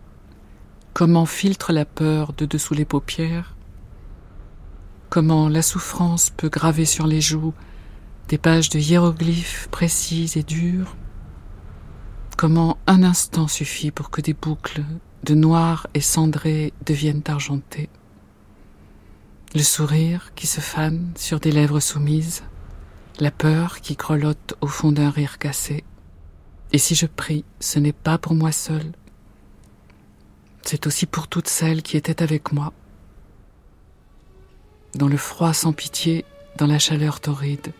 comment 0.94 1.26
filtre 1.26 1.72
la 1.72 1.84
peur 1.84 2.32
de 2.34 2.46
dessous 2.46 2.74
les 2.74 2.84
paupières, 2.84 3.56
comment 5.08 5.48
la 5.48 5.62
souffrance 5.62 6.30
peut 6.30 6.48
graver 6.48 6.84
sur 6.84 7.08
les 7.08 7.20
joues 7.20 7.54
des 8.28 8.38
pages 8.38 8.68
de 8.68 8.78
hiéroglyphes 8.78 9.66
précises 9.72 10.36
et 10.36 10.44
dures, 10.44 10.96
comment 12.36 12.78
un 12.86 13.02
instant 13.02 13.48
suffit 13.48 13.90
pour 13.90 14.10
que 14.10 14.20
des 14.20 14.34
boucles 14.34 14.84
de 15.24 15.34
noir 15.34 15.86
et 15.94 16.00
cendré 16.00 16.72
deviennent 16.86 17.22
argentées, 17.26 17.88
le 19.54 19.62
sourire 19.62 20.32
qui 20.34 20.46
se 20.46 20.60
fane 20.60 21.12
sur 21.16 21.40
des 21.40 21.52
lèvres 21.52 21.80
soumises, 21.80 22.42
la 23.18 23.30
peur 23.30 23.80
qui 23.80 23.96
grelotte 23.96 24.54
au 24.60 24.66
fond 24.66 24.92
d'un 24.92 25.10
rire 25.10 25.38
cassé. 25.38 25.84
Et 26.72 26.78
si 26.78 26.94
je 26.94 27.06
prie, 27.06 27.44
ce 27.58 27.78
n'est 27.78 27.92
pas 27.92 28.16
pour 28.16 28.34
moi 28.34 28.52
seul, 28.52 28.92
c'est 30.62 30.86
aussi 30.86 31.06
pour 31.06 31.26
toutes 31.26 31.48
celles 31.48 31.82
qui 31.82 31.96
étaient 31.96 32.22
avec 32.22 32.52
moi. 32.52 32.72
Dans 34.94 35.08
le 35.08 35.16
froid 35.16 35.52
sans 35.52 35.72
pitié, 35.72 36.24
dans 36.56 36.66
la 36.66 36.78
chaleur 36.78 37.20
torride, 37.20 37.72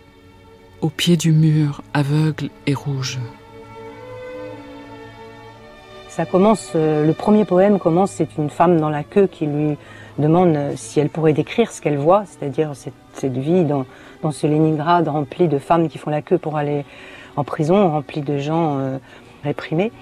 au 0.80 0.90
pied 0.90 1.16
du 1.16 1.32
mur, 1.32 1.82
aveugle 1.94 2.50
et 2.66 2.74
rouge. 2.74 3.18
Ça 6.10 6.26
commence, 6.26 6.72
euh, 6.74 7.06
le 7.06 7.12
premier 7.12 7.44
poème 7.44 7.78
commence, 7.78 8.10
c'est 8.10 8.36
une 8.36 8.50
femme 8.50 8.80
dans 8.80 8.90
la 8.90 9.04
queue 9.04 9.28
qui 9.28 9.46
lui 9.46 9.76
demande 10.18 10.58
si 10.74 10.98
elle 10.98 11.08
pourrait 11.08 11.32
décrire 11.32 11.70
ce 11.70 11.80
qu'elle 11.80 11.98
voit, 11.98 12.24
c'est-à-dire 12.26 12.72
cette, 12.74 13.32
vie 13.32 13.64
dans, 13.64 13.86
ce 14.32 14.48
Leningrad 14.48 15.06
rempli 15.06 15.46
de 15.46 15.58
femmes 15.58 15.88
qui 15.88 15.98
font 15.98 16.10
la 16.10 16.20
queue 16.20 16.36
pour 16.36 16.56
aller 16.56 16.84
en 17.36 17.44
prison, 17.44 17.88
rempli 17.88 18.22
de 18.22 18.38
gens 18.38 18.78
euh, 18.80 18.98
réprimés. 19.44 19.92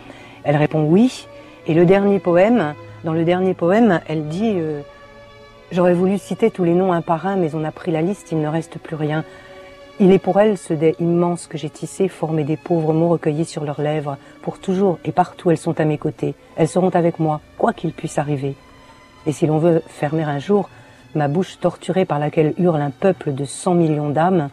Elle 0.44 0.56
répond 0.56 0.82
oui, 0.82 1.26
et 1.66 1.74
le 1.74 1.84
dernier 1.84 2.20
poème, 2.20 2.72
dans 3.04 3.12
le 3.12 3.24
dernier 3.24 3.52
poème, 3.52 4.00
elle 4.08 4.28
dit 4.28 4.54
euh, 4.56 4.80
J'aurais 5.72 5.92
voulu 5.92 6.16
citer 6.16 6.50
tous 6.50 6.64
les 6.64 6.72
noms 6.72 6.94
un 6.94 7.02
par 7.02 7.26
un, 7.26 7.36
mais 7.36 7.54
on 7.54 7.64
a 7.64 7.70
pris 7.70 7.90
la 7.90 8.00
liste, 8.00 8.32
il 8.32 8.40
ne 8.40 8.48
reste 8.48 8.78
plus 8.78 8.96
rien. 8.96 9.24
Il 10.00 10.12
est 10.12 10.20
pour 10.20 10.38
elle 10.38 10.56
ce 10.56 10.74
dé 10.74 10.94
immense 11.00 11.48
que 11.48 11.58
j'ai 11.58 11.70
tissé, 11.70 12.06
formé 12.06 12.44
des 12.44 12.56
pauvres 12.56 12.92
mots 12.92 13.08
recueillis 13.08 13.44
sur 13.44 13.64
leurs 13.64 13.80
lèvres. 13.80 14.16
Pour 14.42 14.60
toujours 14.60 15.00
et 15.04 15.10
partout, 15.10 15.50
elles 15.50 15.58
sont 15.58 15.80
à 15.80 15.84
mes 15.84 15.98
côtés. 15.98 16.36
Elles 16.54 16.68
seront 16.68 16.90
avec 16.90 17.18
moi, 17.18 17.40
quoi 17.58 17.72
qu'il 17.72 17.92
puisse 17.92 18.16
arriver. 18.16 18.54
Et 19.26 19.32
si 19.32 19.48
l'on 19.48 19.58
veut 19.58 19.82
fermer 19.88 20.22
un 20.22 20.38
jour 20.38 20.68
ma 21.16 21.26
bouche 21.26 21.58
torturée 21.58 22.04
par 22.04 22.20
laquelle 22.20 22.54
hurle 22.58 22.80
un 22.80 22.90
peuple 22.90 23.32
de 23.32 23.44
cent 23.44 23.74
millions 23.74 24.10
d'âmes, 24.10 24.50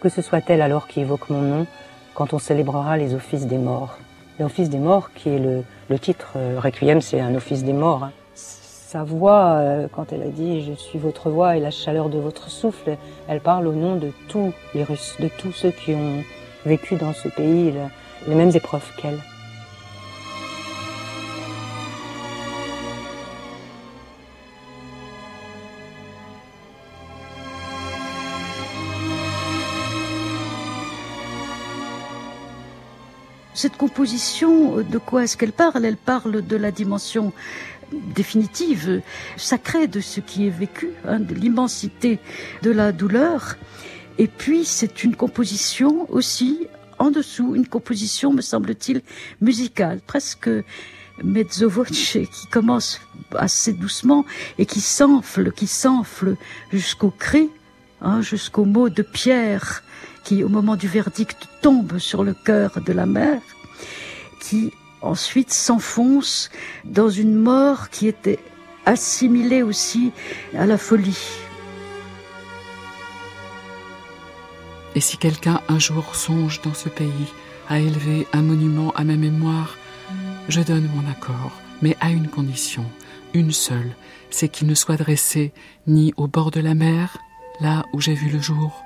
que 0.00 0.08
ce 0.08 0.22
soit 0.22 0.48
elle 0.48 0.62
alors 0.62 0.86
qui 0.86 1.00
évoque 1.00 1.28
mon 1.28 1.40
nom, 1.40 1.66
quand 2.14 2.32
on 2.32 2.38
célébrera 2.38 2.96
les 2.96 3.14
offices 3.14 3.46
des 3.46 3.58
morts. 3.58 3.98
L'office 4.38 4.70
des 4.70 4.78
morts, 4.78 5.10
qui 5.12 5.30
est 5.30 5.38
le, 5.38 5.64
le 5.88 5.98
titre 5.98 6.34
euh, 6.36 6.60
Requiem, 6.62 7.00
c'est 7.00 7.20
un 7.20 7.34
office 7.34 7.64
des 7.64 7.72
morts. 7.72 8.10
Sa 8.94 9.02
voix, 9.02 9.56
euh, 9.56 9.88
quand 9.90 10.12
elle 10.12 10.22
a 10.22 10.28
dit 10.28 10.62
Je 10.62 10.72
suis 10.72 11.00
votre 11.00 11.28
voix 11.28 11.56
et 11.56 11.60
la 11.60 11.72
chaleur 11.72 12.08
de 12.08 12.18
votre 12.18 12.48
souffle, 12.48 12.96
elle 13.26 13.40
parle 13.40 13.66
au 13.66 13.72
nom 13.72 13.96
de 13.96 14.12
tous 14.28 14.52
les 14.72 14.84
Russes, 14.84 15.16
de 15.18 15.28
tous 15.36 15.50
ceux 15.50 15.72
qui 15.72 15.94
ont 15.94 16.22
vécu 16.64 16.94
dans 16.94 17.12
ce 17.12 17.26
pays 17.26 17.74
les 18.28 18.34
mêmes 18.36 18.52
épreuves 18.54 18.88
qu'elle. 18.96 19.18
Cette 33.64 33.76
composition, 33.76 34.82
de 34.82 34.98
quoi 34.98 35.24
est-ce 35.24 35.36
qu'elle 35.36 35.52
parle? 35.52 35.84
Elle 35.84 35.96
parle 35.96 36.46
de 36.46 36.56
la 36.56 36.70
dimension 36.70 37.32
définitive, 37.92 39.02
sacrée 39.36 39.86
de 39.86 40.00
ce 40.00 40.20
qui 40.20 40.46
est 40.46 40.50
vécu, 40.50 40.90
hein, 41.06 41.20
de 41.20 41.34
l'immensité 41.34 42.18
de 42.62 42.70
la 42.70 42.92
douleur. 42.92 43.56
Et 44.18 44.28
puis 44.28 44.64
c'est 44.64 45.04
une 45.04 45.16
composition 45.16 46.06
aussi 46.10 46.68
en 46.98 47.10
dessous, 47.10 47.54
une 47.54 47.66
composition, 47.66 48.32
me 48.32 48.40
semble-t-il, 48.40 49.02
musicale, 49.40 50.00
presque 50.06 50.48
mezzo 51.22 51.68
voce, 51.68 52.18
qui 52.32 52.46
commence 52.50 53.00
assez 53.36 53.72
doucement 53.72 54.24
et 54.58 54.66
qui 54.66 54.80
s'enfle, 54.80 55.52
qui 55.52 55.66
s'enfle 55.66 56.36
jusqu'au 56.72 57.10
cri, 57.10 57.50
hein, 58.00 58.20
jusqu'au 58.22 58.64
mot 58.64 58.88
de 58.88 59.02
pierre 59.02 59.82
qui, 60.24 60.42
au 60.42 60.48
moment 60.48 60.76
du 60.76 60.88
verdict, 60.88 61.48
tombe 61.60 61.98
sur 61.98 62.24
le 62.24 62.34
cœur 62.34 62.80
de 62.80 62.92
la 62.92 63.06
mère, 63.06 63.42
qui 64.40 64.72
ensuite 65.04 65.52
s'enfonce 65.52 66.50
dans 66.84 67.08
une 67.08 67.34
mort 67.34 67.90
qui 67.90 68.08
était 68.08 68.38
assimilée 68.86 69.62
aussi 69.62 70.12
à 70.56 70.66
la 70.66 70.78
folie. 70.78 71.18
Et 74.94 75.00
si 75.00 75.16
quelqu'un 75.16 75.60
un 75.68 75.78
jour 75.78 76.14
songe 76.14 76.60
dans 76.62 76.74
ce 76.74 76.88
pays 76.88 77.32
à 77.68 77.78
élever 77.78 78.26
un 78.32 78.42
monument 78.42 78.92
à 78.92 79.04
ma 79.04 79.16
mémoire, 79.16 79.76
je 80.48 80.60
donne 80.60 80.88
mon 80.94 81.10
accord, 81.10 81.52
mais 81.82 81.96
à 82.00 82.10
une 82.10 82.28
condition, 82.28 82.84
une 83.32 83.52
seule, 83.52 83.96
c'est 84.30 84.48
qu'il 84.48 84.68
ne 84.68 84.74
soit 84.74 84.96
dressé 84.96 85.52
ni 85.86 86.12
au 86.16 86.28
bord 86.28 86.50
de 86.50 86.60
la 86.60 86.74
mer, 86.74 87.18
là 87.60 87.84
où 87.92 88.00
j'ai 88.00 88.14
vu 88.14 88.28
le 88.28 88.40
jour, 88.40 88.84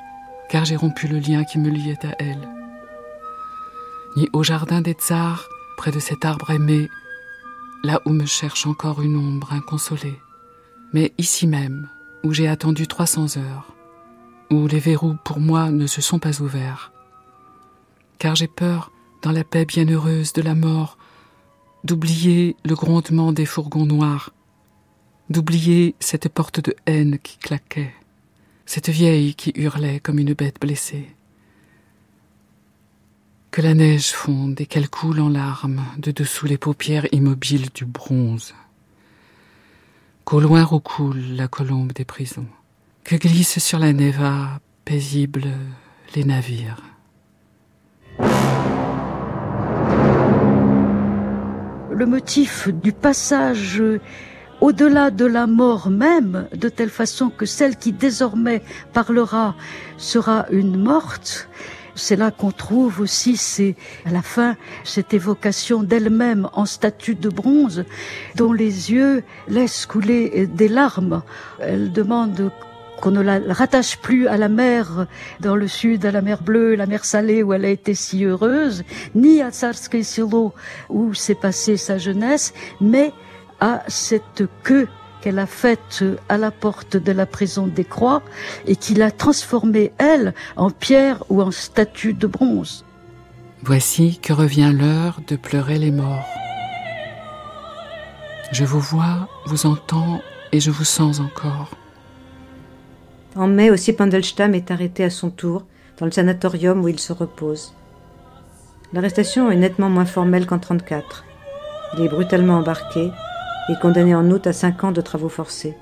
car 0.48 0.64
j'ai 0.64 0.76
rompu 0.76 1.08
le 1.08 1.18
lien 1.18 1.44
qui 1.44 1.58
me 1.58 1.68
liait 1.68 2.06
à 2.06 2.14
elle. 2.18 2.48
Ni 4.16 4.28
au 4.32 4.42
jardin 4.42 4.80
des 4.80 4.92
tsars, 4.92 5.48
près 5.78 5.90
de 5.90 5.98
cet 5.98 6.26
arbre 6.26 6.50
aimé, 6.50 6.90
là 7.82 8.02
où 8.04 8.10
me 8.10 8.26
cherche 8.26 8.66
encore 8.66 9.00
une 9.00 9.16
ombre 9.16 9.54
inconsolée, 9.54 10.20
mais 10.92 11.14
ici 11.16 11.46
même, 11.46 11.88
où 12.22 12.34
j'ai 12.34 12.48
attendu 12.48 12.86
300 12.86 13.38
heures, 13.38 13.74
où 14.50 14.66
les 14.66 14.80
verrous 14.80 15.16
pour 15.24 15.40
moi 15.40 15.70
ne 15.70 15.86
se 15.86 16.02
sont 16.02 16.18
pas 16.18 16.42
ouverts, 16.42 16.92
car 18.18 18.34
j'ai 18.34 18.48
peur, 18.48 18.92
dans 19.22 19.32
la 19.32 19.44
paix 19.44 19.64
bienheureuse 19.64 20.34
de 20.34 20.42
la 20.42 20.54
mort, 20.54 20.98
d'oublier 21.84 22.56
le 22.66 22.74
grondement 22.74 23.32
des 23.32 23.46
fourgons 23.46 23.86
noirs, 23.86 24.30
d'oublier 25.30 25.94
cette 25.98 26.28
porte 26.28 26.60
de 26.60 26.74
haine 26.84 27.18
qui 27.18 27.38
claquait 27.38 27.94
cette 28.68 28.90
vieille 28.90 29.34
qui 29.34 29.50
hurlait 29.56 29.98
comme 29.98 30.18
une 30.18 30.34
bête 30.34 30.60
blessée. 30.60 31.08
Que 33.50 33.62
la 33.62 33.74
neige 33.74 34.10
fonde 34.12 34.60
et 34.60 34.66
qu'elle 34.66 34.88
coule 34.88 35.20
en 35.20 35.30
larmes 35.30 35.82
de 35.96 36.10
dessous 36.10 36.46
les 36.46 36.58
paupières 36.58 37.06
immobiles 37.12 37.70
du 37.74 37.84
bronze. 37.86 38.54
Qu'au 40.24 40.40
loin 40.40 40.64
recoule 40.64 41.20
la 41.34 41.48
colombe 41.48 41.92
des 41.92 42.04
prisons. 42.04 42.46
Que 43.04 43.16
glissent 43.16 43.58
sur 43.58 43.78
la 43.78 43.92
Neva 43.92 44.60
paisible 44.84 45.48
les 46.14 46.24
navires. 46.24 46.82
Le 51.90 52.06
motif 52.06 52.68
du 52.68 52.92
passage 52.92 53.82
au-delà 54.60 55.10
de 55.10 55.24
la 55.24 55.46
mort 55.46 55.88
même, 55.88 56.48
de 56.52 56.68
telle 56.68 56.90
façon 56.90 57.30
que 57.30 57.46
celle 57.46 57.76
qui 57.76 57.92
désormais 57.92 58.62
parlera 58.92 59.54
sera 59.96 60.46
une 60.50 60.76
morte, 60.76 61.48
c'est 61.98 62.16
là 62.16 62.30
qu'on 62.30 62.50
trouve 62.50 63.00
aussi, 63.00 63.36
c'est 63.36 63.76
à 64.06 64.10
la 64.10 64.22
fin, 64.22 64.56
cette 64.84 65.12
évocation 65.12 65.82
d'elle-même 65.82 66.48
en 66.52 66.64
statue 66.64 67.14
de 67.14 67.28
bronze, 67.28 67.84
dont 68.36 68.52
les 68.52 68.92
yeux 68.92 69.22
laissent 69.48 69.86
couler 69.86 70.46
des 70.46 70.68
larmes. 70.68 71.22
Elle 71.60 71.92
demande 71.92 72.50
qu'on 73.00 73.10
ne 73.10 73.20
la 73.20 73.40
rattache 73.52 73.98
plus 73.98 74.26
à 74.26 74.36
la 74.36 74.48
mer 74.48 75.06
dans 75.40 75.56
le 75.56 75.68
sud, 75.68 76.04
à 76.04 76.10
la 76.10 76.22
mer 76.22 76.42
bleue, 76.42 76.74
la 76.74 76.86
mer 76.86 77.04
salée 77.04 77.42
où 77.42 77.52
elle 77.52 77.64
a 77.64 77.70
été 77.70 77.94
si 77.94 78.24
heureuse, 78.24 78.84
ni 79.14 79.40
à 79.40 79.50
Tsarskoye 79.50 80.04
où 80.88 81.14
s'est 81.14 81.34
passée 81.34 81.76
sa 81.76 81.98
jeunesse, 81.98 82.52
mais 82.80 83.12
à 83.60 83.82
cette 83.88 84.44
queue 84.62 84.88
qu'elle 85.20 85.38
a 85.38 85.46
faite 85.46 86.04
à 86.28 86.38
la 86.38 86.50
porte 86.50 86.96
de 86.96 87.12
la 87.12 87.26
prison 87.26 87.66
des 87.66 87.84
Croix 87.84 88.22
et 88.66 88.76
qui 88.76 88.94
l'a 88.94 89.10
transformée, 89.10 89.92
elle, 89.98 90.34
en 90.56 90.70
pierre 90.70 91.24
ou 91.28 91.42
en 91.42 91.50
statue 91.50 92.14
de 92.14 92.26
bronze. 92.26 92.84
Voici 93.62 94.18
que 94.18 94.32
revient 94.32 94.72
l'heure 94.72 95.20
de 95.26 95.36
pleurer 95.36 95.78
les 95.78 95.90
morts. 95.90 96.26
Je 98.52 98.64
vous 98.64 98.80
vois, 98.80 99.28
vous 99.46 99.66
entends 99.66 100.22
et 100.52 100.60
je 100.60 100.70
vous 100.70 100.84
sens 100.84 101.20
encore. 101.20 101.70
En 103.36 103.46
mai 103.46 103.70
aussi, 103.70 103.92
Pandelstam 103.92 104.54
est 104.54 104.70
arrêté 104.70 105.04
à 105.04 105.10
son 105.10 105.30
tour 105.30 105.64
dans 105.98 106.06
le 106.06 106.12
sanatorium 106.12 106.82
où 106.82 106.88
il 106.88 106.98
se 106.98 107.12
repose. 107.12 107.74
L'arrestation 108.92 109.50
est 109.50 109.56
nettement 109.56 109.90
moins 109.90 110.06
formelle 110.06 110.46
qu'en 110.46 110.58
34. 110.58 111.24
Il 111.96 112.04
est 112.04 112.08
brutalement 112.08 112.58
embarqué 112.58 113.10
et 113.68 113.76
condamné 113.80 114.14
en 114.14 114.30
août 114.30 114.46
à 114.46 114.52
cinq 114.52 114.84
ans 114.84 114.92
de 114.92 115.00
travaux 115.00 115.28
forcés. 115.28 115.76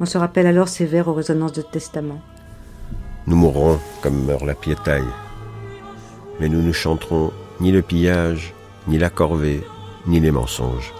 On 0.00 0.06
se 0.06 0.18
rappelle 0.18 0.46
alors 0.46 0.68
ses 0.68 0.86
vers 0.86 1.08
aux 1.08 1.14
résonances 1.14 1.52
de 1.52 1.62
testament. 1.62 2.20
Nous 3.26 3.36
mourrons 3.36 3.78
comme 4.02 4.24
meurt 4.24 4.44
la 4.44 4.54
piétaille, 4.54 5.02
mais 6.38 6.48
nous 6.48 6.62
ne 6.62 6.72
chanterons 6.72 7.32
ni 7.60 7.70
le 7.70 7.82
pillage, 7.82 8.54
ni 8.88 8.98
la 8.98 9.10
corvée, 9.10 9.62
ni 10.06 10.20
les 10.20 10.30
mensonges. 10.30 10.92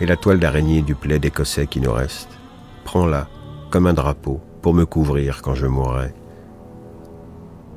Et 0.00 0.06
la 0.06 0.16
toile 0.16 0.40
d'araignée 0.40 0.82
du 0.82 0.94
plaid 0.94 1.24
écossais 1.24 1.66
qui 1.66 1.80
nous 1.80 1.92
reste, 1.92 2.28
prends-la 2.84 3.28
comme 3.70 3.86
un 3.86 3.92
drapeau 3.92 4.40
pour 4.62 4.74
me 4.74 4.84
couvrir 4.84 5.42
quand 5.42 5.54
je 5.54 5.66
mourrai. 5.66 6.14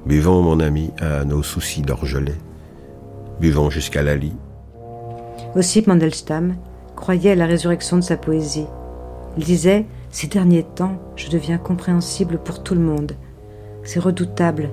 Buvons, 0.06 0.42
mon 0.42 0.60
ami, 0.60 0.92
à 1.00 1.26
nos 1.26 1.44
soucis 1.44 1.82
d'orgelet. 1.82 2.38
Buvons 3.40 3.70
jusqu'à 3.70 4.02
la 4.02 4.16
lie. 4.16 4.36
Aussi 5.56 5.84
Mandelstam 5.88 6.56
croyait 6.96 7.32
à 7.32 7.36
la 7.36 7.48
résurrection 7.48 7.98
de 7.98 8.04
sa 8.04 8.18
poésie. 8.18 8.68
Il 9.38 9.44
disait 9.44 9.88
Ces 10.12 10.28
derniers 10.28 10.64
temps, 10.64 11.00
je 11.16 11.30
deviens 11.30 11.58
compréhensible 11.58 12.38
pour 12.38 12.62
tout 12.62 12.76
le 12.76 12.82
monde. 12.82 13.14
C'est 13.84 14.00
redoutable. 14.00 14.70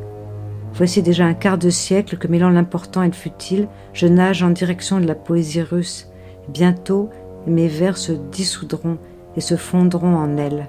Voici 0.74 1.02
déjà 1.02 1.24
un 1.24 1.32
quart 1.32 1.56
de 1.56 1.70
siècle 1.70 2.18
que 2.18 2.28
mêlant 2.28 2.50
l'important 2.50 3.02
et 3.02 3.06
le 3.06 3.14
futile, 3.14 3.68
je 3.94 4.06
nage 4.06 4.42
en 4.42 4.50
direction 4.50 5.00
de 5.00 5.06
la 5.06 5.14
poésie 5.14 5.62
russe. 5.62 6.08
Bientôt, 6.48 7.08
mes 7.46 7.68
vers 7.68 7.96
se 7.96 8.12
dissoudront 8.12 8.98
et 9.36 9.40
se 9.40 9.56
fondront 9.56 10.14
en 10.14 10.36
elle. 10.36 10.68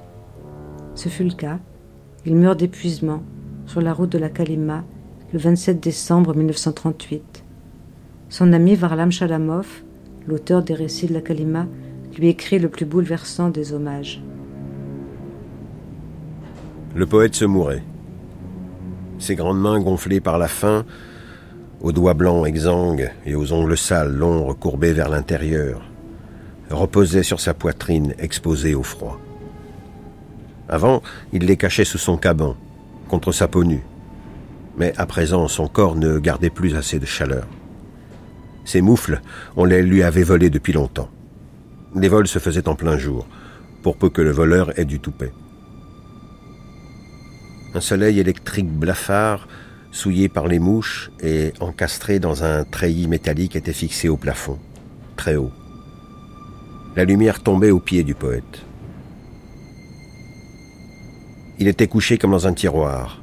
Ce 0.95 1.09
fut 1.09 1.25
le 1.25 1.33
cas. 1.33 1.59
Il 2.25 2.35
meurt 2.35 2.57
d'épuisement 2.57 3.23
sur 3.65 3.81
la 3.81 3.93
route 3.93 4.11
de 4.11 4.17
la 4.17 4.29
Kalima 4.29 4.85
le 5.33 5.39
27 5.39 5.81
décembre 5.81 6.33
1938. 6.33 7.43
Son 8.29 8.53
ami 8.53 8.75
Varlam 8.75 9.11
Shalamov, 9.11 9.83
l'auteur 10.27 10.61
des 10.61 10.73
récits 10.73 11.07
de 11.07 11.13
la 11.13 11.21
Kalima, 11.21 11.67
lui 12.17 12.27
écrit 12.27 12.59
le 12.59 12.69
plus 12.69 12.85
bouleversant 12.85 13.49
des 13.49 13.73
hommages. 13.73 14.21
Le 16.95 17.05
poète 17.05 17.35
se 17.35 17.45
mourait. 17.45 17.83
Ses 19.19 19.35
grandes 19.35 19.59
mains 19.59 19.79
gonflées 19.79 20.19
par 20.19 20.37
la 20.37 20.47
faim, 20.47 20.85
aux 21.81 21.91
doigts 21.91 22.13
blancs 22.13 22.47
exsangues 22.47 23.11
et 23.25 23.35
aux 23.35 23.53
ongles 23.53 23.77
sales 23.77 24.13
longs 24.13 24.45
recourbés 24.45 24.93
vers 24.93 25.09
l'intérieur, 25.09 25.81
reposaient 26.69 27.23
sur 27.23 27.39
sa 27.39 27.53
poitrine 27.53 28.13
exposée 28.19 28.75
au 28.75 28.83
froid. 28.83 29.19
Avant, 30.69 31.01
il 31.31 31.45
les 31.45 31.55
cachait 31.55 31.85
sous 31.85 31.97
son 31.97 32.17
caban, 32.17 32.55
contre 33.07 33.31
sa 33.31 33.47
peau 33.47 33.63
nue. 33.63 33.83
Mais 34.77 34.93
à 34.97 35.05
présent, 35.05 35.47
son 35.47 35.67
corps 35.67 35.95
ne 35.95 36.19
gardait 36.19 36.49
plus 36.49 36.75
assez 36.75 36.99
de 36.99 37.05
chaleur. 37.05 37.47
Ses 38.67 38.81
moufles, 38.81 39.21
on 39.55 39.63
les 39.63 39.81
lui 39.81 40.03
avait 40.03 40.23
volés 40.23 40.49
depuis 40.49 40.73
longtemps. 40.73 41.09
Les 41.95 42.09
vols 42.09 42.27
se 42.27 42.37
faisaient 42.37 42.67
en 42.67 42.75
plein 42.75 42.97
jour, 42.97 43.25
pour 43.81 43.95
peu 43.95 44.09
que 44.09 44.21
le 44.21 44.31
voleur 44.31 44.77
ait 44.77 44.83
du 44.83 44.99
toupet. 44.99 45.31
Un 47.73 47.79
soleil 47.79 48.19
électrique 48.19 48.69
blafard, 48.69 49.47
souillé 49.91 50.27
par 50.27 50.47
les 50.47 50.59
mouches 50.59 51.11
et 51.21 51.53
encastré 51.61 52.19
dans 52.19 52.43
un 52.43 52.65
treillis 52.65 53.07
métallique 53.07 53.55
était 53.55 53.71
fixé 53.71 54.09
au 54.09 54.17
plafond, 54.17 54.59
très 55.15 55.37
haut. 55.37 55.53
La 56.97 57.05
lumière 57.05 57.41
tombait 57.41 57.71
aux 57.71 57.79
pieds 57.79 58.03
du 58.03 58.15
poète. 58.15 58.65
Il 61.57 61.69
était 61.69 61.87
couché 61.87 62.17
comme 62.17 62.31
dans 62.31 62.47
un 62.47 62.53
tiroir. 62.53 63.21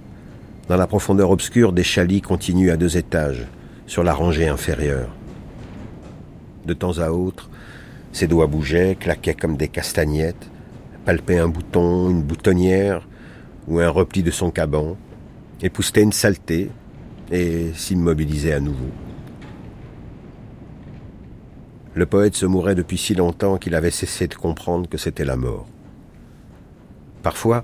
Dans 0.69 0.79
la 0.79 0.87
profondeur 0.87 1.31
obscure, 1.31 1.75
des 1.75 1.85
chalits 1.85 2.23
continuent 2.23 2.71
à 2.71 2.79
deux 2.79 2.97
étages, 2.97 3.47
sur 3.87 4.05
la 4.05 4.15
rangée 4.15 4.49
inférieure. 4.49 5.11
De 6.65 6.73
temps 6.73 6.99
à 6.99 7.11
autre, 7.11 7.51
ses 8.13 8.27
doigts 8.27 8.47
bougeaient, 8.47 8.97
claquaient 8.99 9.35
comme 9.35 9.57
des 9.57 9.69
castagnettes, 9.69 10.49
palpaient 11.05 11.39
un 11.39 11.49
bouton, 11.49 12.11
une 12.11 12.23
boutonnière 12.23 13.07
ou 13.69 13.81
un 13.81 13.89
repli 13.89 14.23
de 14.23 14.31
son 14.31 14.51
caban, 14.51 14.97
époussetaient 15.63 16.03
une 16.03 16.13
saleté 16.13 16.71
et 17.31 17.73
s'immobilisaient 17.75 18.53
à 18.53 18.61
nouveau. 18.61 18.91
Le 21.95 22.07
poète 22.07 22.35
se 22.35 22.47
mourait 22.47 22.75
depuis 22.75 22.99
si 22.99 23.15
longtemps 23.15 23.57
qu'il 23.57 23.75
avait 23.75 23.91
cessé 23.91 24.27
de 24.27 24.35
comprendre 24.35 24.89
que 24.89 24.99
c'était 24.99 25.25
la 25.25 25.37
mort. 25.37 25.67
Parfois, 27.23 27.63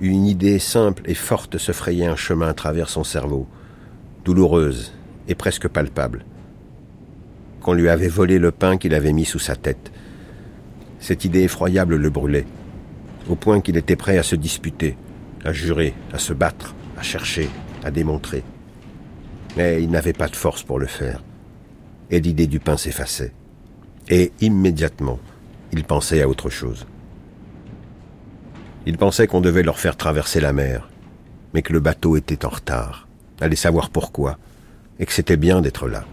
une 0.00 0.26
idée 0.26 0.58
simple 0.58 1.02
et 1.04 1.14
forte 1.14 1.58
se 1.58 1.72
frayait 1.72 2.06
un 2.06 2.16
chemin 2.16 2.48
à 2.48 2.54
travers 2.54 2.88
son 2.88 3.04
cerveau, 3.04 3.46
douloureuse 4.24 4.92
et 5.28 5.34
presque 5.34 5.68
palpable. 5.68 6.24
Qu'on 7.60 7.74
lui 7.74 7.88
avait 7.88 8.08
volé 8.08 8.38
le 8.38 8.50
pain 8.50 8.78
qu'il 8.78 8.94
avait 8.94 9.12
mis 9.12 9.24
sous 9.24 9.38
sa 9.38 9.56
tête. 9.56 9.92
Cette 10.98 11.24
idée 11.24 11.42
effroyable 11.42 11.96
le 11.96 12.10
brûlait, 12.10 12.46
au 13.28 13.36
point 13.36 13.60
qu'il 13.60 13.76
était 13.76 13.96
prêt 13.96 14.18
à 14.18 14.22
se 14.22 14.36
disputer, 14.36 14.96
à 15.44 15.52
jurer, 15.52 15.94
à 16.12 16.18
se 16.18 16.32
battre, 16.32 16.74
à 16.98 17.02
chercher, 17.02 17.48
à 17.84 17.90
démontrer. 17.90 18.42
Mais 19.56 19.82
il 19.82 19.90
n'avait 19.90 20.12
pas 20.12 20.28
de 20.28 20.36
force 20.36 20.62
pour 20.62 20.78
le 20.78 20.86
faire, 20.86 21.22
et 22.10 22.20
l'idée 22.20 22.46
du 22.46 22.60
pain 22.60 22.76
s'effaçait. 22.76 23.32
Et 24.08 24.32
immédiatement, 24.40 25.18
il 25.72 25.84
pensait 25.84 26.22
à 26.22 26.28
autre 26.28 26.50
chose. 26.50 26.86
Il 28.86 28.96
pensait 28.96 29.26
qu'on 29.26 29.40
devait 29.40 29.62
leur 29.62 29.78
faire 29.78 29.96
traverser 29.96 30.40
la 30.40 30.52
mer, 30.52 30.88
mais 31.54 31.62
que 31.62 31.72
le 31.72 31.80
bateau 31.80 32.16
était 32.16 32.44
en 32.44 32.48
retard, 32.48 33.08
allait 33.40 33.56
savoir 33.56 33.90
pourquoi, 33.90 34.38
et 34.98 35.06
que 35.06 35.12
c'était 35.12 35.36
bien 35.36 35.60
d'être 35.60 35.88
là. 35.88 36.04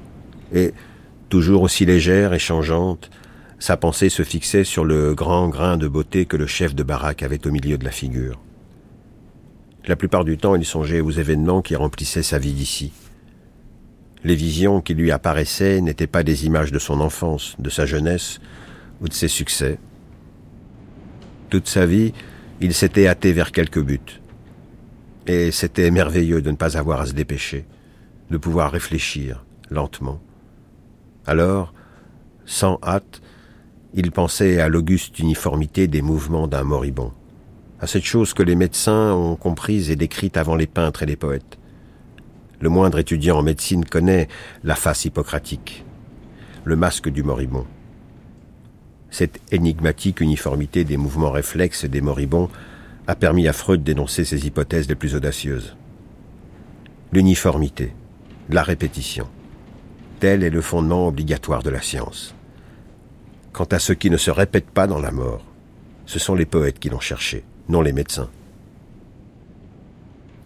Et, 0.54 0.74
toujours 1.30 1.62
aussi 1.62 1.86
légère 1.86 2.34
et 2.34 2.40
changeante, 2.40 3.10
sa 3.60 3.76
pensée 3.76 4.10
se 4.10 4.24
fixait 4.24 4.64
sur 4.64 4.86
le 4.86 5.16
grand 5.16 5.50
grain 5.50 5.78
de 5.78 5.88
beauté 5.88 6.26
que 6.26 6.38
le 6.38 6.48
chef 6.48 6.76
de 6.76 6.84
baraque 6.84 7.24
avait 7.24 7.48
au 7.48 7.52
milieu 7.52 7.78
de 7.78 7.86
la 7.86 7.92
figure. 7.92 8.40
La 9.88 9.96
plupart 9.96 10.26
du 10.26 10.38
temps, 10.38 10.56
il 10.56 10.66
songeait 10.66 11.02
aux 11.02 11.12
événements 11.12 11.62
qui 11.62 11.76
remplissaient 11.76 12.24
sa 12.24 12.38
vie 12.38 12.54
d'ici. 12.54 12.92
Les 14.24 14.36
visions 14.36 14.82
qui 14.82 14.94
lui 14.94 15.12
apparaissaient 15.12 15.82
n'étaient 15.82 16.08
pas 16.08 16.24
des 16.24 16.46
images 16.46 16.72
de 16.72 16.80
son 16.80 17.00
enfance, 17.00 17.56
de 17.58 17.70
sa 17.70 17.86
jeunesse 17.86 18.40
ou 19.02 19.08
de 19.08 19.14
ses 19.14 19.30
succès. 19.30 19.80
Toute 21.50 21.68
sa 21.68 21.86
vie, 21.86 22.14
il 22.60 22.74
s'était 22.74 23.08
hâté 23.08 23.32
vers 23.32 23.52
quelques 23.52 23.82
buts. 23.82 24.22
Et 25.26 25.52
c'était 25.52 25.92
merveilleux 25.92 26.42
de 26.42 26.52
ne 26.52 26.56
pas 26.56 26.78
avoir 26.78 27.02
à 27.02 27.06
se 27.06 27.14
dépêcher, 27.14 27.66
de 28.30 28.38
pouvoir 28.38 28.72
réfléchir 28.72 29.46
lentement. 29.70 30.22
Alors, 31.28 31.74
sans 32.46 32.80
hâte, 32.82 33.22
il 33.94 34.12
pensait 34.12 34.62
à 34.62 34.70
l'auguste 34.70 35.20
uniformité 35.20 35.88
des 35.88 36.02
mouvements 36.02 36.48
d'un 36.48 36.64
moribond, 36.64 37.12
à 37.82 37.88
cette 37.88 38.06
chose 38.06 38.34
que 38.34 38.44
les 38.44 38.56
médecins 38.56 39.14
ont 39.14 39.36
comprise 39.36 39.92
et 39.92 39.98
décrite 39.98 40.38
avant 40.38 40.56
les 40.56 40.68
peintres 40.68 41.04
et 41.04 41.06
les 41.06 41.18
poètes. 41.18 41.60
Le 42.62 42.70
moindre 42.70 42.98
étudiant 42.98 43.40
en 43.40 43.44
médecine 43.44 43.84
connaît 43.84 44.30
la 44.64 44.76
face 44.76 45.04
hippocratique, 45.04 45.84
le 46.64 46.78
masque 46.78 47.10
du 47.10 47.24
moribond. 47.24 47.68
Cette 49.10 49.42
énigmatique 49.52 50.22
uniformité 50.22 50.86
des 50.86 50.98
mouvements 50.98 51.32
réflexes 51.32 51.86
des 51.86 52.02
moribonds 52.02 52.50
a 53.06 53.16
permis 53.16 53.50
à 53.50 53.54
Freud 53.54 53.84
d'énoncer 53.84 54.24
ses 54.24 54.48
hypothèses 54.48 54.88
les 54.88 54.96
plus 54.96 55.16
audacieuses. 55.16 55.76
L'uniformité, 57.12 57.94
la 58.50 58.64
répétition, 58.64 59.28
tel 60.20 60.44
est 60.44 60.50
le 60.50 60.62
fondement 60.62 61.08
obligatoire 61.08 61.64
de 61.64 61.70
la 61.70 61.82
science. 61.82 62.34
Quant 63.54 63.66
à 63.66 63.80
ce 63.80 63.94
qui 63.94 64.10
ne 64.10 64.18
se 64.18 64.32
répète 64.32 64.70
pas 64.70 64.88
dans 64.88 65.00
la 65.00 65.12
mort, 65.12 65.44
ce 66.06 66.20
sont 66.20 66.36
les 66.36 66.46
poètes 66.46 66.80
qui 66.80 66.90
l'ont 66.90 67.00
cherché, 67.00 67.44
non 67.70 67.82
les 67.82 67.94
médecins. 67.94 68.30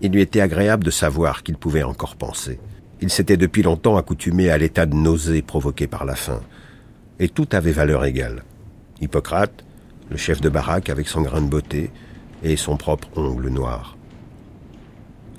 Il 0.02 0.12
lui 0.12 0.22
était 0.22 0.42
agréable 0.42 0.84
de 0.84 0.92
savoir 0.92 1.44
qu'il 1.44 1.58
pouvait 1.58 1.84
encore 1.84 2.16
penser. 2.16 2.60
Il 3.02 3.10
s'était 3.10 3.38
depuis 3.38 3.62
longtemps 3.62 3.98
accoutumé 3.98 4.50
à 4.50 4.58
l'état 4.58 4.86
de 4.86 4.96
nausée 4.96 5.42
provoqué 5.42 5.88
par 5.88 6.06
la 6.06 6.16
faim, 6.16 6.42
et 7.20 7.30
tout 7.30 7.48
avait 7.52 7.72
valeur 7.72 8.04
égale. 8.06 8.44
Hippocrate, 9.00 9.64
le 10.10 10.18
chef 10.18 10.42
de 10.42 10.50
baraque 10.50 10.90
avec 10.90 11.08
son 11.08 11.22
grain 11.22 11.42
de 11.42 11.50
beauté 11.50 11.92
et 12.44 12.56
son 12.58 12.78
propre 12.78 13.08
ongle 13.16 13.50
noir. 13.50 13.96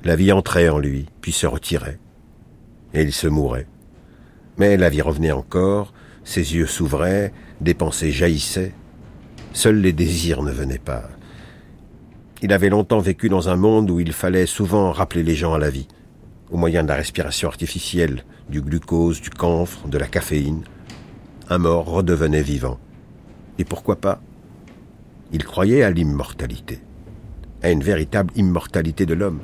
La 0.05 0.17
vie 0.17 0.33
entrait 0.33 0.69
en 0.69 0.79
lui, 0.79 1.07
puis 1.21 1.33
se 1.33 1.47
retirait, 1.47 1.99
et 2.95 3.03
il 3.03 3.13
se 3.13 3.27
mourait. 3.27 3.67
Mais 4.59 4.77
la 4.77 4.91
vie 4.91 5.03
revenait 5.03 5.33
encore, 5.33 5.93
ses 6.25 6.55
yeux 6.55 6.67
s'ouvraient, 6.67 7.33
des 7.61 7.75
pensées 7.75 8.13
jaillissaient. 8.13 8.75
Seuls 9.53 9.81
les 9.81 9.93
désirs 9.93 10.43
ne 10.43 10.53
venaient 10.53 10.79
pas. 10.79 11.09
Il 12.43 12.53
avait 12.53 12.71
longtemps 12.71 12.99
vécu 12.99 13.29
dans 13.29 13.49
un 13.49 13.57
monde 13.57 13.91
où 13.91 14.01
il 14.01 14.13
fallait 14.13 14.47
souvent 14.47 14.91
rappeler 14.91 15.23
les 15.23 15.35
gens 15.35 15.55
à 15.55 15.59
la 15.59 15.71
vie, 15.71 15.89
au 16.51 16.57
moyen 16.57 16.83
de 16.83 16.89
la 16.89 16.97
respiration 16.97 17.49
artificielle, 17.49 18.25
du 18.49 18.61
glucose, 18.61 19.21
du 19.21 19.31
camphre, 19.31 19.89
de 19.89 19.99
la 19.99 20.07
caféine. 20.07 20.65
Un 21.49 21.59
mort 21.59 21.87
redevenait 21.87 22.43
vivant. 22.43 22.79
Et 23.59 23.65
pourquoi 23.65 23.97
pas? 23.97 24.21
Il 25.33 25.45
croyait 25.45 25.83
à 25.83 25.91
l'immortalité, 25.91 26.81
à 27.63 27.71
une 27.71 27.83
véritable 27.83 28.33
immortalité 28.37 29.07
de 29.07 29.15
l'homme. 29.15 29.41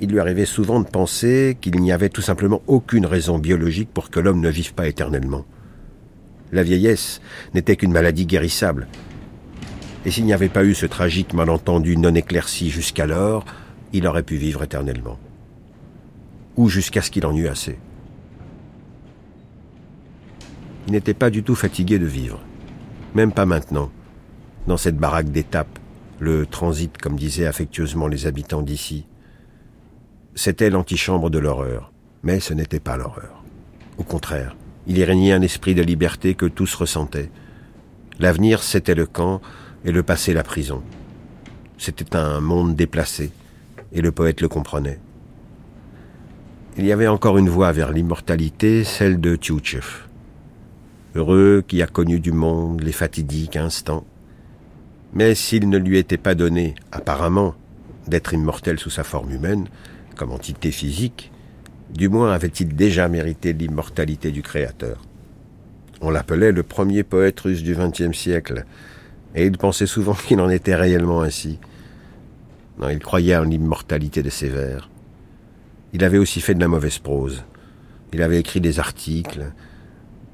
Il 0.00 0.10
lui 0.10 0.20
arrivait 0.20 0.44
souvent 0.44 0.80
de 0.80 0.88
penser 0.88 1.56
qu'il 1.60 1.80
n'y 1.80 1.92
avait 1.92 2.10
tout 2.10 2.22
simplement 2.22 2.62
aucune 2.66 3.06
raison 3.06 3.38
biologique 3.38 3.88
pour 3.92 4.10
que 4.10 4.20
l'homme 4.20 4.40
ne 4.40 4.50
vive 4.50 4.74
pas 4.74 4.88
éternellement. 4.88 5.44
La 6.52 6.62
vieillesse 6.62 7.20
n'était 7.54 7.76
qu'une 7.76 7.92
maladie 7.92 8.26
guérissable, 8.26 8.86
et 10.06 10.12
s'il 10.12 10.24
n'y 10.24 10.32
avait 10.32 10.48
pas 10.48 10.64
eu 10.64 10.72
ce 10.72 10.86
tragique 10.86 11.34
malentendu 11.34 11.96
non 11.96 12.14
éclairci 12.14 12.70
jusqu'alors, 12.70 13.44
il 13.92 14.06
aurait 14.06 14.22
pu 14.22 14.36
vivre 14.36 14.62
éternellement. 14.62 15.18
Ou 16.56 16.68
jusqu'à 16.68 17.02
ce 17.02 17.10
qu'il 17.10 17.26
en 17.26 17.34
eût 17.34 17.48
assez. 17.48 17.76
Il 20.86 20.92
n'était 20.92 21.12
pas 21.12 21.28
du 21.28 21.42
tout 21.42 21.56
fatigué 21.56 21.98
de 21.98 22.06
vivre. 22.06 22.40
Même 23.16 23.32
pas 23.32 23.46
maintenant. 23.46 23.90
Dans 24.68 24.76
cette 24.76 24.96
baraque 24.96 25.32
d'étape, 25.32 25.80
le 26.20 26.46
transit, 26.46 26.96
comme 26.98 27.16
disaient 27.16 27.46
affectueusement 27.46 28.06
les 28.06 28.28
habitants 28.28 28.62
d'ici. 28.62 29.06
C'était 30.38 30.68
l'antichambre 30.68 31.30
de 31.30 31.38
l'horreur. 31.38 31.90
Mais 32.22 32.40
ce 32.40 32.52
n'était 32.52 32.78
pas 32.78 32.98
l'horreur. 32.98 33.42
Au 33.96 34.02
contraire, 34.02 34.54
il 34.86 34.98
y 34.98 35.04
régnait 35.04 35.32
un 35.32 35.40
esprit 35.40 35.74
de 35.74 35.82
liberté 35.82 36.34
que 36.34 36.44
tous 36.44 36.74
ressentaient. 36.74 37.30
L'avenir, 38.18 38.62
c'était 38.62 38.94
le 38.94 39.06
camp, 39.06 39.40
et 39.86 39.92
le 39.92 40.02
passé 40.02 40.34
la 40.34 40.42
prison. 40.42 40.82
C'était 41.78 42.16
un 42.16 42.40
monde 42.40 42.76
déplacé, 42.76 43.32
et 43.92 44.02
le 44.02 44.12
poète 44.12 44.42
le 44.42 44.48
comprenait. 44.48 45.00
Il 46.76 46.84
y 46.84 46.92
avait 46.92 47.06
encore 47.06 47.38
une 47.38 47.48
voie 47.48 47.72
vers 47.72 47.90
l'immortalité, 47.90 48.84
celle 48.84 49.18
de 49.18 49.36
Tchouchev. 49.36 49.86
Heureux 51.14 51.64
qui 51.66 51.80
a 51.80 51.86
connu 51.86 52.20
du 52.20 52.32
monde 52.32 52.82
les 52.82 52.92
fatidiques 52.92 53.56
instants. 53.56 54.04
Mais 55.14 55.34
s'il 55.34 55.70
ne 55.70 55.78
lui 55.78 55.96
était 55.96 56.18
pas 56.18 56.34
donné, 56.34 56.74
apparemment, 56.92 57.54
d'être 58.06 58.34
immortel 58.34 58.78
sous 58.78 58.90
sa 58.90 59.02
forme 59.02 59.30
humaine, 59.30 59.68
comme 60.16 60.32
entité 60.32 60.70
physique, 60.70 61.30
du 61.94 62.08
moins 62.08 62.32
avait-il 62.32 62.74
déjà 62.74 63.08
mérité 63.08 63.52
l'immortalité 63.52 64.32
du 64.32 64.42
Créateur. 64.42 65.00
On 66.00 66.10
l'appelait 66.10 66.52
le 66.52 66.62
premier 66.62 67.04
poète 67.04 67.38
russe 67.40 67.62
du 67.62 67.76
XXe 67.76 68.16
siècle, 68.16 68.64
et 69.34 69.46
il 69.46 69.56
pensait 69.56 69.86
souvent 69.86 70.14
qu'il 70.26 70.40
en 70.40 70.50
était 70.50 70.74
réellement 70.74 71.22
ainsi. 71.22 71.58
Non, 72.78 72.88
il 72.88 72.98
croyait 72.98 73.36
en 73.36 73.44
l'immortalité 73.44 74.22
de 74.22 74.30
ses 74.30 74.48
vers. 74.48 74.90
Il 75.92 76.04
avait 76.04 76.18
aussi 76.18 76.40
fait 76.40 76.54
de 76.54 76.60
la 76.60 76.68
mauvaise 76.68 76.98
prose. 76.98 77.44
Il 78.12 78.22
avait 78.22 78.40
écrit 78.40 78.60
des 78.60 78.80
articles, 78.80 79.52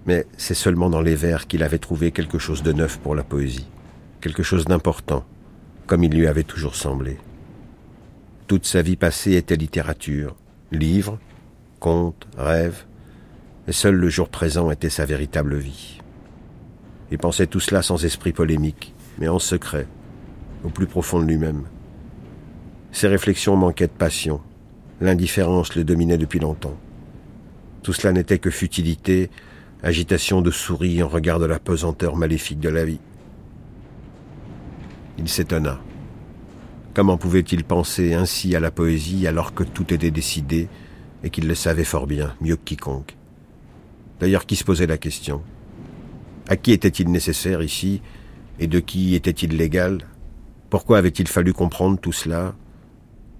mais 0.07 0.26
c'est 0.37 0.55
seulement 0.55 0.91
dans 0.91 1.03
les 1.03 1.14
vers 1.14 1.47
qu'il 1.47 1.62
avait 1.62 1.78
trouvé 1.78 2.11
quelque 2.11 2.39
chose 2.39 2.62
de 2.62 2.72
neuf 2.72 2.99
pour 2.99 3.14
la 3.14 3.22
poésie, 3.22 3.68
quelque 4.20 4.43
chose 4.43 4.64
d'important, 4.64 5.24
comme 5.87 6.03
il 6.03 6.12
lui 6.12 6.26
avait 6.26 6.43
toujours 6.43 6.74
semblé. 6.74 7.18
Toute 8.53 8.67
sa 8.67 8.83
vie 8.83 8.97
passée 8.97 9.33
était 9.37 9.57
littérature, 9.57 10.37
livres, 10.73 11.19
contes, 11.81 12.29
rêves, 12.37 12.85
et 13.67 13.73
seul 13.73 13.95
le 13.95 14.11
jour 14.11 14.29
présent 14.29 14.71
était 14.71 14.91
sa 14.91 15.07
véritable 15.07 15.57
vie. 15.57 16.03
Il 17.11 17.17
pensait 17.17 17.47
tout 17.47 17.61
cela 17.61 17.81
sans 17.81 18.05
esprit 18.05 18.35
polémique, 18.35 18.95
mais 19.19 19.29
en 19.29 19.39
secret, 19.39 19.87
au 20.65 20.69
plus 20.69 20.87
profond 20.87 21.19
de 21.19 21.25
lui-même. 21.25 21.63
Ses 22.91 23.09
réflexions 23.09 23.57
manquaient 23.57 23.87
de 23.87 23.93
passion. 23.93 24.43
L'indifférence 25.01 25.75
le 25.75 25.83
dominait 25.83 26.19
depuis 26.19 26.39
longtemps. 26.39 26.77
Tout 27.83 27.95
cela 27.95 28.13
n'était 28.13 28.39
que 28.39 28.51
futilité, 28.51 29.31
agitation 29.83 30.43
de 30.43 30.51
souris 30.51 31.03
en 31.03 31.09
regard 31.09 31.39
de 31.39 31.47
la 31.47 31.59
pesanteur 31.59 32.17
maléfique 32.17 32.61
de 32.61 32.69
la 32.69 32.85
vie. 32.85 33.01
Il 35.17 35.31
s'étonna. 35.31 35.81
Comment 36.95 37.16
pouvait-il 37.16 37.64
penser 37.64 38.12
ainsi 38.12 38.55
à 38.55 38.61
la 38.61 38.70
poésie 38.70 39.26
alors 39.26 39.55
que 39.55 39.64
tout 39.64 39.95
était 39.95 40.11
décidé 40.11 40.68
et 41.24 41.30
qu'il 41.30 41.49
le 41.49 41.55
savait 41.55 41.84
fort 41.84 42.07
bien, 42.07 42.34
mieux 42.43 42.57
que 42.57 42.64
quiconque? 42.64 43.16
D'ailleurs, 44.20 44.45
qui 44.45 44.57
se 44.57 44.64
posait 44.64 44.86
la 44.86 44.99
question? 44.99 45.43
À 46.49 46.57
qui 46.57 46.70
était-il 46.72 47.11
nécessaire 47.11 47.62
ici 47.62 48.03
et 48.59 48.66
de 48.66 48.78
qui 48.78 49.14
était-il 49.14 49.57
légal? 49.57 50.07
Pourquoi 50.68 50.99
avait-il 50.99 51.28
fallu 51.28 51.55
comprendre 51.55 51.99
tout 51.99 52.12
cela? 52.12 52.55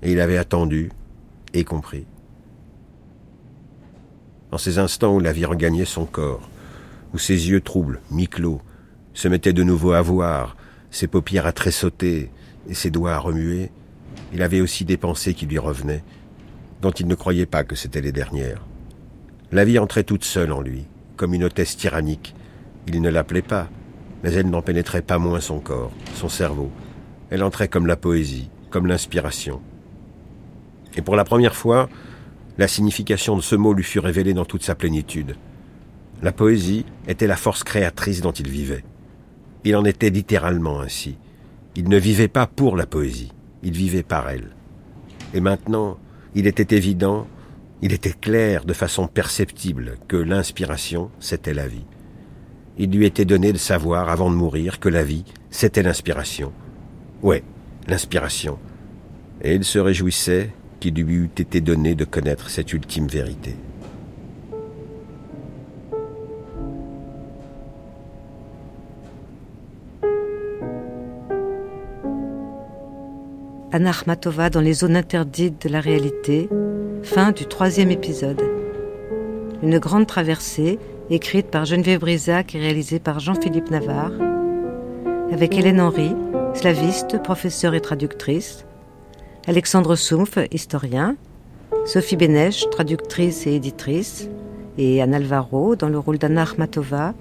Et 0.03 0.13
il 0.13 0.21
avait 0.21 0.39
attendu 0.39 0.91
et 1.53 1.65
compris. 1.65 2.07
Dans 4.51 4.59
ces 4.59 4.79
instants 4.79 5.15
où 5.15 5.21
la 5.21 5.33
vie 5.33 5.45
regagnait 5.45 5.85
son 5.85 6.07
corps, 6.07 6.49
où 7.13 7.19
ses 7.19 7.51
yeux 7.51 7.61
troubles, 7.61 8.01
mi-clos, 8.11 8.63
se 9.13 9.29
mettaient 9.29 9.53
de 9.53 9.63
nouveau 9.63 9.93
à 9.93 10.01
voir, 10.01 10.57
ses 10.91 11.07
paupières 11.07 11.47
à 11.47 11.53
tressauter 11.53 12.31
et 12.69 12.75
ses 12.75 12.91
doigts 12.91 13.15
à 13.15 13.19
remuer, 13.19 13.71
il 14.33 14.43
avait 14.43 14.61
aussi 14.61 14.85
des 14.85 14.97
pensées 14.97 15.35
qui 15.35 15.47
lui 15.47 15.59
revenaient, 15.59 16.05
dont 16.81 16.91
il 16.91 17.07
ne 17.07 17.15
croyait 17.15 17.47
pas 17.47 17.65
que 17.65 17.77
c'étaient 17.77 18.01
les 18.01 18.13
dernières. 18.13 18.67
La 19.51 19.65
vie 19.65 19.79
entrait 19.79 20.05
toute 20.05 20.25
seule 20.25 20.53
en 20.53 20.61
lui, 20.61 20.87
comme 21.17 21.35
une 21.35 21.45
hôtesse 21.45 21.77
tyrannique, 21.77 22.35
il 22.87 23.01
ne 23.01 23.11
l'appelait 23.11 23.43
pas, 23.43 23.69
mais 24.23 24.33
elle 24.33 24.51
n'en 24.51 24.63
pénétrait 24.63 25.03
pas 25.03 25.19
moins 25.19 25.41
son 25.41 25.61
corps, 25.61 25.93
son 26.15 26.29
cerveau. 26.29 26.71
Elle 27.31 27.43
entrait 27.43 27.69
comme 27.69 27.87
la 27.87 27.97
poésie, 27.97 28.51
comme 28.71 28.87
l'inspiration. 28.87 29.61
Et 30.97 31.03
pour 31.03 31.17
la 31.17 31.25
première 31.25 31.55
fois, 31.55 31.89
la 32.59 32.69
signification 32.69 33.37
de 33.37 33.43
ce 33.43 33.55
mot 33.55 33.73
lui 33.73 33.85
fut 33.85 33.99
révélée 33.99 34.35
dans 34.35 34.45
toute 34.45 34.63
sa 34.63 34.75
plénitude. 34.75 35.37
La 36.23 36.33
poésie 36.33 36.85
était 37.09 37.27
la 37.27 37.37
force 37.37 37.65
créatrice 37.65 38.21
dont 38.21 38.33
il 38.33 38.49
vivait. 38.49 38.85
Il 39.65 39.77
en 39.77 39.85
était 39.85 40.11
littéralement 40.11 40.81
ainsi. 40.81 41.17
Il 41.77 41.89
ne 41.89 41.99
vivait 41.99 42.29
pas 42.29 42.47
pour 42.47 42.77
la 42.77 42.87
poésie, 42.87 43.33
il 43.63 43.73
vivait 43.73 44.03
par 44.03 44.29
elle. 44.29 44.51
Et 45.35 45.41
maintenant, 45.41 45.99
il 46.35 46.47
était 46.47 46.77
évident, 46.77 47.27
il 47.81 47.93
était 47.93 48.13
clair 48.13 48.65
de 48.65 48.73
façon 48.73 49.07
perceptible 49.07 49.97
que 50.09 50.17
l'inspiration, 50.17 51.11
c'était 51.19 51.55
la 51.55 51.69
vie 51.69 51.87
il 52.79 52.91
lui 52.91 53.07
était 53.07 53.25
donné 53.25 53.53
de 53.53 53.59
savoir 53.59 54.09
avant 54.09 54.31
de 54.31 54.37
mourir 54.37 54.81
que 54.81 54.89
la 54.89 55.05
vie, 55.05 55.25
c'était 55.51 55.83
l'inspiration. 55.83 56.53
Ouais, 57.23 57.45
l'inspiration. 57.87 58.59
Et 59.43 59.55
il 59.55 59.65
se 59.65 59.79
réjouissait 59.79 60.51
qu'il 60.81 60.95
lui 60.95 61.15
eût 61.15 61.31
été 61.37 61.61
donné 61.61 61.95
de 61.95 62.05
connaître 62.05 62.51
cette 62.51 62.73
ultime 62.73 63.09
vérité. 63.09 63.55
Anna 73.75 73.89
Akhmatova 73.89 74.51
dans 74.51 74.61
les 74.61 74.75
zones 74.75 74.97
interdites 74.97 75.67
de 75.67 75.73
la 75.73 75.81
réalité, 75.81 76.51
fin 77.03 77.33
du 77.33 77.47
troisième 77.47 77.91
épisode. 77.91 78.43
Une 79.63 79.79
grande 79.79 80.07
traversée 80.07 80.79
écrite 81.09 81.47
par 81.47 81.65
Geneviève 81.65 82.01
Brisac 82.01 82.55
et 82.55 82.59
réalisée 82.59 82.99
par 82.99 83.19
Jean-Philippe 83.19 83.71
Navarre, 83.71 84.13
avec 85.33 85.57
Hélène 85.57 85.81
Henry, 85.81 86.15
slaviste, 86.53 87.23
professeure 87.23 87.73
et 87.73 87.81
traductrice, 87.81 88.67
Alexandre 89.47 89.97
Soumpf, 89.97 90.37
historien, 90.51 91.17
Sophie 91.87 92.17
Bénèche, 92.17 92.69
traductrice 92.69 93.47
et 93.47 93.55
éditrice, 93.55 94.29
et 94.77 95.01
Anne 95.01 95.15
Alvaro 95.15 95.77
dans 95.77 95.89
le 95.89 95.99
rôle 95.99 96.19
d'Anna 96.19 96.43
Akhmatova, 96.43 97.15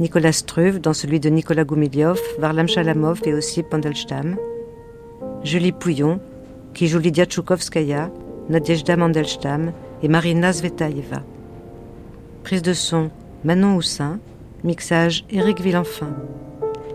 Nicolas 0.00 0.32
Struve 0.32 0.80
dans 0.80 0.92
celui 0.92 1.20
de 1.20 1.28
Nicolas 1.28 1.64
Goumiliov, 1.64 2.18
Varlam 2.40 2.66
Chalamov 2.66 3.20
et 3.24 3.32
aussi 3.32 3.62
Pandelstam, 3.62 4.36
Julie 5.44 5.72
Pouillon, 5.72 6.20
qui 6.74 6.88
joue 6.88 6.98
Lydia 6.98 7.24
Tchoukovskaya, 7.24 8.10
Nadezhda 8.48 8.96
Mandelstam 8.96 9.72
et 10.02 10.08
Marina 10.08 10.52
Zvetaeva. 10.52 11.22
Prise 12.42 12.62
de 12.62 12.72
son, 12.72 13.10
Manon 13.44 13.76
Houssin, 13.76 14.18
mixage 14.64 15.24
Éric 15.30 15.60
Villenfin. 15.60 16.14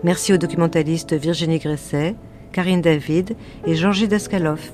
Merci 0.02 0.32
aux 0.32 0.38
documentalistes 0.38 1.14
Virginie 1.14 1.58
Gresset, 1.58 2.16
Karine 2.52 2.82
David 2.82 3.34
et 3.66 3.74
Georgie 3.74 4.08
Daskalov. 4.08 4.70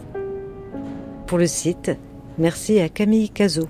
Pour 1.27 1.39
le 1.39 1.47
site, 1.47 1.93
merci 2.39 2.81
à 2.81 2.89
Camille 2.89 3.31
Cazot. 3.31 3.68